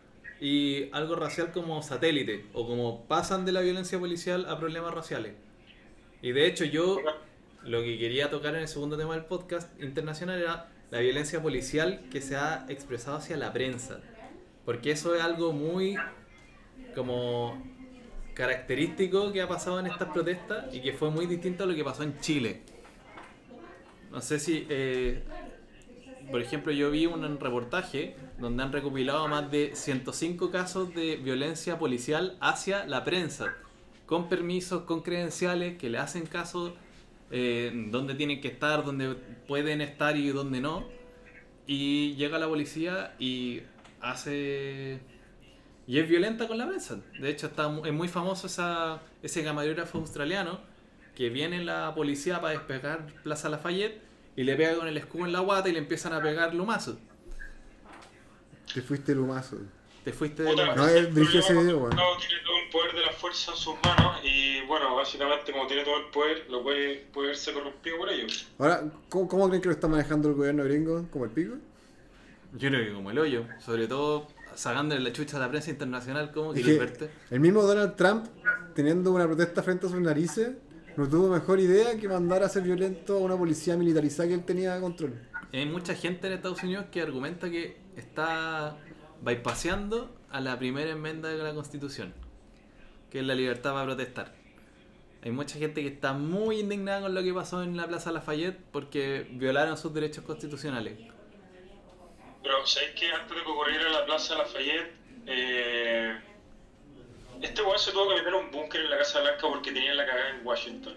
y 0.40 0.88
algo 0.92 1.14
racial 1.16 1.52
como 1.52 1.82
satélite, 1.82 2.46
o 2.54 2.66
como 2.66 3.04
pasan 3.06 3.44
de 3.44 3.52
la 3.52 3.60
violencia 3.60 3.98
policial 3.98 4.46
a 4.48 4.58
problemas 4.58 4.94
raciales. 4.94 5.34
Y 6.22 6.32
de 6.32 6.46
hecho 6.46 6.64
yo 6.64 7.00
lo 7.62 7.82
que 7.82 7.98
quería 7.98 8.30
tocar 8.30 8.54
en 8.54 8.62
el 8.62 8.68
segundo 8.68 8.96
tema 8.96 9.14
del 9.14 9.24
podcast 9.24 9.70
internacional 9.82 10.40
era 10.40 10.68
la 10.90 11.00
violencia 11.00 11.42
policial 11.42 12.00
que 12.10 12.20
se 12.20 12.36
ha 12.36 12.66
expresado 12.68 13.18
hacia 13.18 13.36
la 13.36 13.52
prensa. 13.52 14.00
Porque 14.64 14.90
eso 14.90 15.14
es 15.14 15.22
algo 15.22 15.52
muy 15.52 15.96
como 16.94 17.62
característico 18.34 19.32
que 19.32 19.42
ha 19.42 19.48
pasado 19.48 19.80
en 19.80 19.86
estas 19.86 20.08
protestas 20.08 20.72
y 20.72 20.80
que 20.80 20.92
fue 20.92 21.10
muy 21.10 21.26
distinto 21.26 21.64
a 21.64 21.66
lo 21.66 21.74
que 21.74 21.84
pasó 21.84 22.02
en 22.02 22.18
Chile. 22.20 22.62
No 24.10 24.20
sé 24.20 24.38
si, 24.38 24.66
eh, 24.68 25.22
por 26.30 26.40
ejemplo, 26.40 26.72
yo 26.72 26.90
vi 26.90 27.06
un 27.06 27.38
reportaje 27.40 28.16
donde 28.38 28.62
han 28.62 28.72
recopilado 28.72 29.28
más 29.28 29.50
de 29.50 29.72
105 29.74 30.50
casos 30.50 30.94
de 30.94 31.16
violencia 31.16 31.78
policial 31.78 32.36
hacia 32.40 32.86
la 32.86 33.04
prensa, 33.04 33.56
con 34.08 34.30
permisos, 34.30 34.84
con 34.84 35.02
credenciales, 35.02 35.76
que 35.76 35.90
le 35.90 35.98
hacen 35.98 36.26
caso 36.26 36.74
eh, 37.30 37.70
dónde 37.90 38.14
tienen 38.14 38.40
que 38.40 38.48
estar, 38.48 38.82
dónde 38.82 39.14
pueden 39.46 39.82
estar 39.82 40.16
y 40.16 40.28
dónde 40.30 40.62
no. 40.62 40.86
Y 41.66 42.14
llega 42.16 42.38
la 42.38 42.48
policía 42.48 43.14
y 43.18 43.60
hace... 44.00 45.00
Y 45.86 45.98
es 45.98 46.08
violenta 46.08 46.48
con 46.48 46.56
la 46.56 46.66
prensa. 46.66 47.00
De 47.20 47.28
hecho, 47.28 47.48
está, 47.48 47.70
es 47.84 47.92
muy 47.92 48.08
famoso 48.08 48.46
esa, 48.46 49.02
ese 49.22 49.44
camarógrafo 49.44 49.98
australiano 49.98 50.60
que 51.14 51.28
viene 51.28 51.62
la 51.62 51.94
policía 51.94 52.40
para 52.40 52.54
despegar 52.54 53.06
Plaza 53.22 53.50
Lafayette 53.50 54.00
y 54.36 54.44
le 54.44 54.56
pega 54.56 54.76
con 54.76 54.88
el 54.88 54.96
escudo 54.96 55.26
en 55.26 55.32
la 55.32 55.40
guata 55.40 55.68
y 55.68 55.72
le 55.72 55.80
empiezan 55.80 56.14
a 56.14 56.22
pegar 56.22 56.54
lumazos. 56.54 56.96
Te 58.72 58.80
fuiste 58.80 59.14
lumazo. 59.14 59.58
Te 60.04 60.12
fuiste 60.12 60.44
de 60.44 60.52
lumazo. 60.52 60.76
No, 60.76 60.88
es 60.88 61.12
brígido 61.12 61.40
ese 61.40 61.52
video, 61.52 61.78
weón. 61.78 61.90
tiene 61.90 62.42
todo 62.44 62.57
el 62.68 62.72
poder 62.72 62.94
de 62.94 63.00
la 63.06 63.12
fuerza 63.12 63.52
en 63.52 63.56
sus 63.56 63.74
manos 63.82 64.20
y 64.24 64.60
bueno, 64.66 64.94
básicamente 64.94 65.52
como 65.52 65.66
tiene 65.66 65.84
todo 65.84 65.96
el 65.98 66.10
poder, 66.10 66.46
lo 66.50 66.62
puede, 66.62 67.06
puede 67.12 67.28
verse 67.28 67.52
corrompido 67.52 67.96
por 67.98 68.10
ello. 68.10 68.26
Ahora, 68.58 68.84
¿cómo, 69.08 69.26
¿cómo 69.28 69.48
creen 69.48 69.62
que 69.62 69.68
lo 69.68 69.74
está 69.74 69.88
manejando 69.88 70.28
el 70.28 70.34
gobierno 70.34 70.64
gringo? 70.64 71.06
¿Como 71.10 71.24
el 71.24 71.30
pico? 71.30 71.54
Yo 72.54 72.68
creo 72.68 72.84
que 72.86 72.92
como 72.92 73.10
el 73.10 73.18
hoyo. 73.18 73.44
Sobre 73.58 73.86
todo 73.88 74.28
sacándole 74.54 75.00
la 75.00 75.12
chucha 75.12 75.36
a 75.36 75.40
la 75.40 75.48
prensa 75.48 75.70
internacional, 75.70 76.30
¿cómo 76.32 76.52
Es 76.52 76.62
quieres 76.62 76.74
que 76.74 76.78
verte? 76.84 77.10
el 77.30 77.40
mismo 77.40 77.62
Donald 77.62 77.96
Trump, 77.96 78.26
teniendo 78.74 79.12
una 79.12 79.26
protesta 79.26 79.62
frente 79.62 79.86
a 79.86 79.90
sus 79.90 80.00
narices, 80.00 80.52
no 80.96 81.08
tuvo 81.08 81.28
mejor 81.28 81.60
idea 81.60 81.96
que 81.96 82.08
mandar 82.08 82.42
a 82.42 82.48
ser 82.48 82.64
violento 82.64 83.14
a 83.14 83.18
una 83.18 83.36
policía 83.36 83.76
militarizada 83.76 84.28
que 84.28 84.34
él 84.34 84.44
tenía 84.44 84.74
a 84.74 84.80
control. 84.80 85.14
Hay 85.52 85.64
mucha 85.66 85.94
gente 85.94 86.26
en 86.26 86.34
Estados 86.34 86.62
Unidos 86.62 86.86
que 86.90 87.00
argumenta 87.00 87.48
que 87.50 87.76
está 87.96 88.76
bypaseando 89.22 90.14
a 90.30 90.40
la 90.40 90.58
primera 90.58 90.90
enmienda 90.90 91.28
de 91.28 91.38
la 91.38 91.54
Constitución, 91.54 92.12
que 93.10 93.20
es 93.20 93.24
la 93.24 93.34
libertad 93.34 93.72
para 93.72 93.84
protestar. 93.84 94.34
Hay 95.22 95.32
mucha 95.32 95.58
gente 95.58 95.82
que 95.82 95.88
está 95.88 96.12
muy 96.12 96.60
indignada 96.60 97.02
con 97.02 97.14
lo 97.14 97.22
que 97.22 97.34
pasó 97.34 97.62
en 97.62 97.76
la 97.76 97.86
Plaza 97.88 98.12
Lafayette 98.12 98.58
porque 98.70 99.26
violaron 99.30 99.76
sus 99.76 99.92
derechos 99.92 100.24
constitucionales. 100.24 100.98
Pero 102.42 102.66
¿sabéis 102.66 102.92
que 102.92 103.10
antes 103.10 103.36
de 103.36 103.42
que 103.42 103.50
ocurriera 103.50 103.88
la 103.90 104.06
Plaza 104.06 104.36
Lafayette, 104.36 104.92
eh, 105.26 106.18
este 107.42 107.62
weón 107.62 107.78
se 107.78 107.90
tuvo 107.90 108.08
que 108.08 108.14
meter 108.14 108.34
un 108.34 108.50
búnker 108.50 108.80
en 108.80 108.90
la 108.90 108.98
Casa 108.98 109.20
Blanca 109.20 109.48
porque 109.48 109.72
tenía 109.72 109.94
la 109.94 110.06
cagada 110.06 110.30
en 110.30 110.46
Washington? 110.46 110.94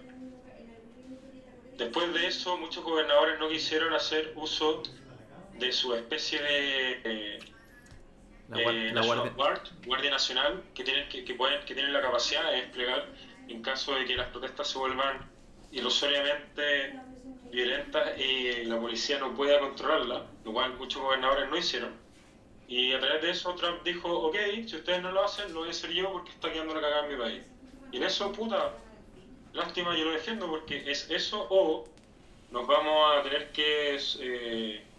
Después 1.77 2.13
de 2.13 2.27
eso, 2.27 2.57
muchos 2.57 2.83
gobernadores 2.83 3.39
no 3.39 3.49
quisieron 3.49 3.93
hacer 3.93 4.33
uso 4.35 4.83
de 5.57 5.71
su 5.71 5.95
especie 5.95 6.39
de 6.39 7.01
eh, 7.03 7.39
La, 8.51 8.59
eh, 8.59 8.91
la 8.93 9.01
National 9.01 9.29
Guard, 9.31 9.61
Guardia 9.85 10.11
Nacional, 10.11 10.63
que 10.73 10.83
tienen, 10.83 11.07
que, 11.09 11.23
que 11.23 11.33
pueden, 11.35 11.63
que 11.65 11.73
tienen 11.73 11.93
la 11.93 12.01
capacidad 12.01 12.49
de 12.51 12.57
desplegar 12.57 13.05
en 13.47 13.61
caso 13.61 13.95
de 13.95 14.05
que 14.05 14.15
las 14.15 14.27
protestas 14.27 14.67
se 14.69 14.77
vuelvan 14.77 15.29
ilusoriamente 15.71 16.99
violentas 17.51 18.17
y 18.19 18.63
la 18.65 18.79
policía 18.79 19.19
no 19.19 19.33
pueda 19.35 19.59
controlarla, 19.59 20.25
lo 20.43 20.53
cual 20.53 20.73
muchos 20.77 21.01
gobernadores 21.01 21.49
no 21.49 21.57
hicieron. 21.57 21.93
Y 22.67 22.93
a 22.93 22.99
través 22.99 23.21
de 23.21 23.31
eso 23.31 23.53
Trump 23.55 23.83
dijo, 23.83 24.09
ok, 24.09 24.35
si 24.67 24.75
ustedes 24.75 25.01
no 25.01 25.11
lo 25.11 25.23
hacen, 25.23 25.53
lo 25.53 25.59
voy 25.59 25.69
a 25.69 25.71
hacer 25.71 25.91
yo 25.91 26.11
porque 26.11 26.31
está 26.31 26.51
quedando 26.51 26.73
la 26.73 26.81
cagada 26.81 27.03
en 27.05 27.11
mi 27.11 27.17
país. 27.17 27.43
Y 27.91 27.97
en 27.97 28.03
eso, 28.03 28.31
puta, 28.31 28.77
lástima, 29.53 29.97
yo 29.97 30.05
lo 30.05 30.11
defiendo 30.11 30.47
porque 30.47 30.89
es 30.89 31.09
eso 31.09 31.47
o 31.49 31.85
nos 32.51 32.67
vamos 32.67 33.17
a 33.17 33.23
tener 33.23 33.51
que... 33.51 33.97
eh, 34.19 34.90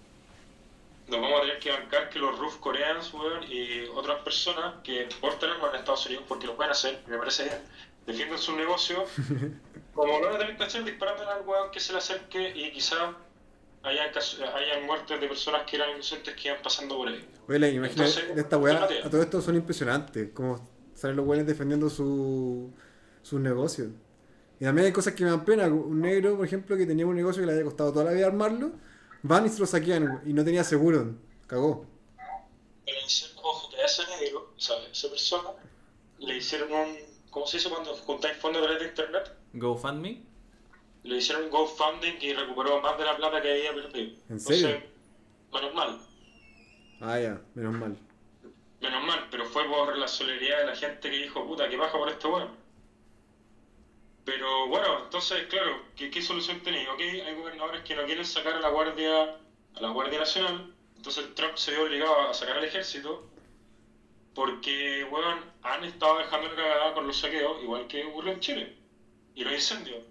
nos 1.09 1.21
vamos 1.21 1.39
a 1.39 1.41
tener 1.43 1.59
que 1.59 1.71
bancar 1.71 2.11
que 2.11 2.19
los 2.19 2.39
Roof 2.39 2.57
Koreans, 2.59 3.13
weón, 3.13 3.43
y 3.45 3.85
otras 3.95 4.23
personas 4.23 4.77
que 4.83 5.09
portan 5.21 5.51
armas 5.51 5.75
en 5.75 5.81
Estados 5.81 6.07
Unidos, 6.07 6.25
porque 6.29 6.47
lo 6.47 6.57
pueden 6.57 6.73
hacer, 6.73 7.01
me 7.07 7.19
parece 7.19 7.45
bien, 7.45 7.59
defienden 8.07 8.39
su 8.39 8.57
negocio, 8.57 9.05
como 9.95 10.19
lo 10.19 10.27
van 10.27 10.37
a 10.37 10.39
tener 10.39 10.57
que 10.57 10.65
hacer 10.65 10.85
disparando 10.85 11.29
al 11.29 11.47
weón 11.47 11.71
que 11.71 11.81
se 11.81 11.93
le 11.93 11.99
acerque 11.99 12.53
y 12.55 12.73
quizás 12.73 12.99
hayan, 13.83 14.11
hayan 14.55 14.87
muertes 14.87 15.21
de 15.21 15.29
personas 15.29 15.63
que 15.69 15.77
eran 15.77 15.91
inocentes 15.91 16.35
que 16.35 16.49
iban 16.49 16.63
pasando 16.63 16.97
por 16.97 17.09
ahí. 17.09 17.29
Oye, 17.49 17.59
las 17.59 17.73
imágenes 17.73 18.17
Entonces, 18.17 18.39
esta 18.39 18.59
weá, 18.59 18.85
a 18.85 19.11
todo 19.11 19.23
esto 19.23 19.41
son 19.41 19.57
impresionantes. 19.57 20.31
Como 20.33 20.69
salen 20.95 21.17
los 21.17 21.27
weones 21.27 21.47
defendiendo 21.47 21.91
su, 21.91 22.73
sus 23.23 23.41
negocios. 23.41 23.89
Y 24.61 24.65
también 24.65 24.87
hay 24.87 24.93
cosas 24.93 25.15
que 25.15 25.25
me 25.25 25.31
dan 25.31 25.45
pena. 25.45 25.67
Un 25.67 26.01
negro, 26.01 26.37
por 26.37 26.47
ejemplo, 26.47 26.77
que 26.77 26.87
tenía 26.87 27.07
un 27.07 27.17
negocio 27.17 27.43
que 27.43 27.47
le 27.47 27.53
había 27.53 27.65
costado 27.65 27.93
toda 27.93 28.05
la 28.05 28.13
vida 28.13 28.27
armarlo, 28.27 28.73
van 29.23 29.47
y 29.47 29.49
se 29.49 29.61
lo 29.61 29.67
saquean 29.67 30.23
y 30.27 30.33
no 30.33 30.45
tenía 30.45 30.65
seguro. 30.65 31.15
Cagó. 31.47 31.87
Pero 32.85 32.99
hicieron, 33.07 33.37
ojo, 33.43 33.71
a 33.77 33.85
ese 33.85 34.03
negro, 34.21 34.53
o 34.57 34.61
sea, 34.61 34.77
esa 34.91 35.09
persona, 35.09 35.51
le 36.19 36.37
hicieron 36.37 36.73
un, 36.73 36.97
¿cómo 37.31 37.47
se 37.47 37.59
dice 37.59 37.69
cuando 37.69 37.95
juntáis 37.95 38.37
fondos 38.39 38.63
a 38.63 38.65
través 38.67 38.83
de 38.83 38.89
internet? 38.89 39.37
GoFundMe. 39.55 40.23
Le 41.05 41.17
hicieron 41.17 41.45
un 41.45 41.51
GoFunding 41.51 42.19
y 42.21 42.33
recuperó 42.33 42.81
más 42.81 42.97
de 42.99 43.05
la 43.05 43.17
plata 43.17 43.43
que 43.43 43.51
había 43.51 43.75
perdido. 43.75 44.17
¿En 44.29 44.41
serio? 44.41 44.69
Entonces, 44.69 44.91
menos 45.53 45.75
mal. 45.75 46.01
Ah, 47.01 47.19
ya, 47.19 47.41
menos 47.55 47.75
mal. 47.75 47.97
Menos 48.81 49.05
mal, 49.05 49.29
pero 49.31 49.45
fue 49.47 49.65
por 49.69 49.97
la 49.97 50.09
solidaridad 50.09 50.59
de 50.59 50.67
la 50.67 50.77
gente 50.77 51.11
que 51.11 51.19
dijo, 51.19 51.47
puta, 51.47 51.69
que 51.69 51.77
baja 51.77 51.99
por 51.99 52.09
este 52.09 52.27
weón. 52.29 52.62
Pero 54.25 54.69
bueno, 54.69 55.05
entonces, 55.05 55.47
claro, 55.49 55.83
¿qué, 55.97 56.11
qué 56.11 56.23
solución 56.23 56.61
tenéis? 56.61 56.89
Ok, 56.89 57.01
hay 57.01 57.35
gobernadores 57.35 57.83
que 57.83 57.95
no 57.95 58.05
quieren 58.05 58.25
sacar 58.25 58.55
a 58.55 58.61
la 58.61 58.69
Guardia, 58.69 59.37
a 59.75 59.81
la 59.81 59.89
Guardia 59.89 60.21
Nacional, 60.21 60.73
entonces 60.97 61.35
Trump 61.35 61.57
se 61.57 61.73
vio 61.73 61.83
obligado 61.83 62.31
a 62.31 62.35
sacar 62.35 62.57
al 62.59 62.65
ejército, 62.65 63.29
porque, 64.35 65.05
weón, 65.11 65.41
han 65.63 65.85
estado 65.85 66.19
dejando 66.19 66.49
la 66.49 66.55
cagada 66.55 66.95
con 66.95 67.07
los 67.07 67.19
saqueos, 67.19 67.61
igual 67.63 67.87
que 67.89 68.05
ocurrió 68.05 68.33
en 68.33 68.41
Chile, 68.41 68.77
y 69.35 69.43
los 69.43 69.53
incendios. 69.53 70.05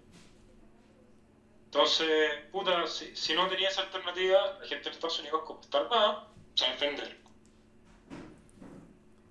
Entonces, 1.66 2.34
puta, 2.52 2.86
si, 2.88 3.16
si 3.16 3.34
no 3.34 3.48
tenía 3.48 3.70
esa 3.70 3.84
alternativa, 3.84 4.58
la 4.60 4.68
gente 4.68 4.90
de 4.90 4.96
Estados 4.96 5.20
Unidos, 5.20 5.44
como 5.46 5.62
está 5.62 5.78
armada, 5.78 6.28
se 6.54 6.66
va 6.66 6.72
a 6.72 6.74
defender. 6.74 7.18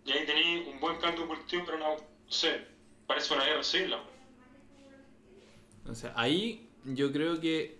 Y 0.07 0.12
ahí 0.12 0.25
tenéis 0.25 0.66
un 0.66 0.81
buen 0.81 0.99
de 0.99 1.27
cultivo, 1.27 1.64
pero 1.66 1.79
no, 1.79 1.97
no 1.97 2.33
sé, 2.33 2.66
parece 3.07 3.35
una 3.35 3.45
guerra 3.45 3.62
civil. 3.62 3.95
Ahí 6.14 6.68
yo 6.85 7.12
creo 7.12 7.40
que 7.40 7.79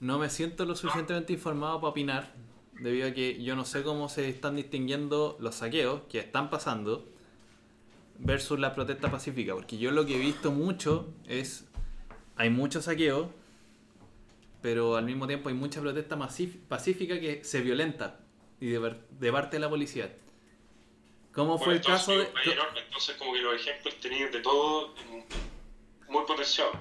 no 0.00 0.18
me 0.18 0.28
siento 0.30 0.64
lo 0.64 0.76
suficientemente 0.76 1.32
informado 1.32 1.80
para 1.80 1.90
opinar, 1.90 2.34
debido 2.80 3.08
a 3.08 3.12
que 3.12 3.42
yo 3.42 3.56
no 3.56 3.64
sé 3.64 3.82
cómo 3.82 4.08
se 4.08 4.28
están 4.28 4.56
distinguiendo 4.56 5.36
los 5.40 5.56
saqueos 5.56 6.02
que 6.08 6.18
están 6.18 6.50
pasando 6.50 7.06
versus 8.18 8.58
la 8.58 8.74
protesta 8.74 9.10
pacífica, 9.10 9.54
porque 9.54 9.78
yo 9.78 9.90
lo 9.90 10.06
que 10.06 10.16
he 10.16 10.18
visto 10.18 10.52
mucho 10.52 11.12
es, 11.26 11.66
hay 12.36 12.50
mucho 12.50 12.82
saqueo, 12.82 13.32
pero 14.62 14.96
al 14.96 15.04
mismo 15.04 15.26
tiempo 15.26 15.48
hay 15.48 15.54
mucha 15.54 15.80
protesta 15.80 16.18
pacífica 16.18 17.20
que 17.20 17.44
se 17.44 17.60
violenta 17.60 18.20
y 18.60 18.68
de, 18.68 19.32
parte 19.32 19.56
de 19.56 19.60
la 19.60 19.68
policía. 19.68 20.14
¿Cómo 21.32 21.58
fue 21.58 21.74
el 21.74 21.82
caso 21.82 22.12
de... 22.12 22.24
entonces, 22.24 23.16
como 23.16 23.34
que 23.34 23.40
los 23.40 23.54
ejemplos 23.54 24.00
tenéis 24.00 24.32
de 24.32 24.40
todo 24.40 24.94
muy 26.08 26.24
potenciados. 26.24 26.76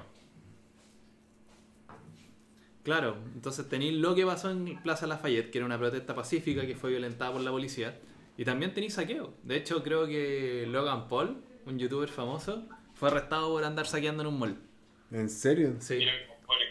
Claro, 2.85 3.17
entonces 3.33 3.67
tenéis 3.67 3.93
lo 3.93 4.13
que 4.13 4.27
pasó 4.27 4.51
en 4.51 4.79
Plaza 4.83 5.07
Lafayette, 5.07 5.49
que 5.49 5.57
era 5.57 5.65
una 5.65 5.79
protesta 5.79 6.13
pacífica 6.13 6.67
que 6.67 6.75
fue 6.75 6.91
violentada 6.91 7.33
por 7.33 7.41
la 7.41 7.49
policía. 7.49 7.99
Y 8.37 8.45
también 8.45 8.75
tenéis 8.75 8.93
saqueo. 8.93 9.33
De 9.41 9.57
hecho, 9.57 9.81
creo 9.81 10.05
que 10.05 10.65
Logan 10.67 11.07
Paul, 11.07 11.41
un 11.65 11.79
youtuber 11.79 12.09
famoso, 12.09 12.69
fue 12.93 13.09
arrestado 13.09 13.49
por 13.49 13.63
andar 13.63 13.87
saqueando 13.87 14.21
en 14.21 14.27
un 14.27 14.37
mall. 14.37 14.61
¿En 15.09 15.29
serio? 15.31 15.77
Sí, 15.79 16.05
bueno, 16.45 16.63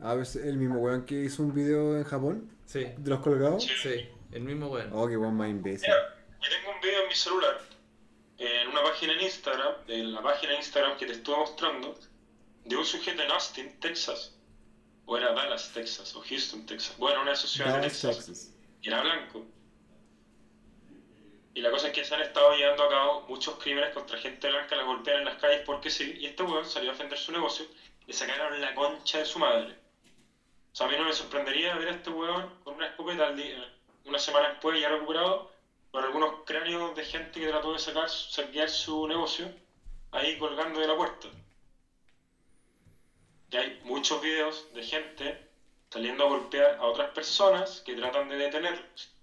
A 0.00 0.14
ver, 0.14 0.26
el 0.42 0.56
mismo 0.56 0.78
weón 0.78 1.04
que 1.04 1.22
hizo 1.22 1.42
un 1.42 1.54
video 1.54 1.98
en 1.98 2.04
Japón 2.04 2.50
sí, 2.64 2.86
de 2.96 3.10
los 3.10 3.20
colgados. 3.20 3.62
Sí. 3.62 3.72
sí, 3.82 4.08
el 4.32 4.42
mismo 4.42 4.68
weón. 4.68 4.88
Oh, 4.94 5.06
qué 5.06 5.18
weón 5.18 5.34
más 5.34 5.50
imbécil. 5.50 5.86
Mira, 5.86 6.16
yo 6.40 6.48
tengo 6.48 6.74
un 6.74 6.80
video 6.80 7.02
en 7.02 7.08
mi 7.08 7.14
celular, 7.14 7.60
en 8.38 8.68
una 8.68 8.82
página 8.84 9.12
en 9.12 9.20
Instagram, 9.20 9.74
en 9.86 10.14
la 10.14 10.22
página 10.22 10.52
de 10.52 10.58
Instagram 10.60 10.96
que 10.96 11.04
te 11.04 11.12
estuve 11.12 11.36
mostrando, 11.36 11.94
de 12.64 12.74
un 12.74 12.84
sujeto 12.86 13.22
en 13.22 13.30
Austin, 13.30 13.78
Texas, 13.80 14.34
o 15.06 15.16
era 15.16 15.32
Dallas, 15.32 15.70
Texas, 15.72 16.14
o 16.16 16.20
Houston, 16.22 16.64
Texas. 16.66 16.96
Bueno, 16.98 17.22
una 17.22 17.34
ciudades 17.34 17.74
de 17.74 17.80
Texas. 17.88 18.16
Texas. 18.26 18.54
Y 18.80 18.88
era 18.88 19.00
blanco. 19.02 19.44
Y 21.54 21.60
la 21.60 21.70
cosa 21.70 21.88
es 21.88 21.92
que 21.92 22.04
se 22.04 22.14
han 22.14 22.20
estado 22.20 22.52
llevando 22.56 22.82
a 22.82 22.88
cabo 22.88 23.26
muchos 23.28 23.56
crímenes 23.62 23.90
contra 23.90 24.18
gente 24.18 24.48
blanca, 24.48 24.74
la 24.74 24.82
golpean 24.82 25.18
en 25.18 25.24
las 25.26 25.36
calles 25.36 25.62
porque 25.64 25.88
sí, 25.88 26.16
y 26.18 26.26
este 26.26 26.42
weón 26.42 26.66
salió 26.66 26.90
a 26.90 26.92
defender 26.92 27.16
su 27.16 27.30
negocio, 27.30 27.64
le 28.06 28.12
sacaron 28.12 28.60
la 28.60 28.74
concha 28.74 29.18
de 29.18 29.24
su 29.24 29.38
madre. 29.38 29.76
O 30.72 30.76
sea, 30.76 30.88
a 30.88 30.90
mí 30.90 30.96
no 30.96 31.04
me 31.04 31.12
sorprendería 31.12 31.76
ver 31.76 31.88
a 31.88 31.92
este 31.92 32.10
weón 32.10 32.58
con 32.64 32.74
una 32.74 32.86
escopeta 32.86 33.26
al 33.26 33.36
día, 33.36 33.72
una 34.04 34.18
semana 34.18 34.48
después 34.48 34.80
ya 34.80 34.88
recuperado, 34.88 35.52
con 35.92 36.02
algunos 36.02 36.42
cráneos 36.44 36.96
de 36.96 37.04
gente 37.04 37.38
que 37.38 37.46
trató 37.46 37.72
de 37.72 37.78
sacar, 37.78 38.10
saquear 38.10 38.68
su 38.68 39.06
negocio, 39.06 39.48
ahí 40.10 40.36
colgando 40.38 40.80
de 40.80 40.88
la 40.88 40.96
puerta. 40.96 41.28
Y 43.54 43.56
hay 43.56 43.80
muchos 43.84 44.20
videos 44.20 44.66
de 44.74 44.82
gente 44.82 45.38
saliendo 45.88 46.24
a 46.24 46.28
golpear 46.28 46.74
a 46.74 46.86
otras 46.86 47.12
personas 47.12 47.82
que 47.86 47.94
tratan 47.94 48.28
de 48.28 48.34
detenerlos. 48.34 49.14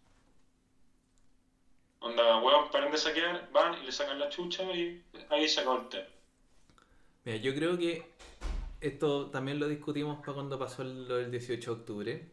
Onda, 2.00 2.38
weón, 2.38 2.72
paren 2.72 2.94
de 2.94 2.98
saquear, 2.98 3.50
van 3.52 3.84
y 3.84 3.86
le 3.88 3.92
sacan 3.92 4.18
la 4.18 4.30
chucha 4.30 4.64
y 4.74 5.04
ahí 5.30 5.50
se 5.50 5.60
acabó 5.60 5.80
el 5.80 5.90
tema. 5.90 6.08
Mira, 7.26 7.38
yo 7.40 7.54
creo 7.54 7.78
que 7.78 8.10
esto 8.80 9.30
también 9.32 9.60
lo 9.60 9.68
discutimos 9.68 10.20
para 10.20 10.32
cuando 10.32 10.58
pasó 10.58 10.86
lo 10.86 11.18
del 11.18 11.30
18 11.30 11.76
de 11.76 11.82
octubre. 11.82 12.32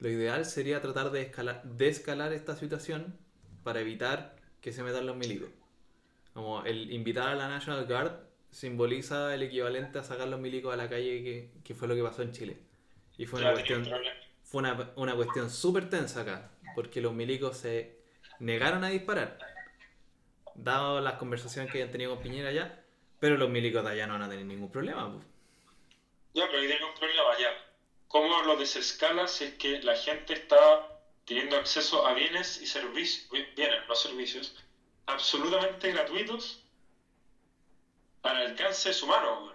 Lo 0.00 0.08
ideal 0.08 0.44
sería 0.44 0.82
tratar 0.82 1.12
de 1.12 1.22
escalar, 1.22 1.62
de 1.62 1.88
escalar 1.90 2.32
esta 2.32 2.56
situación 2.56 3.16
para 3.62 3.78
evitar 3.78 4.34
que 4.60 4.72
se 4.72 4.82
metan 4.82 5.06
los 5.06 5.14
milicos. 5.14 5.50
Como 6.32 6.64
el 6.64 6.90
invitar 6.92 7.28
a 7.28 7.36
la 7.36 7.48
National 7.48 7.86
Guard 7.86 8.33
simboliza 8.54 9.34
el 9.34 9.42
equivalente 9.42 9.98
a 9.98 10.04
sacar 10.04 10.28
los 10.28 10.38
milicos 10.38 10.72
a 10.72 10.76
la 10.76 10.88
calle 10.88 11.24
que, 11.24 11.50
que 11.64 11.74
fue 11.74 11.88
lo 11.88 11.96
que 11.96 12.02
pasó 12.02 12.22
en 12.22 12.32
Chile. 12.32 12.56
Y 13.18 13.26
fue 13.26 13.40
una 13.40 13.52
cuestión, 13.52 13.84
fue 14.44 14.60
una, 14.60 14.92
una 14.94 15.16
cuestión 15.16 15.50
súper 15.50 15.90
tensa 15.90 16.20
acá, 16.20 16.50
porque 16.76 17.00
los 17.00 17.12
milicos 17.12 17.58
se 17.58 17.98
negaron 18.38 18.84
a 18.84 18.90
disparar, 18.90 19.38
dado 20.54 21.00
las 21.00 21.14
conversaciones 21.14 21.70
que 21.70 21.78
habían 21.78 21.90
tenido 21.90 22.14
con 22.14 22.22
Piñera 22.22 22.50
allá, 22.50 22.80
pero 23.18 23.36
los 23.36 23.50
milicos 23.50 23.84
de 23.84 23.90
allá 23.90 24.06
no 24.06 24.14
van 24.14 24.22
a 24.22 24.28
tener 24.28 24.46
ningún 24.46 24.70
problema. 24.70 25.12
pues. 25.12 25.26
Ya, 26.34 26.46
pero 26.46 26.60
ahí 26.60 26.68
tengo 26.68 26.88
un 26.88 26.94
problema 26.94 27.38
ya. 27.38 27.50
¿Cómo 28.06 28.42
lo 28.42 28.56
desescala 28.56 29.26
si 29.26 29.44
es 29.44 29.54
que 29.54 29.82
la 29.82 29.96
gente 29.96 30.34
está 30.34 30.88
teniendo 31.24 31.56
acceso 31.56 32.06
a 32.06 32.14
bienes 32.14 32.60
y 32.62 32.66
servicios, 32.66 33.28
bienes, 33.56 33.88
no 33.88 33.94
servicios, 33.96 34.56
absolutamente 35.06 35.90
gratuitos 35.90 36.63
al 38.32 38.36
alcance 38.50 38.88
de 38.88 38.94
su 38.94 39.06
mano, 39.06 39.44
weón? 39.44 39.54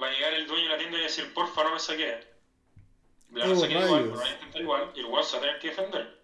Va 0.00 0.06
a 0.08 0.10
llegar 0.12 0.34
el 0.34 0.46
dueño 0.46 0.64
de 0.64 0.70
la 0.70 0.78
tienda 0.78 0.98
y 0.98 1.02
decir, 1.02 1.32
porfa, 1.34 1.64
no 1.64 1.72
me 1.72 1.80
saqueen. 1.80 2.20
Le 3.32 3.40
van 3.40 3.50
a 3.50 3.54
Oh, 3.54 3.56
saquear 3.56 3.84
igual, 3.84 4.10
van 4.10 4.26
a 4.26 4.30
intentar 4.30 4.60
igual, 4.62 4.92
y 4.94 5.00
el 5.00 5.06
weón 5.06 5.24
se 5.24 5.32
va 5.32 5.38
a 5.38 5.40
tener 5.46 5.58
que 5.60 5.68
defender. 5.68 6.18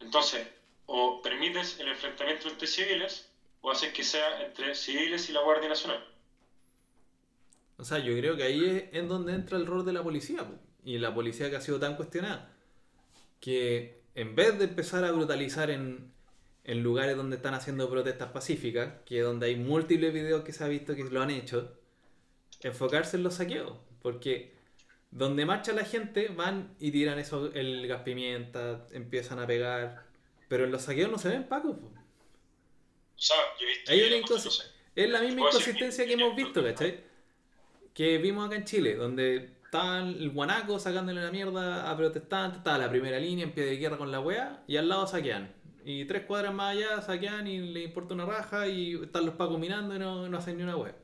Entonces, 0.00 0.46
o 0.86 1.22
permites 1.22 1.78
el 1.80 1.88
enfrentamiento 1.88 2.48
entre 2.48 2.66
civiles, 2.66 3.30
o 3.60 3.70
haces 3.70 3.92
que 3.92 4.02
sea 4.04 4.42
entre 4.44 4.74
civiles 4.74 5.28
y 5.28 5.32
la 5.32 5.40
Guardia 5.40 5.68
Nacional. 5.68 6.04
O 7.76 7.84
sea, 7.84 7.98
yo 7.98 8.16
creo 8.16 8.36
que 8.36 8.44
ahí 8.44 8.64
es 8.64 8.84
en 8.94 9.08
donde 9.08 9.32
entra 9.34 9.56
el 9.58 9.66
rol 9.66 9.84
de 9.84 9.92
la 9.92 10.02
policía, 10.02 10.44
po. 10.46 10.54
y 10.84 10.98
la 10.98 11.14
policía 11.14 11.50
que 11.50 11.56
ha 11.56 11.60
sido 11.60 11.80
tan 11.80 11.96
cuestionada, 11.96 12.52
que 13.40 14.02
en 14.14 14.34
vez 14.34 14.58
de 14.58 14.64
empezar 14.66 15.04
a 15.04 15.12
brutalizar 15.12 15.70
en, 15.70 16.12
en 16.64 16.82
lugares 16.82 17.16
donde 17.16 17.36
están 17.36 17.54
haciendo 17.54 17.88
protestas 17.90 18.30
pacíficas, 18.32 18.94
que 19.04 19.18
es 19.18 19.24
donde 19.24 19.46
hay 19.46 19.56
múltiples 19.56 20.12
videos 20.12 20.44
que 20.44 20.52
se 20.52 20.64
ha 20.64 20.68
visto 20.68 20.94
que 20.96 21.04
lo 21.04 21.20
han 21.22 21.30
hecho, 21.30 21.78
enfocarse 22.62 23.16
en 23.18 23.22
los 23.22 23.34
saqueos, 23.34 23.76
porque 24.00 24.54
donde 25.10 25.44
marcha 25.46 25.72
la 25.72 25.84
gente 25.84 26.28
van 26.28 26.74
y 26.80 26.90
tiran 26.90 27.18
eso, 27.18 27.52
el 27.54 27.86
gas 27.86 28.02
pimienta, 28.02 28.86
empiezan 28.92 29.38
a 29.38 29.46
pegar, 29.46 30.04
pero 30.48 30.64
en 30.64 30.72
los 30.72 30.82
saqueos 30.82 31.10
no 31.10 31.18
se 31.18 31.28
ven 31.28 31.44
pacos. 31.44 31.76
po. 31.76 31.86
O 31.86 31.92
sea, 33.16 33.36
yo 33.60 33.66
he 33.66 33.68
visto 33.70 33.90
Hay 33.92 34.00
una. 34.02 34.26
Es 34.96 35.10
la 35.10 35.20
misma 35.20 35.46
decir 35.46 35.58
inconsistencia 35.74 36.04
que- 36.04 36.08
que 36.16 36.22
hemos 36.22 36.36
visto, 36.36 36.62
¿cachai? 36.64 37.00
Que 37.92 38.18
vimos 38.18 38.46
acá 38.46 38.56
en 38.56 38.64
Chile, 38.64 38.94
donde 38.96 39.50
estaban 39.64 40.08
el 40.08 40.30
guanaco 40.30 40.78
sacándole 40.78 41.20
la 41.22 41.30
mierda 41.30 41.90
a 41.90 41.96
protestantes, 41.96 42.58
estaba 42.58 42.78
la 42.78 42.90
primera 42.90 43.18
línea 43.18 43.44
en 43.44 43.52
pie 43.52 43.64
de 43.64 43.76
guerra 43.76 43.98
con 43.98 44.10
la 44.10 44.20
wea, 44.20 44.62
y 44.66 44.76
al 44.76 44.88
lado 44.88 45.06
saquean. 45.06 45.52
Y 45.86 46.06
tres 46.06 46.22
cuadras 46.22 46.54
más 46.54 46.72
allá 46.72 47.02
saquean 47.02 47.46
y 47.46 47.58
le 47.58 47.82
importa 47.82 48.14
una 48.14 48.24
raja 48.24 48.66
y 48.66 48.94
están 49.02 49.26
los 49.26 49.34
pacos 49.34 49.58
mirando 49.58 49.94
y 49.94 49.98
no, 49.98 50.28
no 50.30 50.38
hacen 50.38 50.56
ni 50.56 50.62
una 50.62 50.76
wea. 50.78 50.94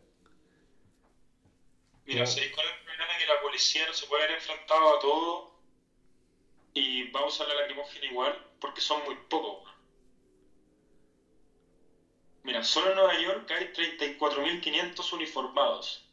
Mira, 2.07 2.25
¿sabéis 2.25 2.51
cuál 2.55 2.66
es 2.66 2.73
el 2.73 2.85
problema? 2.85 3.19
Que 3.19 3.27
la 3.27 3.40
policía 3.43 3.87
no 3.87 3.93
se 3.93 4.07
puede 4.07 4.25
haber 4.25 4.37
enfrentado 4.37 4.97
a 4.97 4.99
todo 4.99 5.51
y 6.73 7.11
va 7.11 7.21
a 7.21 7.27
usar 7.27 7.47
la 7.47 7.55
lacrimógena 7.57 8.07
igual 8.07 8.43
porque 8.59 8.81
son 8.81 9.05
muy 9.05 9.16
pocos. 9.29 9.69
Mira, 12.43 12.64
solo 12.64 12.88
en 12.88 12.97
Nueva 12.97 13.21
York 13.21 13.51
hay 13.51 13.66
34.500 13.66 15.12
uniformados. 15.12 16.11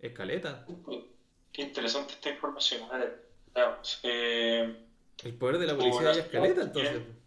Escaleta. 0.00 0.66
Qué 1.52 1.62
interesante 1.62 2.14
esta 2.14 2.30
información. 2.30 2.82
A 2.90 2.98
ver, 2.98 3.22
veamos. 3.54 4.00
Eh, 4.02 4.89
El 5.24 5.34
poder 5.34 5.58
de 5.58 5.66
la 5.66 5.76
policía 5.76 6.12
ya 6.12 6.20
escaleta, 6.20 6.62
entonces. 6.62 6.92
Bien. 6.92 7.20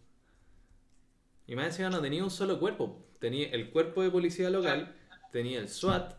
Y 1.46 1.56
más 1.56 1.66
encima 1.66 1.90
no 1.90 2.00
tenía 2.00 2.24
un 2.24 2.30
solo 2.30 2.58
cuerpo. 2.58 3.04
Tenía 3.20 3.48
el 3.50 3.70
cuerpo 3.70 4.02
de 4.02 4.10
policía 4.10 4.50
local, 4.50 4.94
tenía 5.30 5.60
el 5.60 5.68
SWAT 5.68 6.14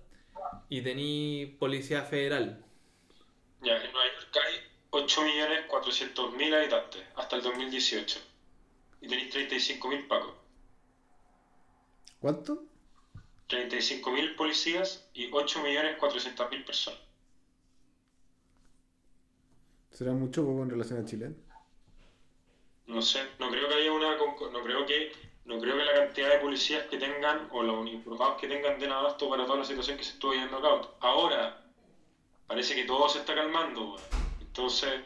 y 0.70 0.82
tenía 0.82 1.58
policía 1.60 2.04
federal. 2.04 2.64
ya, 3.62 3.76
en 3.76 3.92
Nueva 3.92 4.08
York 4.14 4.38
hay 4.46 4.56
8.400.000 4.92 6.56
habitantes 6.56 7.04
hasta 7.16 7.36
el 7.36 7.42
2018. 7.42 8.20
Y 9.02 9.08
tenéis 9.08 9.36
35.000 9.36 10.08
pacos. 10.08 10.34
¿Cuánto? 12.20 12.64
35.000 13.50 14.36
policías 14.36 15.08
y 15.14 15.30
8.400.000 15.30 16.66
personas. 16.66 17.00
¿Será 19.92 20.14
mucho 20.14 20.44
poco 20.44 20.64
en 20.64 20.70
relación 20.70 21.00
a 21.00 21.06
Chile? 21.06 21.36
No 22.88 23.02
sé, 23.02 23.28
no 23.38 23.50
creo 23.50 23.68
que 23.68 23.76
haya 23.76 23.92
una 23.92 24.16
no 24.16 24.62
creo 24.64 24.86
que 24.86 25.12
no 25.46 25.60
creo 25.60 25.76
que 25.78 25.84
la 25.84 25.94
cantidad 25.94 26.30
de 26.30 26.38
policías 26.40 26.84
que 26.86 26.98
tengan 26.98 27.46
o 27.52 27.62
los 27.62 27.76
uniformados 27.78 28.36
que 28.38 28.48
tengan 28.48 28.80
den 28.80 28.92
abasto 28.92 29.28
para 29.30 29.46
toda 29.46 29.58
la 29.60 29.64
situación 29.66 29.98
que 29.98 30.04
se 30.04 30.12
estuvo 30.12 30.32
llevando 30.34 30.58
a 30.58 30.62
cabo. 30.62 30.82
Ahora 31.00 31.54
parece 32.48 32.76
que 32.76 32.86
todo 32.86 33.10
se 33.10 33.20
está 33.20 33.36
calmando, 33.36 33.96
entonces 34.42 35.02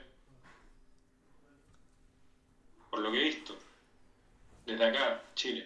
por 2.90 3.00
lo 3.00 3.12
que 3.12 3.20
he 3.20 3.24
visto 3.24 3.56
desde 4.66 4.86
acá, 4.86 5.20
Chile, 5.36 5.66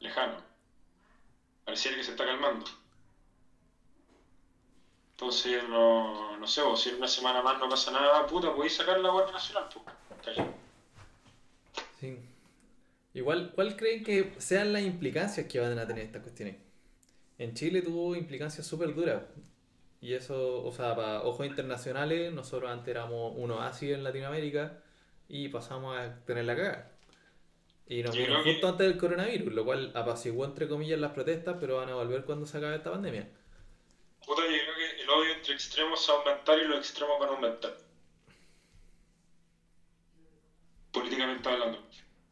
lejano, 0.00 0.36
pareciera 1.64 1.96
que 1.96 2.02
se 2.04 2.10
está 2.12 2.24
calmando. 2.24 2.64
Entonces, 5.12 5.62
no, 5.64 6.36
no 6.36 6.46
sé, 6.46 6.60
vos, 6.60 6.80
si 6.80 6.88
en 6.90 6.96
una 6.96 7.06
semana 7.06 7.40
más 7.40 7.56
no 7.58 7.68
pasa 7.68 7.90
nada, 7.90 8.26
puta, 8.26 8.52
podéis 8.52 8.74
sacar 8.74 8.98
la 8.98 9.08
Guardia 9.08 9.32
Nacional, 9.32 9.66
pues. 9.72 10.36
Sí. 12.02 12.18
Igual, 13.14 13.52
¿cuál 13.54 13.76
creen 13.76 14.02
que 14.02 14.32
sean 14.38 14.72
las 14.72 14.82
implicancias 14.82 15.46
que 15.46 15.60
van 15.60 15.78
a 15.78 15.86
tener 15.86 16.04
estas 16.04 16.22
cuestiones? 16.22 16.56
En 17.38 17.54
Chile 17.54 17.80
tuvo 17.80 18.16
implicancias 18.16 18.66
súper 18.66 18.92
duras. 18.92 19.22
Y 20.00 20.14
eso, 20.14 20.64
o 20.64 20.72
sea, 20.72 20.96
para 20.96 21.22
ojos 21.22 21.46
internacionales, 21.46 22.32
nosotros 22.32 22.72
antes 22.72 22.88
éramos 22.88 23.34
un 23.36 23.52
oasis 23.52 23.92
en 23.92 24.02
Latinoamérica 24.02 24.82
y 25.28 25.48
pasamos 25.48 25.96
a 25.96 26.24
tener 26.24 26.44
la 26.44 26.56
caga. 26.56 26.90
Y 27.86 28.02
nos 28.02 28.16
vino 28.16 28.42
que- 28.42 28.50
justo 28.52 28.66
antes 28.66 28.88
del 28.88 28.98
coronavirus, 28.98 29.52
lo 29.52 29.64
cual 29.64 29.92
apaciguó 29.94 30.44
entre 30.44 30.66
comillas 30.66 30.98
las 30.98 31.12
protestas, 31.12 31.56
pero 31.60 31.76
van 31.76 31.90
a 31.90 31.94
volver 31.94 32.24
cuando 32.24 32.46
se 32.46 32.58
acabe 32.58 32.74
esta 32.76 32.90
pandemia. 32.90 33.28
Puta, 34.26 34.42
yo 34.42 34.48
creo 34.48 34.74
que 34.74 35.02
el 35.02 35.08
odio 35.08 35.34
entre 35.34 35.54
extremos 35.54 36.04
se 36.04 36.10
va 36.10 36.18
a 36.18 36.20
aumentar 36.22 36.58
y 36.58 36.64
los 36.64 36.78
extremos 36.78 37.20
van 37.20 37.28
a 37.28 37.32
aumentar. 37.34 37.76
Políticamente 40.92 41.48
hablando. 41.48 41.78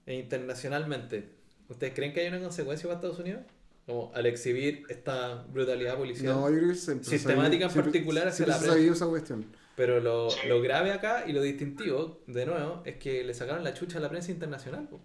E 0.06 0.14
internacionalmente, 0.14 1.30
¿ustedes 1.68 1.94
creen 1.94 2.12
que 2.12 2.20
hay 2.20 2.28
una 2.28 2.40
consecuencia 2.40 2.86
para 2.88 2.96
Estados 2.96 3.18
Unidos? 3.18 3.42
Como 3.86 4.12
al 4.14 4.26
exhibir 4.26 4.84
esta 4.88 5.44
brutalidad 5.48 5.96
policial. 5.96 6.34
No, 6.34 6.50
yo 6.50 6.56
creo 6.58 6.68
que 6.68 6.74
siempre 6.74 7.04
se 7.04 7.14
ha 7.14 7.18
Sistemática 7.18 7.64
en 7.66 7.72
particular 7.74 8.28
hacia 8.28 8.44
siempre 8.46 8.66
la 8.68 8.72
prensa. 8.74 8.92
esa 8.92 9.06
cuestión. 9.08 9.56
Pero 9.76 10.00
lo, 10.00 10.30
Sí. 10.30 10.46
lo 10.46 10.61
grave 10.61 10.92
acá 10.92 11.24
y 11.26 11.32
lo 11.32 11.40
distintivo, 11.42 12.20
de 12.26 12.44
nuevo, 12.46 12.82
es 12.84 12.96
que 12.96 13.24
le 13.24 13.32
sacaron 13.34 13.64
la 13.64 13.72
chucha 13.74 13.98
a 13.98 14.00
la 14.00 14.08
prensa 14.11 14.30
internacional. 14.30 14.86
po. 14.88 15.00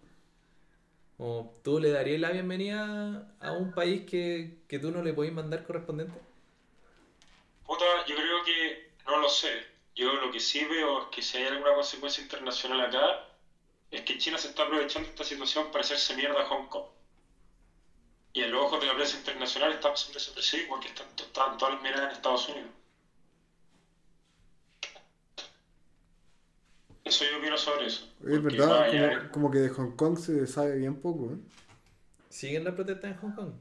Como, 1.18 1.54
¿Tú 1.64 1.80
le 1.80 1.92
darías 1.92 2.20
la 2.20 2.32
bienvenida 2.32 3.34
a 3.40 3.54
un 3.54 3.72
país 3.74 4.06
que, 4.06 4.58
que 4.68 4.80
tú 4.80 4.92
no 4.92 5.02
le 5.02 5.14
podés 5.14 5.32
mandar 5.32 5.64
correspondiente? 5.64 6.14
Puta, 7.66 7.86
yo 8.08 8.16
creo 8.16 8.44
que 8.46 8.92
no 9.06 9.20
lo 9.22 9.30
sé. 9.30 9.50
Yo 9.96 10.14
lo 10.14 10.30
que 10.30 10.40
sí 10.42 10.66
veo 10.66 11.04
es 11.04 11.08
que 11.16 11.22
si 11.22 11.38
hay 11.38 11.46
alguna 11.46 11.74
consecuencia 11.74 12.22
internacional 12.22 12.82
acá, 12.82 13.26
es 13.92 14.02
que 14.02 14.18
China 14.18 14.38
se 14.38 14.48
está 14.50 14.64
aprovechando 14.64 15.08
de 15.08 15.14
esta 15.14 15.24
situación 15.24 15.72
para 15.72 15.84
hacerse 15.84 16.16
mierda 16.16 16.42
a 16.42 16.46
Hong 16.48 16.68
Kong. 16.68 16.86
Y 18.34 18.42
en 18.42 18.52
los 18.52 18.66
ojos 18.66 18.82
de 18.82 18.88
la 18.88 18.96
prensa 18.96 19.18
internacional 19.18 19.72
está 19.72 19.92
pasando 19.92 20.20
desapercibido 20.20 20.68
porque 20.70 20.88
están, 20.90 21.08
están 21.16 21.58
todas 21.58 21.76
las 21.76 21.84
miradas 21.84 22.06
en 22.10 22.12
Estados 22.18 22.50
Unidos. 22.50 22.70
Eso 27.04 27.24
yo 27.32 27.38
opino 27.38 27.58
sobre 27.58 27.86
eso. 27.86 28.08
Es 28.28 28.42
verdad, 28.42 28.68
vaya- 28.80 29.20
como, 29.20 29.32
como 29.32 29.52
que 29.52 29.60
de 29.60 29.70
Hong 29.70 29.96
Kong 29.96 30.18
se 30.18 30.48
sabe 30.48 30.76
bien 30.78 31.00
poco, 31.00 31.32
¿eh? 31.34 31.38
¿Siguen 32.30 32.64
las 32.64 32.74
protestas 32.74 33.12
en 33.12 33.18
Hong 33.18 33.32
Kong? 33.36 33.54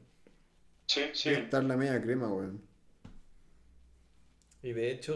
Sí, 0.86 1.02
sí. 1.12 1.30
Debe 1.30 1.42
estar 1.44 1.62
la 1.62 1.76
media 1.76 2.00
crema, 2.02 2.28
weón. 2.28 2.60
Y 4.62 4.72
de 4.72 4.90
hecho, 4.90 5.14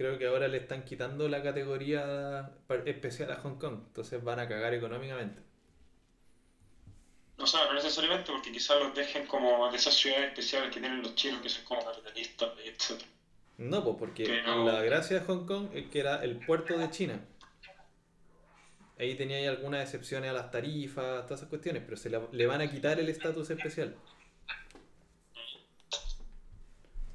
creo 0.00 0.18
que 0.18 0.26
ahora 0.26 0.48
le 0.48 0.56
están 0.56 0.82
quitando 0.82 1.28
la 1.28 1.42
categoría 1.42 2.50
especial 2.86 3.32
a 3.32 3.36
Hong 3.36 3.56
Kong. 3.58 3.82
Entonces 3.88 4.24
van 4.24 4.38
a 4.40 4.48
cagar 4.48 4.72
económicamente. 4.72 5.42
O 7.36 7.46
sea, 7.46 7.66
no 7.66 7.74
necesariamente 7.74 8.32
porque 8.32 8.50
quizás 8.50 8.80
los 8.80 8.94
dejen 8.94 9.26
como 9.26 9.70
de 9.70 9.76
esas 9.76 9.92
ciudades 9.92 10.28
especiales 10.28 10.72
que 10.72 10.80
tienen 10.80 11.02
los 11.02 11.14
chinos 11.16 11.42
que 11.42 11.50
son 11.50 11.64
como 11.66 11.84
capitalistas 11.84 12.48
etc. 12.64 13.02
No, 13.58 13.84
pues 13.84 13.96
porque 13.98 14.24
Pero- 14.24 14.64
la 14.64 14.80
gracia 14.80 15.20
de 15.20 15.26
Hong 15.26 15.44
Kong 15.44 15.68
es 15.74 15.90
que 15.90 16.00
era 16.00 16.24
el 16.24 16.46
puerto 16.46 16.78
de 16.78 16.88
China. 16.88 17.20
Ahí 18.98 19.16
tenía 19.16 19.36
ahí 19.36 19.46
algunas 19.46 19.82
excepciones 19.82 20.30
a 20.30 20.32
las 20.32 20.50
tarifas, 20.50 21.26
todas 21.26 21.40
esas 21.40 21.50
cuestiones, 21.50 21.82
pero 21.84 21.98
se 21.98 22.08
le 22.08 22.46
van 22.46 22.62
a 22.62 22.70
quitar 22.70 22.98
el 22.98 23.10
estatus 23.10 23.50
especial. 23.50 23.94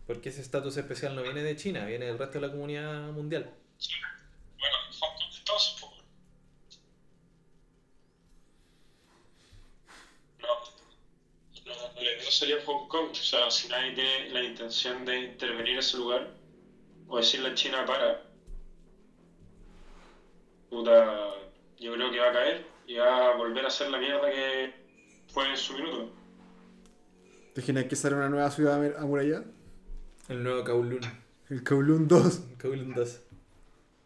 Porque 0.08 0.30
ese 0.30 0.42
estatus 0.42 0.78
especial 0.78 1.16
no 1.16 1.24
viene 1.24 1.42
de 1.42 1.56
China, 1.56 1.86
viene 1.86 2.06
del 2.06 2.20
resto 2.20 2.40
de 2.40 2.48
la 2.48 2.52
comunidad 2.52 3.12
mundial. 3.12 3.52
Bueno, 4.60 4.76
Hong 5.00 5.16
Kong 5.18 5.34
entonces, 5.40 5.76
pues. 5.82 5.92
No, 10.40 10.48
no, 11.66 12.24
no 12.24 12.32
sería 12.32 12.58
Hong 12.66 12.88
Kong. 12.88 13.10
O 13.12 13.16
sea, 13.16 13.50
si 13.50 13.68
nadie 13.68 13.94
tiene 13.94 14.30
la 14.30 14.44
intención 14.44 15.06
de 15.06 15.22
intervenir 15.22 15.74
en 15.74 15.80
ese 15.80 15.98
lugar, 15.98 16.30
o 17.08 17.18
decirle 17.18 17.50
a 17.50 17.56
China 17.56 17.86
para, 17.86 18.22
puta, 20.70 21.34
yo 21.80 21.94
creo 21.94 22.12
que 22.12 22.20
va 22.20 22.30
a 22.30 22.34
caer 22.34 22.66
y 22.88 22.96
va 22.96 23.32
a 23.32 23.38
volver 23.38 23.66
a 23.66 23.70
ser 23.70 23.90
la 23.90 23.98
mierda 23.98 24.30
que 24.30 24.74
fue 25.30 25.50
en 25.50 25.58
su 25.58 25.74
minuto. 25.74 26.12
¿Te 27.54 27.62
imaginas 27.62 27.86
que 27.86 27.96
sale 27.96 28.16
una 28.16 28.30
nueva 28.30 28.52
ciudad 28.52 28.98
amurallada? 28.98 29.46
El 30.30 30.44
nuevo 30.44 30.64
Kowloon. 30.64 31.02
El 31.50 31.64
Kowloon 31.64 32.08
2. 32.08 32.40
Kowloon 32.62 32.94
2. 32.94 33.22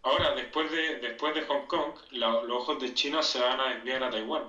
Ahora, 0.03 0.35
después 0.35 0.71
de, 0.71 0.99
después 0.99 1.33
de 1.35 1.41
Hong 1.45 1.65
Kong, 1.67 1.93
la- 2.11 2.43
los 2.43 2.51
ojos 2.61 2.81
de 2.81 2.93
China 2.93 3.21
se 3.21 3.39
van 3.39 3.59
a 3.59 3.73
desviar 3.75 4.03
a 4.03 4.09
Taiwán. 4.09 4.43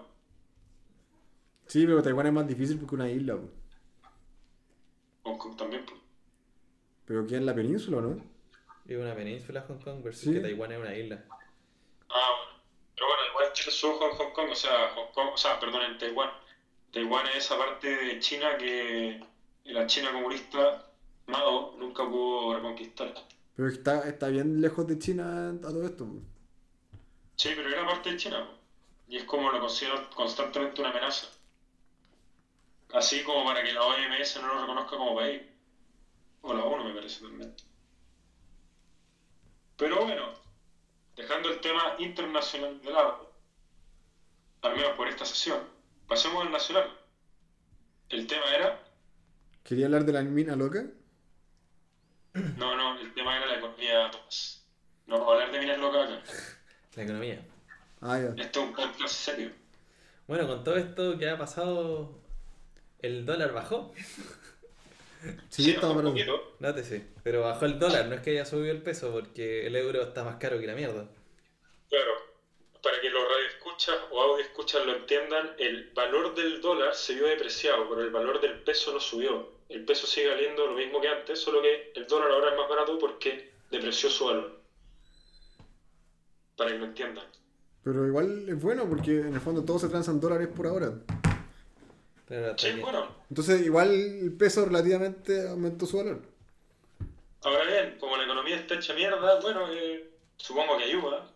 Sí, 1.66 1.86
pero 1.86 2.02
Taiwán 2.02 2.26
es 2.26 2.32
más 2.32 2.46
difícil 2.48 2.78
porque 2.78 2.96
es 2.96 3.00
una 3.00 3.10
isla. 3.10 3.38
Hong 5.24 5.38
Kong 5.38 5.56
también, 5.56 5.84
pues. 5.86 6.00
Pero 7.04 7.26
queda 7.26 7.38
en 7.38 7.46
la 7.46 7.54
península, 7.54 7.98
¿o 7.98 8.00
¿no? 8.00 8.24
Es 8.86 8.96
una 8.96 9.14
península 9.14 9.64
Hong 9.68 9.78
Kong 9.78 10.02
versus 10.02 10.24
Sí. 10.24 10.32
que 10.34 10.40
Taiwán 10.40 10.72
es 10.72 10.78
una 10.78 10.94
isla. 10.96 11.24
Ah, 12.08 12.28
bueno. 12.36 12.62
Pero 12.94 13.06
bueno, 13.06 13.22
igual 13.30 13.52
tiene 13.54 13.70
su 13.70 13.86
ojo 13.88 14.10
en 14.10 14.16
Hong 14.16 14.32
Kong, 14.32 14.48
o 14.50 14.54
sea, 14.54 14.88
Hong 14.94 15.12
Kong, 15.14 15.28
o 15.34 15.36
sea, 15.36 15.60
perdón, 15.60 15.82
en 15.82 15.98
Taiwán. 15.98 16.30
Taiwán 16.92 17.26
es 17.28 17.36
esa 17.44 17.56
parte 17.56 17.88
de 17.88 18.18
China 18.18 18.56
que 18.56 19.22
la 19.64 19.86
China 19.86 20.10
comunista 20.12 20.89
Mao 21.30 21.76
nunca 21.78 22.04
pudo 22.04 22.54
reconquistar. 22.54 23.14
Pero 23.56 23.68
está, 23.68 24.08
está 24.08 24.28
bien 24.28 24.60
lejos 24.60 24.86
de 24.86 24.98
China 24.98 25.50
a 25.50 25.60
todo 25.60 25.84
esto. 25.84 26.06
Sí, 27.36 27.50
pero 27.56 27.68
era 27.68 27.86
parte 27.86 28.10
de 28.10 28.16
China, 28.16 28.48
y 29.08 29.16
es 29.16 29.24
como 29.24 29.50
lo 29.50 29.60
consideran 29.60 30.06
constantemente 30.14 30.80
una 30.80 30.90
amenaza. 30.90 31.28
Así 32.92 33.22
como 33.22 33.44
para 33.44 33.62
que 33.62 33.72
la 33.72 33.82
OMS 33.82 34.40
no 34.42 34.48
lo 34.48 34.60
reconozca 34.62 34.96
como 34.96 35.14
país. 35.14 35.42
O 36.42 36.54
la 36.54 36.64
ONU 36.64 36.84
me 36.84 36.94
parece 36.94 37.20
también. 37.20 37.54
Pero 39.76 40.04
bueno, 40.04 40.32
dejando 41.16 41.50
el 41.50 41.60
tema 41.60 41.94
internacional 41.98 42.80
de 42.80 42.90
lado, 42.90 43.32
al 44.62 44.76
menos 44.76 44.92
por 44.92 45.08
esta 45.08 45.24
sesión, 45.24 45.60
pasemos 46.08 46.44
al 46.44 46.52
nacional. 46.52 46.90
El 48.08 48.26
tema 48.26 48.44
era, 48.54 48.82
Quería 49.62 49.86
hablar 49.86 50.04
de 50.04 50.12
la 50.12 50.22
mina 50.22 50.56
loca. 50.56 50.84
No, 52.34 52.76
no, 52.76 53.00
el 53.00 53.12
tema 53.14 53.36
era 53.36 53.46
la 53.46 53.58
economía, 53.58 54.10
Tomás. 54.10 54.64
No 55.06 55.18
vamos 55.18 55.28
a 55.28 55.32
hablar 55.34 55.52
de 55.52 55.58
minas 55.58 55.78
locas 55.78 56.10
acá. 56.10 56.22
La 56.96 57.02
economía. 57.02 57.40
Ah, 58.00 58.18
ya. 58.18 58.42
Esto 58.42 58.60
es 58.60 58.66
un 58.66 58.74
podcast 58.74 59.14
serio. 59.14 59.50
Bueno, 60.26 60.46
con 60.46 60.62
todo 60.62 60.76
esto 60.76 61.18
que 61.18 61.28
ha 61.28 61.36
pasado, 61.36 62.20
el 63.00 63.26
dólar 63.26 63.52
bajó. 63.52 63.92
Sí, 65.48 65.70
estaba 65.70 65.92
un 65.92 66.14
parado. 66.14 66.54
Nótese. 66.60 67.06
Pero 67.22 67.42
bajó 67.42 67.66
el 67.66 67.78
dólar, 67.78 68.06
no 68.06 68.14
es 68.14 68.20
que 68.22 68.30
haya 68.30 68.46
subido 68.46 68.72
el 68.72 68.82
peso, 68.82 69.12
porque 69.12 69.66
el 69.66 69.76
euro 69.76 70.02
está 70.02 70.24
más 70.24 70.36
caro 70.36 70.58
que 70.58 70.66
la 70.66 70.74
mierda. 70.74 71.08
Claro, 71.88 72.12
para 72.82 73.00
que 73.00 73.10
los 73.10 73.22
radioescuchas 73.28 73.96
o 74.10 74.22
audioescuchas 74.22 74.86
lo 74.86 74.96
entiendan, 74.96 75.54
el 75.58 75.90
valor 75.90 76.34
del 76.34 76.60
dólar 76.60 76.94
se 76.94 77.14
vio 77.14 77.26
depreciado, 77.26 77.88
pero 77.88 78.02
el 78.02 78.10
valor 78.10 78.40
del 78.40 78.60
peso 78.60 78.92
no 78.92 79.00
subió. 79.00 79.59
El 79.70 79.84
peso 79.84 80.04
sigue 80.04 80.28
valiendo 80.28 80.66
lo 80.66 80.74
mismo 80.74 81.00
que 81.00 81.08
antes, 81.08 81.38
solo 81.40 81.62
que 81.62 81.92
el 81.94 82.04
dólar 82.08 82.32
ahora 82.32 82.50
es 82.50 82.56
más 82.56 82.68
barato 82.68 82.98
porque 82.98 83.52
depreció 83.70 84.10
su 84.10 84.26
valor. 84.26 84.60
Para 86.56 86.72
que 86.72 86.78
lo 86.78 86.86
entiendan. 86.86 87.24
Pero 87.84 88.04
igual 88.04 88.48
es 88.48 88.60
bueno 88.60 88.88
porque 88.88 89.20
en 89.20 89.32
el 89.32 89.40
fondo 89.40 89.64
todo 89.64 89.78
se 89.78 89.88
transa 89.88 90.10
en 90.10 90.20
dólares 90.20 90.48
por 90.48 90.66
ahora. 90.66 90.92
Pero 92.26 92.58
Sí, 92.58 92.72
bueno. 92.80 93.14
Entonces 93.28 93.64
igual 93.64 93.90
el 93.92 94.32
peso 94.32 94.64
relativamente 94.64 95.48
aumentó 95.48 95.86
su 95.86 95.98
valor. 95.98 96.20
Ahora 97.42 97.64
bien, 97.64 97.96
como 98.00 98.16
la 98.16 98.24
economía 98.24 98.56
está 98.56 98.74
hecha 98.74 98.92
mierda, 98.94 99.40
bueno, 99.40 99.72
eh, 99.72 100.10
supongo 100.36 100.78
que 100.78 100.84
ayuda. 100.84 101.30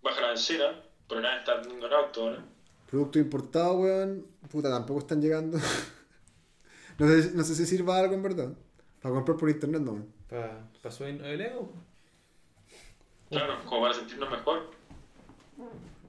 Baja 0.00 0.20
la 0.20 0.28
benzina, 0.28 0.80
pero 1.08 1.20
nada 1.20 1.40
está 1.40 1.60
en 1.60 1.92
auto 1.92 2.22
ahora. 2.22 2.44
Producto 2.88 3.18
importado, 3.18 3.74
weón. 3.74 4.26
Puta, 4.48 4.70
tampoco 4.70 5.00
están 5.00 5.20
llegando. 5.20 5.58
no, 6.98 7.08
sé, 7.08 7.30
no 7.34 7.44
sé 7.44 7.54
si 7.54 7.66
sirva 7.66 7.98
algo 7.98 8.14
en 8.14 8.22
verdad. 8.22 8.52
Para 9.00 9.14
comprar 9.14 9.36
por 9.36 9.50
internet, 9.50 9.82
no. 9.82 10.06
¿Para 10.28 10.92
subir 10.94 11.22
el 11.24 11.40
ego? 11.40 11.72
Claro, 13.30 13.58
como 13.64 13.82
para 13.82 13.94
sentirnos 13.94 14.30
mejor. 14.30 14.70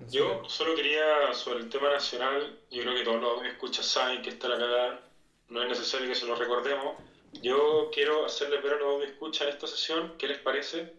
Yo 0.10 0.44
solo 0.48 0.76
quería, 0.76 1.34
sobre 1.34 1.60
el 1.60 1.70
tema 1.70 1.90
nacional, 1.90 2.60
yo 2.70 2.82
creo 2.82 2.96
que 2.96 3.04
todos 3.04 3.22
los 3.22 3.42
que 3.42 3.48
escuchan 3.50 3.84
saben 3.84 4.22
que 4.22 4.30
está 4.30 4.50
la 4.50 4.58
cagada, 4.58 5.00
no 5.50 5.62
es 5.64 5.70
necesario 5.70 6.08
que 6.10 6.16
se 6.16 6.26
lo 6.26 6.36
recordemos. 6.36 6.96
Yo 7.42 7.90
quiero 7.94 8.26
hacerles 8.26 8.62
ver 8.62 8.74
a 8.74 8.80
los 8.80 9.00
que 9.02 9.10
escuchan 9.12 9.48
esta 9.48 9.66
sesión, 9.66 10.14
¿qué 10.18 10.28
les 10.28 10.40
parece? 10.40 10.94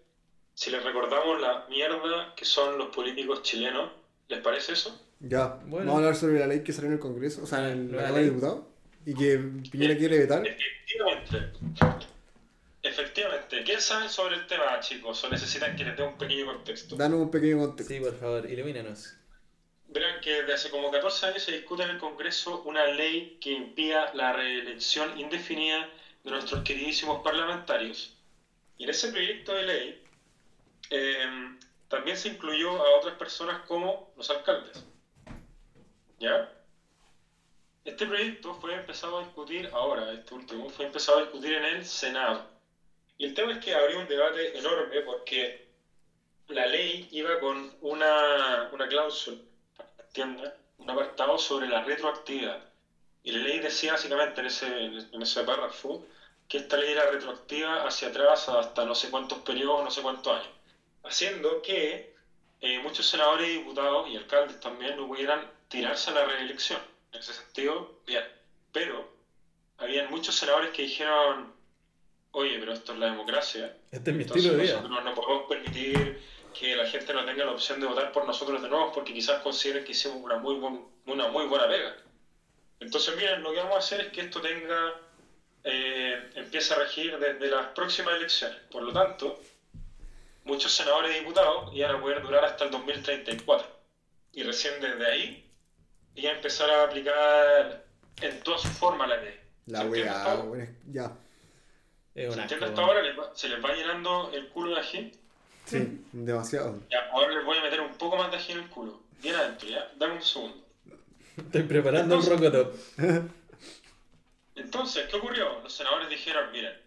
Si 0.54 0.70
les 0.70 0.82
recordamos 0.82 1.40
la 1.40 1.66
mierda 1.68 2.34
que 2.34 2.44
son 2.44 2.78
los 2.78 2.88
políticos 2.94 3.42
chilenos, 3.42 3.90
¿les 4.28 4.40
parece 4.40 4.72
eso? 4.72 4.98
Ya, 5.20 5.60
Bueno. 5.66 5.86
vamos 5.86 5.94
a 5.94 5.96
hablar 5.98 6.16
sobre 6.16 6.38
la 6.40 6.46
ley 6.46 6.62
que 6.64 6.72
salió 6.72 6.88
en 6.88 6.94
el 6.94 7.00
Congreso, 7.00 7.42
o 7.42 7.46
sea, 7.46 7.70
en 7.70 7.78
el- 7.78 7.90
La 7.92 7.96
la 7.96 8.02
Cámara 8.04 8.14
de 8.14 8.20
ley. 8.22 8.30
Diputados. 8.30 8.64
Y 9.06 9.14
que 9.14 9.38
Piñera 9.70 9.96
quiere 9.96 10.18
vetar. 10.18 10.46
Efectivamente. 10.46 11.52
Efectivamente. 12.82 13.62
¿Quién 13.64 13.80
sabe 13.80 14.08
sobre 14.08 14.36
el 14.36 14.46
tema, 14.46 14.78
chicos? 14.80 15.22
¿O 15.24 15.30
necesitan 15.30 15.74
que 15.74 15.84
les 15.84 15.96
dé 15.96 16.02
un 16.02 16.18
pequeño 16.18 16.46
contexto? 16.46 16.96
Danos 16.96 17.20
un 17.20 17.30
pequeño 17.30 17.58
contexto. 17.58 17.94
Sí, 17.94 18.00
por 18.00 18.18
favor, 18.18 18.50
ilumínanos. 18.50 19.14
Verán 19.88 20.20
que 20.20 20.42
desde 20.42 20.52
hace 20.54 20.70
como 20.70 20.90
14 20.90 21.26
años 21.26 21.42
se 21.42 21.52
discute 21.52 21.82
en 21.82 21.90
el 21.90 21.98
Congreso 21.98 22.62
una 22.62 22.86
ley 22.86 23.38
que 23.40 23.52
impida 23.52 24.12
la 24.14 24.32
reelección 24.32 25.18
indefinida 25.18 25.88
de 26.24 26.30
nuestros 26.30 26.62
queridísimos 26.62 27.22
parlamentarios. 27.22 28.16
Y 28.76 28.84
en 28.84 28.90
ese 28.90 29.08
proyecto 29.08 29.54
de 29.54 29.62
ley 29.62 30.02
eh, 30.90 31.56
también 31.88 32.16
se 32.16 32.28
incluyó 32.28 32.70
a 32.70 32.98
otras 32.98 33.14
personas 33.14 33.62
como 33.66 34.12
los 34.16 34.28
alcaldes. 34.30 34.84
¿Ya? 36.18 36.50
Este 37.84 38.06
proyecto 38.06 38.54
fue 38.54 38.74
empezado 38.74 39.18
a 39.18 39.22
discutir 39.22 39.68
ahora, 39.72 40.12
este 40.12 40.34
último, 40.34 40.68
fue 40.70 40.86
empezado 40.86 41.18
a 41.18 41.20
discutir 41.22 41.52
en 41.54 41.64
el 41.64 41.84
Senado. 41.84 42.50
Y 43.18 43.24
el 43.26 43.34
tema 43.34 43.52
es 43.52 43.58
que 43.58 43.74
abrió 43.74 43.98
un 44.00 44.08
debate 44.08 44.56
enorme 44.58 45.02
porque 45.02 45.68
la 46.48 46.66
ley 46.66 47.08
iba 47.12 47.38
con 47.40 47.76
una, 47.80 48.68
una 48.72 48.88
cláusula 48.88 49.38
¿entiendes? 50.08 50.50
Un 50.78 50.90
apartado 50.90 51.38
sobre 51.38 51.68
la 51.68 51.80
retroactividad. 51.82 52.60
Y 53.24 53.32
la 53.32 53.40
ley 53.40 53.60
decía 53.60 53.92
básicamente 53.92 54.40
en 54.40 54.46
ese, 54.46 54.84
en 54.86 55.22
ese 55.22 55.44
párrafo 55.44 56.02
que 56.48 56.58
esta 56.58 56.76
ley 56.76 56.90
era 56.90 57.06
retroactiva 57.06 57.86
hacia 57.86 58.08
atrás 58.08 58.48
hasta 58.48 58.84
no 58.84 58.94
sé 58.94 59.10
cuántos 59.10 59.40
periodos, 59.40 59.82
no 59.84 59.90
sé 59.90 60.02
cuántos 60.02 60.34
años. 60.36 60.52
Haciendo 61.04 61.62
que 61.62 62.12
eh, 62.60 62.78
muchos 62.80 63.06
senadores 63.06 63.48
y 63.48 63.58
diputados 63.58 64.08
y 64.08 64.16
alcaldes 64.16 64.60
también 64.60 64.96
no 64.96 65.06
pudieran 65.06 65.48
tirarse 65.68 66.10
a 66.10 66.14
la 66.14 66.24
reelección. 66.24 66.80
En 67.14 67.20
ese 67.20 67.32
sentido, 67.32 68.00
bien. 68.06 68.24
Pero 68.72 69.08
habían 69.78 70.10
muchos 70.10 70.34
senadores 70.34 70.70
que 70.70 70.82
dijeron, 70.82 71.52
oye, 72.32 72.58
pero 72.58 72.72
esto 72.72 72.92
es 72.92 72.98
la 72.98 73.06
democracia. 73.06 73.76
Este 73.90 74.10
es 74.10 74.16
mi 74.16 74.22
Entonces 74.24 74.44
estilo 74.46 74.58
de 74.58 74.62
vida. 74.64 74.74
nosotros 74.82 75.04
no 75.04 75.14
podemos 75.14 75.48
permitir 75.48 76.22
que 76.58 76.76
la 76.76 76.86
gente 76.86 77.12
no 77.12 77.24
tenga 77.24 77.44
la 77.44 77.52
opción 77.52 77.80
de 77.80 77.86
votar 77.86 78.12
por 78.12 78.26
nosotros 78.26 78.62
de 78.62 78.68
nuevo 78.68 78.92
porque 78.92 79.12
quizás 79.14 79.42
consideren 79.42 79.84
que 79.84 79.92
hicimos 79.92 80.18
una 80.22 80.36
muy, 80.36 80.54
buen- 80.56 80.84
una 81.06 81.28
muy 81.28 81.46
buena 81.46 81.68
pega. 81.68 81.96
Entonces, 82.80 83.16
miren, 83.16 83.42
lo 83.42 83.52
que 83.52 83.58
vamos 83.58 83.76
a 83.76 83.78
hacer 83.78 84.00
es 84.02 84.08
que 84.12 84.20
esto 84.22 84.40
tenga, 84.40 85.00
eh, 85.64 86.30
empiece 86.34 86.74
a 86.74 86.78
regir 86.78 87.18
desde 87.18 87.48
las 87.48 87.68
próximas 87.68 88.14
elecciones. 88.16 88.58
Por 88.70 88.82
lo 88.82 88.92
tanto, 88.92 89.40
muchos 90.44 90.72
senadores 90.72 91.14
y 91.16 91.20
diputados 91.20 91.74
iban 91.74 91.96
a 91.96 92.00
poder 92.00 92.22
durar 92.22 92.44
hasta 92.44 92.64
el 92.64 92.70
2034. 92.70 93.66
Y 94.32 94.42
recién 94.42 94.80
desde 94.80 95.06
ahí, 95.06 95.43
iba 96.16 96.30
a 96.30 96.34
empezar 96.34 96.70
a 96.70 96.84
aplicar 96.84 97.84
en 98.20 98.40
toda 98.42 98.58
su 98.58 98.68
forma 98.68 99.06
la 99.06 99.16
ley. 99.16 99.40
La 99.66 99.80
¿Se 99.80 99.86
weá, 99.88 100.44
es- 100.58 100.70
ya. 100.92 101.12
Es 102.14 102.26
¿Se 102.32 102.36
un 102.36 102.40
entiende 102.42 102.66
asco, 102.66 102.80
hasta 102.80 102.82
ahora? 102.82 103.30
¿Se 103.34 103.48
les 103.48 103.64
va 103.64 103.72
llenando 103.74 104.30
el 104.32 104.48
culo 104.50 104.74
de 104.74 104.80
ají? 104.80 105.12
Sí, 105.64 106.04
demasiado. 106.12 106.78
Ya, 106.90 107.10
ahora 107.12 107.32
les 107.32 107.44
voy 107.44 107.56
a 107.58 107.62
meter 107.62 107.80
un 107.80 107.94
poco 107.94 108.16
más 108.16 108.30
de 108.30 108.36
ají 108.36 108.52
en 108.52 108.58
el 108.60 108.68
culo. 108.70 109.00
Bien 109.22 109.34
adentro, 109.34 109.68
¿ya? 109.68 109.90
Dame 109.96 110.14
un 110.14 110.22
segundo. 110.22 110.64
Estoy 111.36 111.62
preparando 111.64 112.18
un 112.18 112.26
rocoto. 112.26 112.72
Entonces, 114.54 115.08
¿qué 115.08 115.16
ocurrió? 115.16 115.60
Los 115.62 115.72
senadores 115.72 116.08
dijeron, 116.08 116.50
miren, 116.52 116.78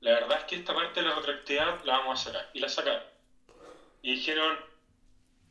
la 0.00 0.10
verdad 0.12 0.38
es 0.40 0.44
que 0.44 0.56
esta 0.56 0.74
parte 0.74 1.00
de 1.00 1.06
la 1.08 1.14
retroactividad 1.14 1.82
la 1.84 1.98
vamos 1.98 2.20
a 2.20 2.24
sacar. 2.24 2.50
Y 2.52 2.60
la 2.60 2.68
sacaron. 2.68 3.02
Y 4.02 4.16
dijeron, 4.16 4.58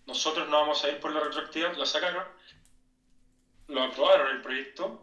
nosotros 0.05 0.47
no 0.49 0.59
vamos 0.61 0.83
a 0.83 0.89
ir 0.89 0.99
por 0.99 1.11
la 1.11 1.21
retroactividad, 1.21 1.75
la 1.75 1.85
sacaron, 1.85 2.23
lo 3.67 3.83
aprobaron 3.83 4.29
el 4.29 4.41
proyecto 4.41 4.99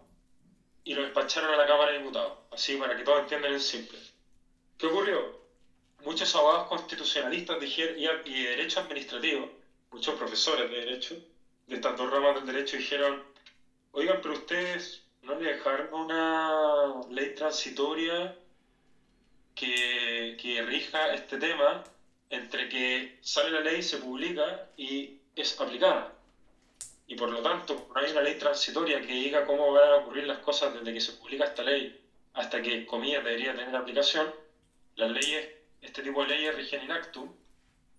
y 0.85 0.95
lo 0.95 1.03
despacharon 1.03 1.51
a 1.51 1.57
la 1.57 1.67
Cámara 1.67 1.93
de 1.93 1.99
Diputados. 1.99 2.35
Así 2.51 2.77
para 2.77 2.97
que 2.97 3.05
todos 3.05 3.21
entiendan 3.21 3.53
en 3.53 3.61
simple. 3.61 3.99
¿Qué 4.77 4.87
ocurrió? 4.87 5.41
Muchos 6.05 6.35
abogados 6.35 6.65
constitucionalistas 6.65 7.59
y 7.79 7.83
de 7.83 8.49
derecho 8.49 8.81
administrativo, 8.81 9.49
muchos 9.91 10.15
profesores 10.17 10.69
de 10.69 10.77
derecho, 10.77 11.17
de 11.67 11.75
estas 11.77 11.97
dos 11.97 12.11
ramas 12.11 12.35
del 12.35 12.47
derecho, 12.47 12.77
dijeron, 12.77 13.23
oigan, 13.93 14.21
pero 14.21 14.35
ustedes 14.35 15.03
no 15.23 15.37
le 15.37 15.47
dejaron 15.47 15.93
una 15.93 17.01
ley 17.09 17.33
transitoria 17.35 18.35
que, 19.55 20.37
que 20.39 20.63
rija 20.63 21.13
este 21.13 21.39
tema 21.39 21.83
entre 22.31 22.69
que 22.69 23.19
sale 23.21 23.51
la 23.51 23.61
ley, 23.61 23.83
se 23.83 23.99
publica 23.99 24.67
y 24.77 25.15
es 25.37 25.59
aplicada. 25.61 26.12
Y 27.07 27.15
por 27.15 27.31
lo 27.31 27.41
tanto, 27.41 27.89
no 27.95 28.01
hay 28.01 28.11
una 28.11 28.23
ley 28.23 28.37
transitoria 28.39 29.01
que 29.01 29.13
diga 29.13 29.45
cómo 29.45 29.73
van 29.73 29.91
a 29.91 29.97
ocurrir 29.97 30.25
las 30.25 30.39
cosas 30.39 30.73
desde 30.75 30.95
que 30.95 31.01
se 31.01 31.13
publica 31.13 31.45
esta 31.45 31.63
ley 31.63 32.01
hasta 32.35 32.63
que, 32.63 32.87
comillas, 32.87 33.25
debería 33.25 33.55
tener 33.55 33.75
aplicación. 33.75 34.33
Las 34.97 35.11
leyes, 35.11 35.49
este 35.81 36.03
tipo 36.03 36.23
de 36.23 36.29
leyes 36.29 36.55
rigen 36.55 36.85
in 36.85 36.93
actum, 36.93 37.31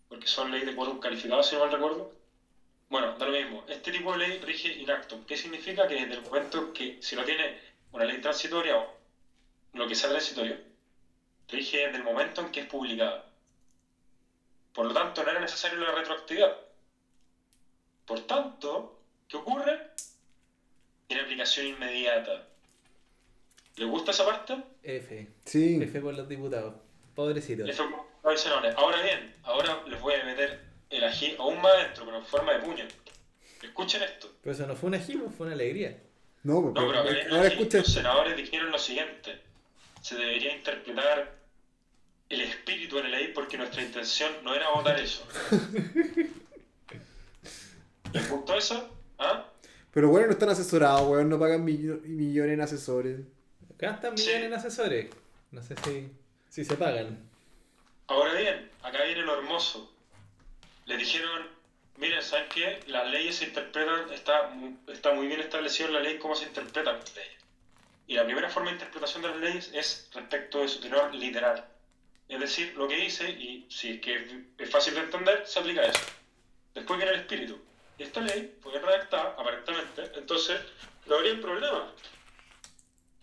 porque 0.10 0.28
son 0.28 0.52
leyes 0.52 0.68
de 0.68 0.76
quórum 0.76 1.00
calificado, 1.00 1.44
si 1.44 1.56
no 1.56 1.62
mal 1.62 1.72
recuerdo. 1.72 2.14
Bueno, 2.90 3.18
da 3.18 3.26
lo 3.26 3.32
mismo. 3.32 3.66
Este 3.68 3.92
tipo 3.92 4.12
de 4.12 4.20
ley 4.20 4.40
rige 4.40 4.72
in 4.74 4.92
actum. 4.92 5.26
¿Qué 5.26 5.36
significa? 5.36 5.88
Que 5.88 5.96
desde 5.96 6.14
el 6.14 6.22
momento 6.22 6.72
que, 6.74 7.02
si 7.02 7.16
no 7.16 7.24
tiene 7.24 7.60
una 7.92 8.06
ley 8.06 8.22
transitoria 8.22 8.78
o 8.78 8.98
lo 9.74 9.88
que 9.88 9.96
sea 9.96 10.10
transitorio, 10.10 10.58
rige 11.48 11.78
desde 11.78 11.98
el 11.98 12.04
momento 12.04 12.42
en 12.42 12.52
que 12.52 12.60
es 12.60 12.66
publicada. 12.68 13.26
Por 14.74 14.86
lo 14.86 14.94
tanto, 14.94 15.24
no 15.24 15.32
era 15.32 15.40
necesaria 15.40 15.78
la 15.80 15.92
retroactividad. 15.92 16.56
Por 18.06 18.22
tanto, 18.22 19.00
¿qué 19.28 19.38
ocurre? 19.38 19.92
Tiene 21.08 21.24
aplicación 21.24 21.68
inmediata. 21.68 22.48
¿Le 23.76 23.86
gusta 23.86 24.12
esa 24.12 24.26
parte? 24.26 24.58
F. 24.84 25.28
Sí. 25.46 25.80
F 25.82 26.00
por 26.02 26.14
los 26.14 26.28
diputados. 26.28 26.76
Pobrecitos. 27.16 27.70
Eso 27.70 27.90
no 27.90 28.30
hay 28.30 28.38
senadores. 28.38 28.76
Ahora 28.76 29.02
bien, 29.02 29.36
ahora 29.44 29.84
les 29.88 30.00
voy 30.02 30.14
a 30.14 30.26
meter 30.26 30.62
el 30.90 31.04
ají 31.04 31.36
aún 31.40 31.62
más 31.62 31.74
adentro, 31.74 32.06
pero 32.06 32.18
en 32.18 32.26
forma 32.26 32.54
de 32.54 32.60
puño. 32.60 32.86
Escuchen 33.62 34.04
esto. 34.04 34.32
Pero 34.42 34.54
eso 34.54 34.68
no 34.68 34.76
fue 34.76 34.90
una 34.90 35.00
gimo, 35.00 35.30
fue 35.30 35.48
una 35.48 35.56
alegría. 35.56 35.98
No, 36.44 36.62
pues, 36.62 36.74
No, 36.76 36.88
pero 36.88 37.00
ahora 37.00 37.48
ají 37.48 37.54
escucha 37.54 37.78
los 37.80 37.94
senadores 37.94 38.36
dijeron 38.36 38.72
lo 38.72 38.78
siguiente. 38.78 39.40
Se 40.02 40.16
debería 40.16 40.56
interpretar 40.56 41.36
el 42.30 42.42
espíritu 42.42 42.98
de 42.98 43.04
la 43.04 43.10
ley 43.10 43.32
porque 43.34 43.58
nuestra 43.58 43.82
intención 43.82 44.32
no 44.44 44.54
era 44.54 44.70
votar 44.72 45.00
eso. 45.00 45.26
¿Les 48.14 48.30
gustó 48.30 48.56
eso? 48.56 48.90
¿Ah? 49.20 49.46
Pero 49.92 50.10
bueno, 50.10 50.28
no 50.28 50.34
están 50.34 50.50
asesorados, 50.50 51.08
weón, 51.08 51.30
no 51.30 51.40
pagan 51.40 51.64
millo- 51.66 52.02
millones 52.04 52.54
en 52.54 52.62
asesores. 52.62 53.20
Gastan 53.78 54.18
Sí. 54.18 54.26
millones 54.28 54.48
en 54.48 54.54
asesores. 54.54 55.10
No 55.52 55.62
sé 55.62 55.76
si, 55.84 56.10
si 56.50 56.66
se 56.66 56.76
pagan. 56.76 57.18
Ahora 58.08 58.34
bien, 58.34 58.70
acá 58.82 59.04
viene 59.04 59.22
lo 59.22 59.38
hermoso. 59.38 59.92
Les 60.86 60.98
dijeron, 60.98 61.48
miren, 61.98 62.22
¿saben 62.22 62.48
qué? 62.54 62.80
Las 62.88 63.08
leyes 63.10 63.36
se 63.36 63.46
interpretan, 63.46 64.12
está, 64.12 64.52
está 64.88 65.14
muy 65.14 65.28
bien 65.28 65.40
establecido 65.42 65.90
en 65.90 65.94
la 65.96 66.00
ley 66.02 66.18
cómo 66.18 66.36
se 66.36 66.46
interpretan 66.46 66.96
las 67.00 67.16
leyes. 67.16 67.32
Y 68.08 68.16
la 68.16 68.26
primera 68.26 68.50
forma 68.50 68.70
de 68.70 68.76
interpretación 68.76 69.22
de 69.22 69.30
las 69.30 69.38
leyes 69.38 69.72
es 69.74 70.10
respecto 70.14 70.60
de 70.62 70.68
su 70.68 70.82
tenor 70.82 71.14
literal. 71.16 71.66
Es 72.28 72.40
decir, 72.40 72.74
lo 72.76 72.88
que 72.88 72.96
dice, 72.98 73.30
y 73.30 73.66
si 73.70 73.92
es 73.94 74.02
que 74.02 74.16
es- 74.16 74.32
es 74.58 74.70
fácil 74.70 74.96
de 74.96 75.02
entender, 75.02 75.46
se 75.46 75.60
aplica 75.60 75.82
a 75.82 75.86
eso. 75.86 76.02
Después 76.74 76.98
viene 76.98 77.14
el 77.14 77.20
espíritu. 77.22 77.60
Y 77.98 78.04
esta 78.04 78.22
ley 78.22 78.58
fue 78.62 78.80
redactada, 78.80 79.36
aparentemente, 79.38 80.12
entonces 80.16 80.60
no 81.06 81.16
habría 81.16 81.40
problema. 81.40 81.94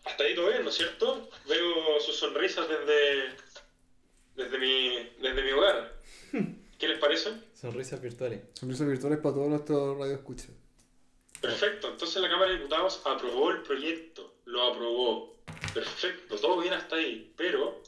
Hasta 0.05 0.25
ahí 0.25 0.35
todo 0.35 0.49
bien, 0.49 0.62
¿no 0.64 0.71
es 0.71 0.77
cierto? 0.77 1.29
Veo 1.49 2.01
sus 2.01 2.16
sonrisas 2.16 2.66
desde, 2.68 3.35
desde, 4.37 4.59
mi, 4.59 5.11
desde 5.21 5.43
mi 5.43 5.53
hogar. 5.53 5.95
¿Qué 6.79 6.89
les 6.89 6.99
parece? 6.99 7.33
Sonrisas 7.55 8.01
virtuales. 8.01 8.41
Sonrisas 8.55 8.87
virtuales 8.87 9.18
para 9.18 9.35
todos 9.35 9.49
nuestros 9.49 9.99
radioescuchas. 9.99 10.51
Perfecto, 11.41 11.89
entonces 11.89 12.21
la 12.21 12.29
Cámara 12.29 12.51
de 12.51 12.59
Diputados 12.59 13.03
aprobó 13.05 13.51
el 13.51 13.62
proyecto, 13.62 14.35
lo 14.45 14.62
aprobó. 14.62 15.37
Perfecto, 15.75 16.37
todo 16.37 16.61
bien 16.61 16.75
hasta 16.75 16.97
ahí, 16.97 17.33
pero 17.37 17.83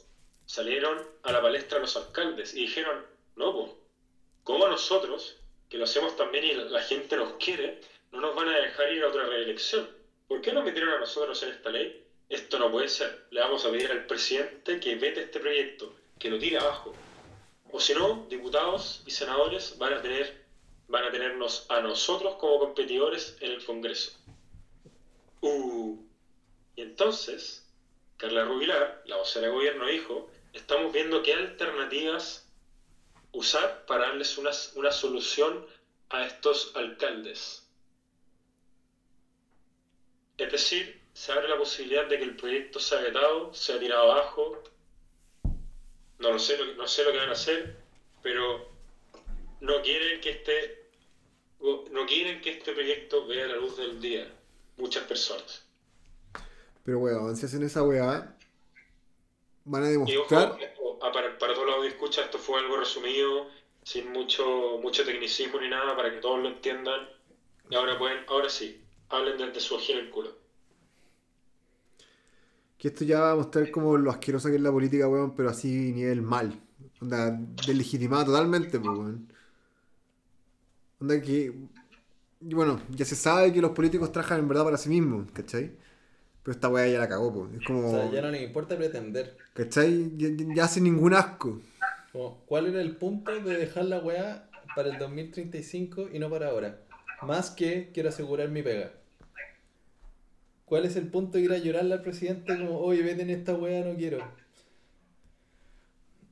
salieron 0.45 0.99
a 1.23 1.31
la 1.31 1.41
palestra 1.41 1.79
los 1.79 1.95
alcaldes 1.95 2.53
y 2.53 2.61
dijeron, 2.61 3.05
no, 3.35 3.53
pues, 3.53 3.71
como 4.43 4.67
nosotros, 4.67 5.37
que 5.73 5.79
lo 5.79 5.85
hacemos 5.85 6.15
también 6.15 6.43
y 6.43 6.53
la 6.53 6.83
gente 6.83 7.17
nos 7.17 7.33
quiere, 7.43 7.81
no 8.11 8.21
nos 8.21 8.35
van 8.35 8.47
a 8.47 8.57
dejar 8.57 8.93
ir 8.93 9.03
a 9.03 9.07
otra 9.07 9.25
reelección. 9.25 9.89
¿Por 10.27 10.39
qué 10.39 10.53
nos 10.53 10.63
metieron 10.63 10.93
a 10.93 10.99
nosotros 10.99 11.41
en 11.41 11.49
esta 11.49 11.71
ley? 11.71 12.05
Esto 12.29 12.59
no 12.59 12.69
puede 12.69 12.87
ser. 12.87 13.25
Le 13.31 13.39
vamos 13.39 13.65
a 13.65 13.71
pedir 13.71 13.89
al 13.89 14.05
presidente 14.05 14.79
que 14.79 14.93
vete 14.93 15.23
este 15.23 15.39
proyecto, 15.39 15.95
que 16.19 16.29
lo 16.29 16.37
tire 16.37 16.59
abajo. 16.59 16.93
O 17.71 17.79
si 17.79 17.95
no, 17.95 18.27
diputados 18.29 19.01
y 19.07 19.09
senadores 19.09 19.79
van 19.79 19.93
a 19.93 20.01
tener 20.03 20.43
van 20.89 21.05
a 21.05 21.11
tenernos 21.11 21.65
a 21.69 21.79
nosotros 21.79 22.35
como 22.35 22.59
competidores 22.59 23.35
en 23.41 23.53
el 23.53 23.65
Congreso. 23.65 24.11
Uh. 25.41 25.97
Y 26.75 26.83
entonces, 26.83 27.67
Carla 28.17 28.45
Rubilar, 28.45 29.01
la 29.07 29.17
vocera 29.17 29.47
de 29.47 29.53
gobierno, 29.53 29.87
dijo, 29.87 30.29
estamos 30.53 30.93
viendo 30.93 31.23
qué 31.23 31.33
alternativas 31.33 32.42
usar 33.33 33.85
para 33.85 34.07
darles 34.07 34.37
una, 34.37 34.51
una 34.75 34.91
solución 34.91 35.65
a 36.09 36.25
estos 36.25 36.71
alcaldes. 36.75 37.67
Es 40.37 40.51
decir, 40.51 41.01
se 41.13 41.31
abre 41.31 41.47
la 41.47 41.57
posibilidad 41.57 42.07
de 42.07 42.17
que 42.17 42.23
el 42.23 42.35
proyecto 42.35 42.79
sea 42.79 42.99
vetado, 43.01 43.53
sea 43.53 43.79
tirado 43.79 44.11
abajo. 44.11 44.63
No 46.19 46.31
lo 46.31 46.39
sé, 46.39 46.57
lo- 46.57 46.73
no 46.75 46.87
sé 46.87 47.03
lo 47.03 47.11
que 47.11 47.17
van 47.17 47.29
a 47.29 47.33
hacer, 47.33 47.75
pero 48.21 48.69
no 49.61 49.81
quieren 49.81 50.21
que 50.21 50.29
este 50.31 50.83
no 51.91 52.05
quieren 52.05 52.41
que 52.41 52.51
este 52.51 52.73
proyecto 52.73 53.25
vea 53.25 53.47
la 53.47 53.55
luz 53.55 53.77
del 53.77 54.01
día 54.01 54.27
muchas 54.77 55.05
personas 55.05 55.65
Pero 56.83 56.99
weón, 56.99 57.35
si 57.37 57.45
hacen 57.45 57.63
esa 57.63 57.83
weá, 57.83 58.35
van 59.65 59.83
a 59.83 59.87
ojo, 59.87 60.05
demostrar. 60.05 60.72
Para, 61.11 61.37
para 61.37 61.53
todos 61.53 61.67
los 61.67 61.81
que 61.81 61.87
escuchan 61.87 62.25
esto 62.25 62.37
fue 62.37 62.59
algo 62.59 62.77
resumido 62.77 63.47
sin 63.83 64.11
mucho 64.11 64.79
mucho 64.81 65.03
tecnicismo 65.03 65.59
ni 65.59 65.69
nada 65.69 65.95
para 65.95 66.11
que 66.11 66.17
todos 66.17 66.41
lo 66.41 66.49
entiendan 66.49 67.07
y 67.69 67.75
ahora 67.75 67.97
pueden 67.97 68.19
ahora 68.27 68.49
sí 68.49 68.83
hablen 69.09 69.37
desde 69.37 69.59
su 69.59 69.75
en 69.75 69.97
el 69.97 70.09
culo 70.09 70.31
Que 72.77 72.87
esto 72.89 73.03
ya 73.05 73.19
va 73.21 73.31
a 73.31 73.35
mostrar 73.35 73.69
como 73.71 73.97
lo 73.97 74.11
asquerosa 74.11 74.49
que 74.49 74.55
es 74.55 74.61
la 74.61 74.71
política, 74.71 75.07
weón, 75.07 75.35
pero 75.35 75.49
así 75.49 75.93
nivel 75.93 76.21
mal. 76.21 76.59
Onda, 77.01 77.31
deslegitimada 77.31 78.25
totalmente, 78.25 78.79
pues, 78.79 78.97
weón. 78.97 79.33
Onda 80.99 81.21
que. 81.21 81.53
Bueno, 82.41 82.81
ya 82.89 83.05
se 83.05 83.15
sabe 83.15 83.53
que 83.53 83.61
los 83.61 83.71
políticos 83.71 84.11
trabajan 84.11 84.39
en 84.39 84.49
verdad 84.49 84.65
para 84.65 84.77
sí 84.77 84.89
mismos, 84.89 85.31
¿cachai? 85.31 85.77
Pero 86.43 86.53
esta 86.55 86.69
weá 86.69 86.87
ya 86.87 86.99
la 86.99 87.07
cagó, 87.09 87.33
pues. 87.33 87.61
Es 87.61 87.65
como. 87.65 87.87
O 87.87 87.91
sea, 87.91 88.11
ya 88.11 88.21
no 88.21 88.29
les 88.31 88.41
importa 88.43 88.77
pretender. 88.77 89.37
¿cachai? 89.53 90.11
Ya, 90.17 90.27
ya- 90.29 90.53
ya 90.55 90.67
sin 90.67 90.83
ningún 90.83 91.13
asco. 91.13 91.61
Como, 92.11 92.43
¿Cuál 92.45 92.67
era 92.67 92.81
el 92.81 92.95
punto 92.97 93.31
de 93.31 93.57
dejar 93.57 93.85
la 93.85 93.99
weá 93.99 94.49
para 94.75 94.89
el 94.89 94.97
2035 94.99 96.09
y 96.11 96.19
no 96.19 96.29
para 96.29 96.49
ahora? 96.49 96.79
Más 97.21 97.49
que 97.49 97.91
quiero 97.93 98.09
asegurar 98.09 98.49
mi 98.49 98.61
pega. 98.61 98.91
¿Cuál 100.65 100.85
es 100.85 100.95
el 100.95 101.07
punto 101.07 101.37
de 101.37 101.43
ir 101.45 101.51
a 101.53 101.57
llorarle 101.57 101.93
al 101.93 102.01
presidente 102.01 102.57
como, 102.57 102.79
oye, 102.79 103.01
vete 103.03 103.21
en 103.21 103.29
esta 103.29 103.53
weá, 103.53 103.85
no 103.85 103.95
quiero? 103.95 104.17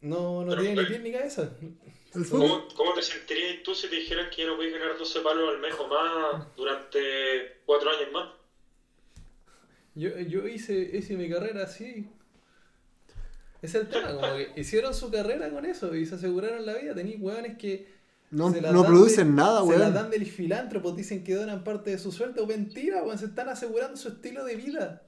No, 0.01 0.43
no 0.43 0.49
Pero, 0.49 0.61
tiene 0.61 0.81
ni 0.81 0.87
pie 0.87 0.99
ni 0.99 1.11
cabeza. 1.11 1.51
¿Cómo, 2.29 2.67
¿Cómo 2.75 2.93
te 2.93 3.03
sentirías 3.03 3.63
tú 3.63 3.73
si 3.75 3.87
te 3.87 3.95
dijeran 3.97 4.29
que 4.29 4.41
ya 4.41 4.47
no 4.47 4.55
puedes 4.57 4.73
ganar 4.73 4.97
12 4.97 5.19
palos 5.21 5.47
al 5.53 5.59
mes 5.61 5.73
o 5.79 5.87
más 5.87 6.55
durante 6.55 6.99
4 7.65 7.89
años 7.89 8.11
más? 8.11 8.29
Yo, 9.95 10.17
yo 10.19 10.47
hice, 10.47 10.73
hice 10.93 11.15
mi 11.17 11.29
carrera 11.29 11.63
así. 11.63 12.09
Es 13.61 13.75
el 13.75 13.87
tema, 13.89 14.13
como 14.13 14.35
que 14.35 14.59
hicieron 14.59 14.93
su 14.93 15.11
carrera 15.11 15.49
con 15.49 15.65
eso 15.65 15.93
y 15.95 16.05
se 16.05 16.15
aseguraron 16.15 16.65
la 16.65 16.73
vida. 16.75 16.95
Tenéis 16.95 17.17
hueones 17.19 17.57
que. 17.57 17.87
No, 18.31 18.49
no 18.49 18.85
producen 18.85 19.27
de- 19.27 19.33
nada, 19.41 19.61
Se 19.65 19.71
las 19.71 19.79
weón. 19.79 19.93
dan 19.93 20.09
del 20.09 20.25
filántropos, 20.25 20.95
dicen 20.95 21.23
que 21.23 21.35
donan 21.35 21.63
parte 21.65 21.91
de 21.91 21.97
su 21.99 22.11
sueldo. 22.13 22.47
Mentira, 22.47 23.03
weón, 23.03 23.17
se 23.19 23.25
están 23.25 23.49
asegurando 23.49 23.97
su 23.97 24.07
estilo 24.07 24.45
de 24.45 24.55
vida. 24.55 25.03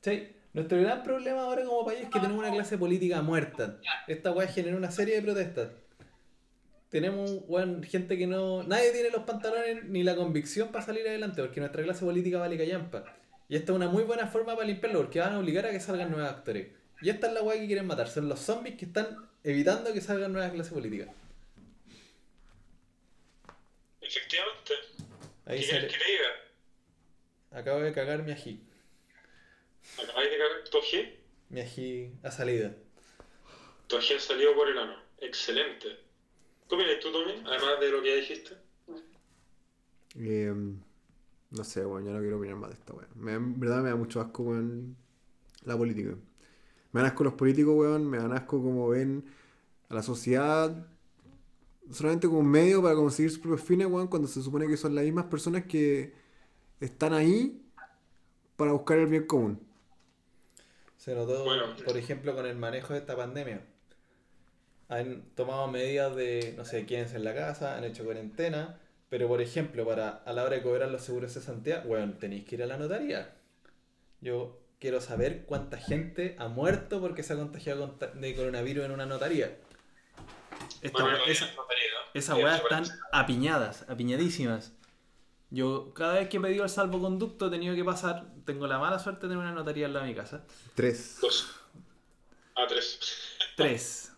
¿Cachai? 0.00 0.36
Nuestro 0.54 0.80
gran 0.80 1.02
problema 1.02 1.42
ahora 1.42 1.64
como 1.64 1.84
país 1.84 2.00
es 2.04 2.08
que 2.08 2.18
tenemos 2.20 2.38
una 2.38 2.50
clase 2.52 2.78
política 2.78 3.20
muerta. 3.20 3.78
Esta 4.06 4.30
weá 4.32 4.46
genera 4.46 4.76
una 4.76 4.90
serie 4.90 5.16
de 5.16 5.22
protestas. 5.22 5.68
Tenemos 6.88 7.40
weón, 7.48 7.82
gente 7.82 8.16
que 8.16 8.26
no. 8.28 8.62
Nadie 8.62 8.92
tiene 8.92 9.10
los 9.10 9.24
pantalones 9.24 9.84
ni 9.86 10.02
la 10.04 10.14
convicción 10.16 10.68
para 10.68 10.84
salir 10.86 11.06
adelante, 11.06 11.42
porque 11.42 11.60
nuestra 11.60 11.82
clase 11.82 12.04
política 12.04 12.38
vale 12.38 12.56
callampa. 12.56 13.04
Y 13.48 13.56
esta 13.56 13.72
es 13.72 13.76
una 13.76 13.88
muy 13.88 14.02
buena 14.02 14.26
forma 14.26 14.54
para 14.54 14.66
limpiarlo, 14.66 15.00
porque 15.00 15.20
van 15.20 15.34
a 15.34 15.38
obligar 15.38 15.66
a 15.66 15.70
que 15.70 15.80
salgan 15.80 16.10
nuevos 16.10 16.30
actores. 16.30 16.68
Y 17.00 17.10
esta 17.10 17.28
es 17.28 17.32
la 17.32 17.42
weá 17.42 17.60
que 17.60 17.66
quieren 17.66 17.86
matar. 17.86 18.08
Son 18.08 18.28
los 18.28 18.40
zombies 18.40 18.76
que 18.76 18.86
están 18.86 19.28
evitando 19.44 19.92
que 19.92 20.00
salgan 20.00 20.32
nuevas 20.32 20.52
clases 20.52 20.72
políticas. 20.72 21.08
Efectivamente. 24.00 24.72
Ahí 25.44 25.60
¿Qué 25.60 25.66
quieres 25.68 25.92
que 25.92 25.98
te 25.98 26.10
diga? 26.10 27.60
Acabo 27.60 27.80
de 27.80 27.92
cagar 27.92 28.22
mi 28.22 28.32
ají. 28.32 28.60
Acabáis 30.02 30.30
de 30.30 30.38
cagar 30.38 30.64
tu 30.70 30.78
ají. 30.78 31.16
Mi 31.50 31.60
ají 31.60 32.12
a 32.22 32.30
salida. 32.30 32.74
Tu 33.86 33.96
ají 33.96 34.14
ha 34.14 34.20
salido 34.20 34.54
por 34.54 34.68
el 34.68 34.78
ano. 34.78 35.00
Excelente. 35.18 35.98
¿Qué 36.68 36.74
opinas 36.74 36.98
tú, 37.00 37.12
Tommy? 37.12 37.42
Además 37.46 37.80
de 37.80 37.90
lo 37.90 38.02
que 38.02 38.08
ya 38.08 38.16
dijiste. 38.16 38.56
Eh, 40.18 40.52
no 41.50 41.64
sé, 41.64 41.84
weón, 41.86 42.04
yo 42.04 42.12
no 42.12 42.20
quiero 42.20 42.38
opinar 42.38 42.56
más 42.56 42.70
de 42.70 42.76
esta 42.76 42.92
weón. 42.94 43.08
Me- 43.16 43.34
En 43.34 43.58
verdad 43.60 43.82
me 43.82 43.90
da 43.90 43.96
mucho 43.96 44.20
asco, 44.20 44.42
weón, 44.44 44.96
la 45.64 45.76
política. 45.76 46.10
Me 46.92 47.00
dan 47.02 47.06
asco 47.10 47.24
los 47.24 47.34
políticos, 47.34 47.74
weón, 47.76 48.06
me 48.08 48.18
dan 48.18 48.32
asco 48.32 48.62
como 48.62 48.88
ven 48.88 49.24
a 49.88 49.94
la 49.94 50.02
sociedad 50.02 50.86
solamente 51.90 52.26
como 52.26 52.40
un 52.40 52.48
medio 52.50 52.82
para 52.82 52.94
conseguir 52.94 53.30
sus 53.30 53.40
propios 53.40 53.62
fines, 53.62 53.86
weón, 53.88 54.08
cuando 54.08 54.28
se 54.28 54.42
supone 54.42 54.66
que 54.66 54.76
son 54.76 54.94
las 54.94 55.04
mismas 55.04 55.26
personas 55.26 55.64
que 55.66 56.12
están 56.80 57.12
ahí 57.14 57.62
para 58.56 58.72
buscar 58.72 58.98
el 58.98 59.06
bien 59.06 59.26
común. 59.26 59.60
Se 60.98 61.14
notó, 61.14 61.44
Bueno. 61.44 61.74
por 61.84 61.96
ejemplo, 61.96 62.34
con 62.34 62.44
el 62.46 62.56
manejo 62.56 62.92
de 62.92 62.98
esta 63.00 63.16
pandemia. 63.16 63.64
Han 64.88 65.22
tomado 65.34 65.66
medidas 65.68 66.14
de, 66.16 66.54
no 66.56 66.64
sé, 66.64 66.86
quédense 66.86 67.16
en 67.16 67.24
la 67.24 67.34
casa, 67.34 67.76
han 67.76 67.84
hecho 67.84 68.04
cuarentena, 68.04 68.78
pero 69.08 69.28
por 69.28 69.40
ejemplo, 69.40 69.86
para 69.86 70.08
a 70.24 70.32
la 70.32 70.42
hora 70.44 70.56
de 70.56 70.62
cobrar 70.62 70.90
los 70.90 71.02
seguros 71.02 71.32
de 71.34 71.40
cesantía, 71.40 71.80
bueno, 71.86 72.14
tenéis 72.18 72.44
que 72.44 72.56
ir 72.56 72.62
a 72.62 72.66
la 72.66 72.76
notaría. 72.76 73.34
Yo 74.20 74.58
quiero 74.80 75.00
saber 75.00 75.44
cuánta 75.46 75.78
gente 75.78 76.36
ha 76.38 76.48
muerto 76.48 77.00
porque 77.00 77.22
se 77.22 77.32
ha 77.32 77.36
contagiado 77.36 77.86
con 77.86 77.98
ta- 77.98 78.08
de 78.08 78.34
coronavirus 78.34 78.84
en 78.86 78.90
una 78.92 79.06
notaría. 79.06 79.56
Esta 80.82 81.02
Bueno, 81.02 81.18
esa, 81.26 81.46
no 81.54 81.64
tenía, 81.66 81.84
¿no? 81.92 82.10
esa 82.14 82.34
Sí, 82.34 82.42
weá 82.42 82.54
eso 82.56 82.62
están 82.64 82.84
apiñadas, 83.12 83.84
apiñadísimas. 83.88 84.72
Yo, 85.50 85.94
cada 85.94 86.14
vez 86.14 86.28
que 86.28 86.38
he 86.38 86.40
pedido 86.40 86.64
el 86.64 86.70
salvoconducto, 86.70 87.46
he 87.46 87.50
tenido 87.50 87.74
que 87.74 87.84
pasar. 87.84 88.26
Tengo 88.44 88.66
la 88.66 88.78
mala 88.78 88.98
suerte 88.98 89.22
de 89.26 89.28
tener 89.34 89.38
una 89.38 89.52
notaría 89.52 89.86
al 89.86 89.92
lado 89.92 90.04
de 90.04 90.10
mi 90.12 90.16
casa. 90.16 90.44
Tres. 90.74 91.18
Dos. 91.20 91.54
Ah, 92.56 92.64
tres. 92.68 92.98
Tres. 93.56 94.12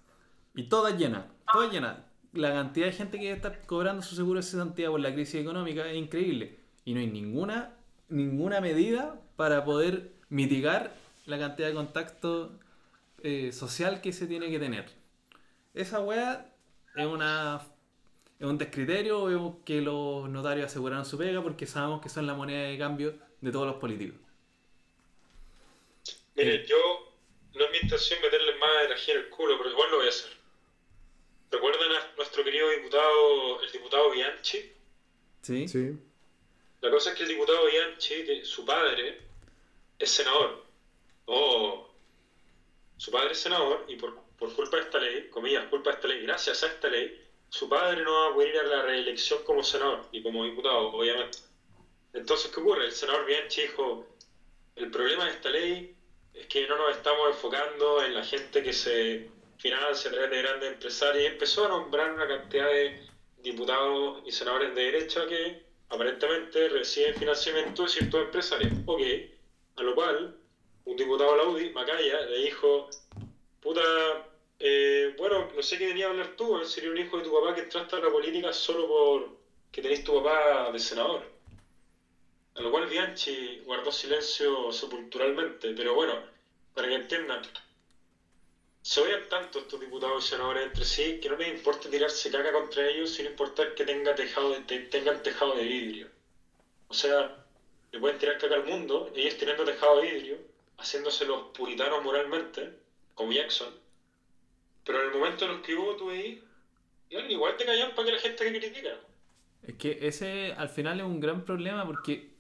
Y 0.55 0.64
todas 0.68 0.97
llenas, 0.97 1.24
todas 1.53 1.70
llenas. 1.70 1.99
La 2.39 2.53
cantidad 2.53 2.86
de 2.86 2.93
gente 2.93 3.18
que 3.18 3.32
está 3.32 3.53
cobrando 3.62 4.01
su 4.01 4.14
seguro 4.14 4.39
de 4.39 4.45
cesantía 4.45 4.91
por 4.91 5.01
la 5.01 5.12
crisis 5.12 5.41
económica 5.41 5.91
es 5.91 5.97
increíble. 5.97 6.61
Y 6.84 6.95
no 6.95 7.01
hay 7.01 7.09
ninguna, 7.09 7.76
ninguna 8.09 8.61
medida 8.61 9.20
para 9.34 9.64
poder 9.64 10.12
mitigar 10.28 10.95
la 11.26 11.36
cantidad 11.36 11.66
de 11.66 11.74
contacto 11.74 12.57
eh, 13.24 13.51
social 13.51 14.01
que 14.01 14.12
se 14.12 14.28
tiene 14.28 14.51
que 14.51 14.61
tener. 14.61 14.89
Esa 15.74 15.99
weá 15.99 16.47
es 16.95 17.07
una 17.07 17.61
es 18.39 18.47
un 18.47 18.57
descriterio, 18.57 19.24
vemos 19.24 19.57
que 19.64 19.80
los 19.80 20.28
notarios 20.28 20.66
aseguraron 20.66 21.05
su 21.05 21.18
pega 21.18 21.43
porque 21.43 21.66
sabemos 21.66 22.01
que 22.01 22.09
son 22.09 22.24
la 22.24 22.34
moneda 22.34 22.68
de 22.68 22.78
cambio 22.78 23.18
de 23.41 23.51
todos 23.51 23.66
los 23.66 23.76
políticos. 23.78 24.20
Mire, 26.36 26.64
yo 26.68 26.76
no 27.57 27.64
es 27.64 27.70
mi 27.72 27.78
intención 27.78 28.20
meterle 28.22 28.57
más 28.61 28.84
energía 28.86 29.14
en 29.14 29.20
el 29.22 29.28
culo, 29.28 29.59
pero 29.59 29.70
igual 29.70 29.91
lo 29.91 29.97
voy 29.97 30.07
a 30.07 30.11
hacer. 30.11 30.38
¿Recuerdan 31.51 31.93
a 31.93 32.13
nuestro 32.17 32.45
querido 32.45 32.69
diputado, 32.71 33.63
el 33.63 33.73
diputado 33.73 34.11
Bianchi? 34.11 34.73
¿Sí? 35.43 35.69
Sí. 35.69 35.93
La 36.81 36.91
cosa 36.91 37.11
es 37.11 37.17
que 37.17 37.23
el 37.23 37.31
diputado 37.31 37.67
Bianchi, 37.67 38.45
su 38.45 38.65
padre, 38.65 39.21
es 39.99 40.11
senador. 40.11 40.65
Oh, 41.27 41.89
su 42.97 43.11
padre 43.11 43.33
es 43.33 43.39
senador 43.39 43.85
y 43.89 43.97
por, 43.97 44.21
por 44.39 44.55
culpa 44.55 44.77
de 44.77 44.83
esta 44.85 44.99
ley, 44.99 45.29
comillas, 45.31 45.67
culpa 45.69 45.91
de 45.91 45.97
esta 45.97 46.09
ley, 46.09 46.23
gracias 46.23 46.63
a 46.63 46.67
esta 46.67 46.89
ley, 46.89 47.27
su 47.49 47.69
padre 47.69 48.03
no 48.03 48.13
va 48.13 48.29
a 48.29 48.35
poder 48.35 48.55
ir 48.55 48.61
a 48.61 48.65
la 48.65 48.83
reelección 48.83 49.43
como 49.45 49.63
senador 49.63 50.07
y 50.13 50.23
como 50.23 50.45
diputado, 50.45 50.89
obviamente. 50.89 51.39
Entonces, 52.13 52.51
¿qué 52.51 52.61
ocurre? 52.61 52.87
El 52.87 52.93
senador 52.93 53.25
Bianchi 53.25 53.63
dijo, 53.63 54.07
el 54.77 54.91
problema 54.91 55.25
de 55.25 55.31
esta 55.33 55.51
ley 55.51 55.97
es 56.35 56.47
que 56.47 56.67
no 56.67 56.77
nos 56.77 56.97
estamos 56.97 57.29
enfocando 57.29 58.03
en 58.03 58.15
la 58.15 58.25
gente 58.25 58.63
que 58.63 58.73
se 58.73 59.31
financia 59.59 60.09
a 60.09 60.13
través 60.13 60.31
de 60.31 60.39
grandes 60.39 60.73
empresarios 60.73 61.25
y 61.25 61.27
empezó 61.27 61.67
a 61.67 61.69
nombrar 61.69 62.13
una 62.13 62.27
cantidad 62.27 62.69
de 62.69 62.97
diputados 63.39 64.23
y 64.25 64.33
senadores 64.33 64.75
de 64.75 64.83
derecha 64.83 65.27
que 65.27 65.63
aparentemente 65.89 66.69
reciben 66.69 67.15
financiamiento 67.15 67.83
de 67.83 67.89
ciertos 67.89 68.23
empresarios. 68.23 68.73
Ok, 68.87 69.01
a 69.77 69.83
lo 69.83 69.95
cual 69.95 70.35
un 70.85 70.97
diputado 70.97 71.33
de 71.33 71.37
la 71.37 71.45
UDI, 71.45 71.71
Macaya, 71.71 72.21
le 72.25 72.39
dijo, 72.39 72.89
puta, 73.61 73.83
eh, 74.59 75.15
bueno, 75.17 75.49
no 75.55 75.63
sé 75.63 75.79
qué 75.79 75.87
venía 75.87 76.07
a 76.07 76.11
hablar 76.11 76.35
tú, 76.37 76.65
sería 76.65 76.91
un 76.91 76.99
hijo 76.99 77.17
de 77.19 77.25
tu 77.25 77.33
papá 77.33 77.55
que 77.55 77.61
entraste 77.61 77.97
a 77.97 78.01
la 78.01 78.11
política 78.11 78.53
solo 78.53 78.87
por 78.87 79.37
que 79.71 79.83
tenés 79.83 80.03
tu 80.03 80.15
papá 80.15 80.71
de 80.71 80.79
senador. 80.79 81.29
A 82.55 82.61
lo 82.61 82.71
cual 82.71 82.87
Bianchi 82.87 83.59
guardó 83.61 83.91
silencio 83.93 84.73
sepulturalmente, 84.73 85.73
pero 85.75 85.95
bueno, 85.95 86.19
para 86.75 86.89
que 86.89 86.95
entiendan, 86.95 87.43
se 88.83 89.01
odian 89.01 89.29
tanto 89.29 89.59
estos 89.61 89.81
diputados 89.81 90.24
y 90.24 90.29
senadores 90.29 90.66
entre 90.66 90.85
sí 90.85 91.20
que 91.20 91.29
no 91.29 91.37
les 91.37 91.49
importa 91.57 91.91
tirarse 91.91 92.31
caca 92.31 92.53
contra 92.53 92.89
ellos 92.89 93.11
sin 93.11 93.26
importar 93.26 93.74
que 93.74 93.85
tenga 93.85 94.14
tejado 94.14 94.53
de, 94.53 94.61
te- 94.61 94.81
tengan 94.81 95.22
tejado 95.22 95.55
de 95.57 95.64
vidrio. 95.64 96.09
O 96.89 96.95
sea, 96.95 97.45
le 97.93 97.99
pueden 98.01 98.18
tirar 98.18 98.39
caca 98.39 98.55
al 98.57 98.64
mundo, 98.64 99.11
ellos 99.14 99.37
teniendo 99.39 99.64
tejado 99.64 99.99
de 100.01 100.12
vidrio, 100.12 100.39
haciéndose 100.79 101.24
los 101.26 101.43
puritanos 101.53 102.03
moralmente, 102.03 102.72
como 103.14 103.33
Jackson, 103.33 103.74
pero 104.85 105.01
en 105.01 105.07
el 105.07 105.12
momento 105.12 105.45
en 105.45 105.53
el 105.53 105.62
que 105.62 105.74
hubo 105.74 105.97
tú 105.97 106.11
ahí, 106.11 106.43
igual 107.11 107.57
te 107.57 107.64
callan 107.66 107.95
para 107.95 108.07
que 108.07 108.12
la 108.12 108.18
gente 108.18 108.45
que 108.53 108.59
critica. 108.59 108.99
Es 109.62 109.74
que 109.76 109.99
ese 110.01 110.53
al 110.57 110.68
final 110.68 111.01
es 111.01 111.07
un 111.07 111.20
gran 111.20 111.45
problema 111.45 111.85
porque 111.87 112.38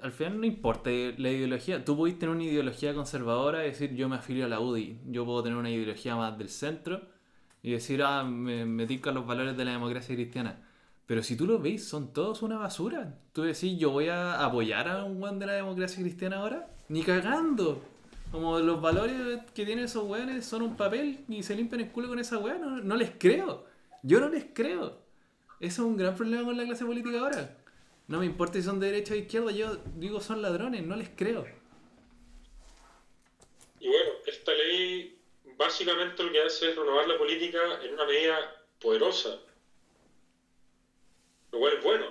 al 0.00 0.12
final 0.12 0.40
no 0.40 0.46
importa 0.46 0.90
la 0.90 1.30
ideología. 1.30 1.84
Tú 1.84 1.96
podés 1.96 2.18
tener 2.18 2.34
una 2.34 2.44
ideología 2.44 2.94
conservadora 2.94 3.64
y 3.64 3.70
decir 3.70 3.94
yo 3.94 4.08
me 4.08 4.16
afilio 4.16 4.46
a 4.46 4.48
la 4.48 4.60
UDI. 4.60 5.00
Yo 5.06 5.24
puedo 5.24 5.42
tener 5.42 5.58
una 5.58 5.70
ideología 5.70 6.16
más 6.16 6.38
del 6.38 6.48
centro 6.48 7.02
y 7.62 7.72
decir, 7.72 8.02
ah, 8.02 8.24
me, 8.24 8.64
me 8.64 8.86
tincan 8.86 9.14
los 9.14 9.26
valores 9.26 9.56
de 9.56 9.64
la 9.64 9.72
democracia 9.72 10.14
cristiana. 10.14 10.60
Pero 11.06 11.22
si 11.22 11.36
tú 11.36 11.46
lo 11.46 11.58
veis, 11.58 11.86
son 11.86 12.12
todos 12.12 12.42
una 12.42 12.58
basura. 12.58 13.18
Tú 13.32 13.42
decís, 13.42 13.78
yo 13.78 13.90
voy 13.90 14.08
a 14.08 14.44
apoyar 14.44 14.88
a 14.88 15.04
un 15.04 15.22
weón 15.22 15.38
de 15.38 15.46
la 15.46 15.52
democracia 15.54 16.02
cristiana 16.02 16.38
ahora. 16.38 16.70
Ni 16.88 17.02
cagando. 17.02 17.82
Como 18.30 18.58
los 18.60 18.80
valores 18.80 19.40
que 19.54 19.66
tienen 19.66 19.84
esos 19.84 20.08
weones 20.08 20.46
son 20.46 20.62
un 20.62 20.76
papel 20.76 21.24
y 21.28 21.42
se 21.42 21.54
limpian 21.54 21.82
el 21.82 21.90
culo 21.90 22.08
con 22.08 22.18
esa 22.18 22.38
weá. 22.38 22.56
No, 22.56 22.80
no 22.80 22.96
les 22.96 23.10
creo. 23.18 23.66
Yo 24.02 24.20
no 24.20 24.28
les 24.28 24.46
creo. 24.54 25.02
Eso 25.60 25.82
es 25.82 25.88
un 25.88 25.96
gran 25.96 26.14
problema 26.14 26.44
con 26.44 26.56
la 26.56 26.64
clase 26.64 26.84
política 26.84 27.20
ahora. 27.20 27.58
No 28.12 28.18
me 28.18 28.26
importa 28.26 28.58
si 28.58 28.62
son 28.62 28.78
de 28.78 28.88
derecha 28.88 29.14
o 29.14 29.16
izquierda, 29.16 29.52
yo 29.52 29.74
digo 29.96 30.20
son 30.20 30.42
ladrones, 30.42 30.82
no 30.82 30.96
les 30.96 31.08
creo. 31.16 31.46
Y 33.80 33.88
bueno, 33.88 34.10
esta 34.26 34.52
ley 34.52 35.18
básicamente 35.56 36.22
lo 36.22 36.30
que 36.30 36.42
hace 36.42 36.68
es 36.68 36.76
renovar 36.76 37.08
la 37.08 37.16
política 37.16 37.58
en 37.82 37.94
una 37.94 38.04
medida 38.04 38.66
poderosa. 38.78 39.40
Lo 41.52 41.58
cual 41.58 41.72
es 41.78 41.82
bueno. 41.82 42.06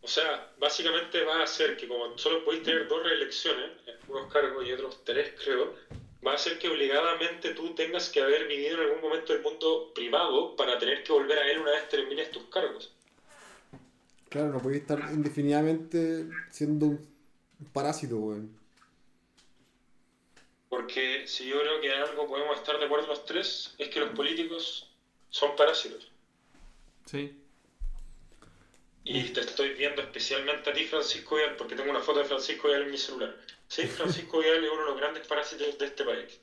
O 0.00 0.08
sea, 0.08 0.50
básicamente 0.58 1.22
va 1.22 1.40
a 1.40 1.42
hacer 1.42 1.76
que 1.76 1.86
como 1.86 2.16
solo 2.16 2.42
podéis 2.42 2.62
tener 2.62 2.88
dos 2.88 3.02
reelecciones, 3.02 3.72
unos 4.08 4.32
cargos 4.32 4.66
y 4.66 4.72
otros 4.72 5.04
tres 5.04 5.34
creo, 5.44 5.74
va 6.26 6.32
a 6.32 6.36
hacer 6.36 6.58
que 6.58 6.70
obligadamente 6.70 7.52
tú 7.52 7.74
tengas 7.74 8.08
que 8.08 8.22
haber 8.22 8.48
vivido 8.48 8.78
en 8.78 8.88
algún 8.88 9.02
momento 9.02 9.34
el 9.34 9.42
mundo 9.42 9.92
privado 9.94 10.56
para 10.56 10.78
tener 10.78 11.04
que 11.04 11.12
volver 11.12 11.38
a 11.38 11.50
él 11.50 11.58
una 11.58 11.72
vez 11.72 11.90
termines 11.90 12.30
tus 12.30 12.44
cargos. 12.44 12.90
Claro, 14.30 14.52
no 14.52 14.62
podéis 14.62 14.82
estar 14.82 15.10
indefinidamente 15.12 16.26
siendo 16.50 16.86
un 16.86 17.08
parásito, 17.72 18.16
weón. 18.16 18.56
Porque 20.68 21.26
si 21.26 21.48
yo 21.48 21.60
creo 21.60 21.80
que 21.80 21.92
en 21.92 22.00
algo 22.00 22.28
podemos 22.28 22.56
estar 22.56 22.78
de 22.78 22.84
acuerdo 22.84 23.08
los 23.08 23.24
tres, 23.24 23.74
es 23.76 23.88
que 23.88 23.98
los 23.98 24.10
políticos 24.10 24.88
son 25.30 25.56
parásitos. 25.56 26.12
Sí. 27.06 27.36
Y 29.02 29.24
te 29.30 29.40
estoy 29.40 29.74
viendo 29.74 30.00
especialmente 30.00 30.70
a 30.70 30.72
ti, 30.72 30.84
Francisco 30.84 31.34
Vidal, 31.34 31.56
porque 31.56 31.74
tengo 31.74 31.90
una 31.90 32.00
foto 32.00 32.20
de 32.20 32.26
Francisco 32.26 32.68
Vidal 32.68 32.84
en 32.84 32.92
mi 32.92 32.98
celular. 32.98 33.36
Sí, 33.66 33.82
Francisco 33.88 34.38
Vidal 34.38 34.62
es 34.62 34.70
uno 34.70 34.82
de 34.82 34.90
los 34.90 34.96
grandes 34.96 35.26
parásitos 35.26 35.76
de 35.76 35.86
este 35.86 36.04
país. 36.04 36.40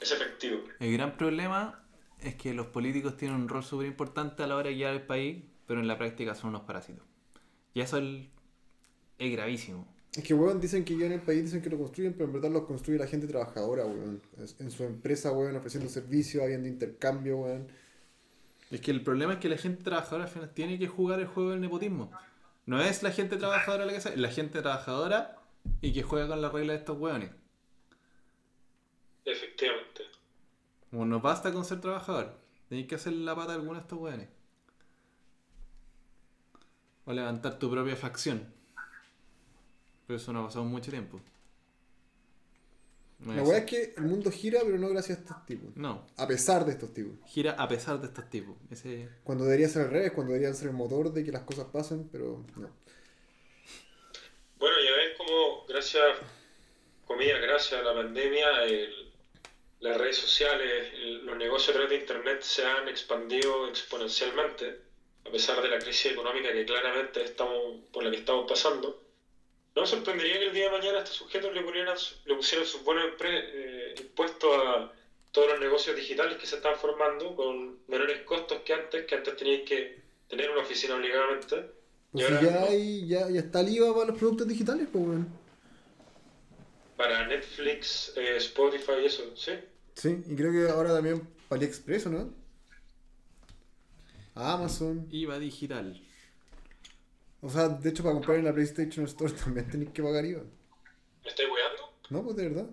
Es 0.00 0.12
efectivo. 0.12 0.64
El 0.80 0.92
gran 0.92 1.16
problema 1.16 1.82
es 2.20 2.34
que 2.34 2.52
los 2.52 2.66
políticos 2.66 3.16
tienen 3.16 3.38
un 3.38 3.48
rol 3.48 3.64
súper 3.64 3.86
importante 3.86 4.42
a 4.42 4.46
la 4.46 4.56
hora 4.56 4.68
de 4.68 4.74
guiar 4.74 4.92
el 4.92 5.02
país, 5.02 5.44
pero 5.66 5.80
en 5.80 5.88
la 5.88 5.98
práctica 5.98 6.34
son 6.34 6.50
unos 6.50 6.62
parásitos. 6.62 7.04
Y 7.72 7.80
eso 7.80 7.98
es, 7.98 8.26
es 9.18 9.32
gravísimo. 9.32 9.86
Es 10.14 10.22
que, 10.22 10.32
weón, 10.32 10.60
dicen 10.60 10.84
que 10.84 10.94
en 10.94 11.12
el 11.12 11.20
país, 11.20 11.42
dicen 11.42 11.60
que 11.60 11.70
lo 11.70 11.78
construyen, 11.78 12.12
pero 12.12 12.26
en 12.26 12.34
verdad 12.34 12.50
lo 12.50 12.66
construye 12.66 12.98
la 12.98 13.06
gente 13.06 13.26
trabajadora, 13.26 13.84
weón. 13.84 14.22
En 14.58 14.70
su 14.70 14.84
empresa, 14.84 15.32
weón, 15.32 15.56
ofreciendo 15.56 15.90
servicios, 15.90 16.44
habiendo 16.44 16.68
intercambio, 16.68 17.38
weón. 17.38 17.66
Es 18.70 18.80
que 18.80 18.92
el 18.92 19.02
problema 19.02 19.34
es 19.34 19.38
que 19.40 19.48
la 19.48 19.56
gente 19.56 19.82
trabajadora 19.82 20.24
al 20.24 20.30
final 20.30 20.50
tiene 20.54 20.78
que 20.78 20.86
jugar 20.86 21.18
el 21.20 21.26
juego 21.26 21.50
del 21.50 21.60
nepotismo. 21.60 22.10
No 22.66 22.80
es 22.80 23.02
la 23.02 23.10
gente 23.10 23.36
trabajadora 23.36 23.86
la 23.86 23.92
que 23.92 23.98
es 23.98 24.16
la 24.16 24.30
gente 24.30 24.62
trabajadora 24.62 25.36
y 25.80 25.92
que 25.92 26.02
juega 26.02 26.28
con 26.28 26.40
las 26.40 26.52
reglas 26.52 26.74
de 26.74 26.78
estos 26.78 26.98
weones. 26.98 27.30
Efectivamente. 29.24 30.02
Como 30.90 31.04
no 31.06 31.20
basta 31.20 31.52
con 31.52 31.64
ser 31.64 31.80
trabajador, 31.80 32.38
tenéis 32.68 32.86
que 32.86 32.94
hacer 32.94 33.12
la 33.12 33.34
pata 33.34 33.52
a 33.52 33.54
alguno 33.56 33.74
de 33.74 33.80
estos 33.80 33.98
weones. 33.98 34.28
O 37.06 37.12
levantar 37.12 37.58
tu 37.58 37.70
propia 37.70 37.96
facción. 37.96 38.52
Pero 40.06 40.16
eso 40.18 40.32
no 40.32 40.40
ha 40.40 40.46
pasado 40.46 40.64
mucho 40.64 40.90
tiempo. 40.90 41.20
No 43.20 43.32
La 43.34 43.42
así. 43.42 43.50
es 43.52 43.64
que 43.64 43.94
el 43.96 44.02
mundo 44.04 44.30
gira, 44.30 44.60
pero 44.64 44.76
no 44.78 44.88
gracias 44.88 45.18
a 45.18 45.20
estos 45.22 45.46
tipos. 45.46 45.74
No, 45.76 46.06
A 46.16 46.26
pesar 46.26 46.64
de 46.66 46.72
estos 46.72 46.92
tipos. 46.92 47.12
gira 47.26 47.52
a 47.52 47.66
pesar 47.68 47.98
de 48.00 48.06
estos 48.08 48.28
tipos. 48.28 48.56
Ese... 48.70 49.08
Cuando 49.22 49.44
debería 49.44 49.68
ser 49.68 49.82
al 49.82 49.90
revés, 49.90 50.12
cuando 50.12 50.32
deberían 50.32 50.54
ser 50.54 50.68
el 50.68 50.74
motor 50.74 51.12
de 51.12 51.24
que 51.24 51.32
las 51.32 51.42
cosas 51.42 51.66
pasen, 51.72 52.08
pero 52.10 52.44
no. 52.56 52.70
Bueno, 54.58 54.76
ya 54.84 54.92
ves 54.96 55.16
como 55.16 55.64
gracias, 55.66 56.04
comillas, 57.06 57.40
gracias 57.40 57.80
a 57.80 57.84
la 57.84 57.94
pandemia, 57.94 58.64
el- 58.64 59.12
las 59.80 59.96
redes 59.98 60.16
sociales, 60.18 60.92
el- 60.94 61.24
los 61.26 61.36
negocios 61.36 61.70
a 61.70 61.72
través 61.72 61.90
de 61.90 61.96
Internet 62.00 62.40
se 62.42 62.64
han 62.66 62.88
expandido 62.88 63.68
exponencialmente, 63.68 64.80
a 65.26 65.30
pesar 65.30 65.62
de 65.62 65.68
la 65.68 65.78
crisis 65.78 66.12
económica 66.12 66.52
que 66.52 66.64
claramente 66.64 67.22
estamos, 67.22 67.80
por 67.92 68.04
la 68.04 68.10
que 68.10 68.18
estamos 68.18 68.48
pasando. 68.48 69.02
No 69.74 69.82
me 69.82 69.88
sorprendería 69.88 70.38
que 70.38 70.46
el 70.46 70.52
día 70.52 70.64
de 70.64 70.70
mañana 70.70 70.98
a 70.98 71.02
estos 71.02 71.16
sujetos 71.16 71.52
le, 71.52 71.60
le 71.60 72.34
pusieran 72.36 72.66
sus 72.66 72.84
buenos 72.84 73.06
eh, 73.20 73.94
impuestos 73.98 74.50
a 74.56 74.92
todos 75.32 75.48
los 75.48 75.60
negocios 75.60 75.96
digitales 75.96 76.36
que 76.38 76.46
se 76.46 76.56
están 76.56 76.76
formando 76.76 77.34
con 77.34 77.78
menores 77.88 78.20
costos 78.22 78.60
que 78.64 78.72
antes, 78.72 79.04
que 79.04 79.14
antes 79.16 79.36
teníais 79.36 79.68
que 79.68 80.00
tener 80.28 80.50
una 80.50 80.60
oficina 80.60 80.94
obligadamente. 80.94 81.70
Y 82.12 82.18
si 82.18 82.24
ahora 82.24 82.42
ya, 82.42 82.50
no. 82.52 82.66
hay, 82.66 83.06
ya, 83.08 83.28
ya 83.28 83.40
está 83.40 83.60
el 83.60 83.70
IVA 83.70 83.94
para 83.94 84.06
los 84.06 84.18
productos 84.18 84.46
digitales, 84.46 84.86
pues, 84.92 85.04
weón. 85.04 85.28
Para 86.96 87.26
Netflix, 87.26 88.12
eh, 88.16 88.36
Spotify 88.36 88.92
y 89.02 89.06
eso, 89.06 89.36
¿sí? 89.36 89.52
Sí, 89.94 90.22
y 90.28 90.36
creo 90.36 90.52
que 90.52 90.70
ahora 90.70 90.92
también 90.92 91.26
para 91.48 91.58
AliExpress, 91.58 92.06
¿o 92.06 92.30
¿no? 94.34 94.42
Amazon. 94.42 95.08
IVA 95.10 95.38
digital. 95.38 96.00
O 97.40 97.50
sea, 97.50 97.68
de 97.68 97.90
hecho, 97.90 98.02
para 98.02 98.14
comprar 98.14 98.38
en 98.38 98.44
la 98.44 98.54
PlayStation 98.54 99.04
Store 99.06 99.32
también 99.32 99.68
tenéis 99.68 99.90
que 99.90 100.02
pagar 100.02 100.24
IVA. 100.24 100.42
¿Me 101.22 101.30
estoy 101.30 101.46
weando? 101.46 101.92
¿No? 102.10 102.22
Pues 102.24 102.36
de 102.36 102.48
verdad. 102.48 102.66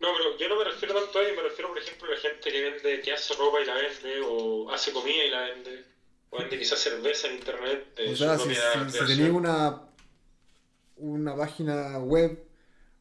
No, 0.00 0.08
pero 0.16 0.36
yo 0.38 0.48
no 0.48 0.56
me 0.56 0.64
refiero 0.64 0.94
tanto 0.94 1.18
a 1.18 1.22
ello, 1.22 1.36
me 1.36 1.42
refiero, 1.42 1.68
por 1.68 1.78
ejemplo, 1.78 2.08
a 2.08 2.14
la 2.14 2.20
gente 2.20 2.50
que 2.50 2.62
vende, 2.62 3.00
que 3.00 3.12
hace 3.12 3.34
ropa 3.34 3.60
y 3.60 3.66
la 3.66 3.74
vende, 3.74 4.20
o 4.26 4.70
hace 4.70 4.92
comida 4.92 5.24
y 5.24 5.30
la 5.30 5.40
vende, 5.42 5.84
o 6.30 6.38
vende 6.38 6.58
quizás 6.58 6.78
cerveza 6.78 7.28
en 7.28 7.36
internet 7.36 7.98
O 8.10 8.16
sea, 8.16 8.38
si, 8.38 8.54
si, 8.54 9.06
tenéis 9.06 9.30
una, 9.30 9.88
una 10.96 11.36
página 11.36 11.98
web 11.98 12.46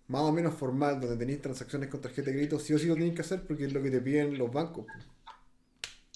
más 0.07 0.21
o 0.21 0.31
menos 0.31 0.55
formal 0.55 1.01
donde 1.01 1.17
tenéis 1.17 1.41
transacciones 1.41 1.89
con 1.89 2.01
tarjeta 2.01 2.29
de 2.29 2.37
crédito, 2.37 2.59
sí 2.59 2.73
o 2.73 2.79
sí 2.79 2.87
lo 2.87 2.93
tenéis 2.93 3.15
que 3.15 3.21
hacer 3.21 3.45
porque 3.45 3.65
es 3.65 3.73
lo 3.73 3.81
que 3.81 3.91
te 3.91 4.01
piden 4.01 4.37
los 4.37 4.51
bancos. 4.51 4.85
pues. 4.85 5.05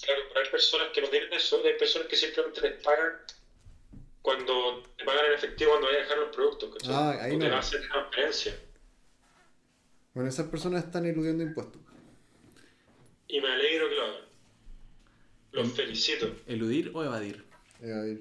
Claro, 0.02 0.22
pero 0.28 0.39
hay 0.39 0.39
personas 0.50 0.88
que 0.92 1.00
no 1.00 1.08
tienen 1.08 1.32
eso, 1.32 1.60
hay 1.64 1.74
personas 1.74 2.08
que 2.08 2.16
simplemente 2.16 2.60
les 2.60 2.82
pagan 2.82 3.12
cuando 4.22 4.82
te 4.96 5.04
pagan 5.04 5.26
en 5.26 5.32
efectivo 5.32 5.70
cuando 5.70 5.86
vayan 5.86 6.02
a 6.02 6.04
dejar 6.04 6.18
los 6.18 6.36
productos, 6.36 6.74
¿cachai? 6.74 6.94
Ah, 6.94 7.24
ahí 7.24 7.36
o 7.36 7.38
te 7.38 7.48
no. 7.48 7.54
a 7.54 7.58
hacer 7.58 7.88
transferencia. 7.88 8.58
Bueno, 10.14 10.28
esas 10.28 10.48
personas 10.48 10.84
están 10.84 11.06
eludiendo 11.06 11.42
impuestos. 11.42 11.80
Y 13.28 13.40
me 13.40 13.48
alegro 13.48 13.88
que 13.88 13.94
lo 13.94 14.02
hagan. 14.02 14.24
Los 15.52 15.72
felicito. 15.72 16.34
¿Eludir 16.46 16.90
o 16.94 17.04
evadir? 17.04 17.44
A 17.82 18.02
ver. 18.02 18.20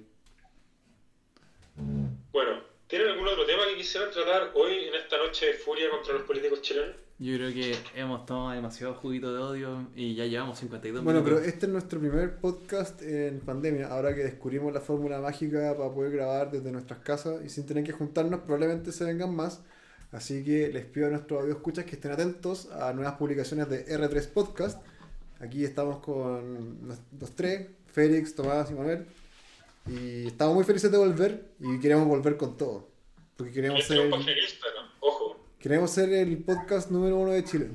Bueno, 2.32 2.64
¿tienen 2.88 3.10
algún 3.10 3.28
otro 3.28 3.46
tema 3.46 3.66
que 3.68 3.76
quisieran 3.76 4.12
tratar 4.12 4.52
hoy 4.56 4.86
en 4.86 4.96
esta 4.96 5.18
noche 5.18 5.48
de 5.48 5.54
furia 5.54 5.90
contra 5.90 6.14
los 6.14 6.24
políticos 6.24 6.62
chilenos? 6.62 6.96
Yo 7.22 7.36
creo 7.36 7.51
que 7.53 7.76
hemos 7.95 8.26
tomado 8.26 8.51
demasiado 8.51 8.93
juguito 8.93 9.34
de 9.34 9.39
odio 9.39 9.88
y 9.93 10.15
ya 10.15 10.26
llevamos 10.26 10.57
52 10.59 11.03
Bueno, 11.03 11.22
pero 11.22 11.36
minutos. 11.36 11.53
este 11.53 11.65
es 11.65 11.72
nuestro 11.74 11.99
primer 11.99 12.38
podcast 12.38 13.01
en 13.01 13.41
pandemia, 13.41 13.88
ahora 13.89 14.15
que 14.15 14.24
descubrimos 14.24 14.72
la 14.74 14.80
fórmula 14.80 15.20
mágica 15.20 15.76
para 15.78 15.93
poder 15.93 16.13
grabar 16.13 16.49
desde 16.49 16.72
nuestras 16.72 16.99
casas 16.99 17.43
y 17.45 17.49
sin 17.49 17.65
tener 17.65 17.84
que 17.84 17.91
juntarnos, 17.91 18.39
probablemente 18.41 18.93
se 18.93 19.03
vengan 19.03 19.36
más. 19.36 19.61
Así 20.13 20.43
que 20.45 20.70
les 20.70 20.86
pido 20.86 21.07
a 21.07 21.09
nuestros 21.09 21.41
audio 21.41 21.53
escuchas 21.55 21.84
que 21.86 21.95
estén 21.95 22.11
atentos 22.11 22.72
a 22.72 22.93
nuevas 22.93 23.15
publicaciones 23.15 23.70
de 23.70 23.86
R3 23.86 24.28
Podcast. 24.30 24.82
Aquí 25.41 25.65
estamos 25.65 25.99
con 25.99 26.88
los, 26.88 26.99
los 27.20 27.36
tres, 27.36 27.67
Félix, 27.88 28.34
Tomás 28.34 28.72
y 28.72 28.76
Manuel. 28.76 29.05
Y 29.88 30.28
estamos 30.28 30.55
muy 30.55 30.63
felices 30.63 30.89
de 30.89 30.97
volver 30.97 31.51
y 31.59 31.80
queremos 31.80 32.07
volver 32.07 32.38
con 32.38 32.55
todo. 32.57 32.88
Porque 33.36 33.51
queremos 33.51 33.84
ser, 33.84 33.99
ojo. 33.99 34.17
Queremos 35.60 35.91
ser 35.91 36.12
el 36.14 36.38
podcast 36.38 36.89
número 36.89 37.18
uno 37.18 37.32
de 37.32 37.43
Chile. 37.43 37.70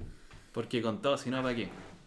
Porque 0.52 0.80
con 0.80 1.02
todo, 1.02 1.18
si 1.18 1.30
no, 1.30 1.42
¿para 1.42 1.54
qué? 1.54 1.68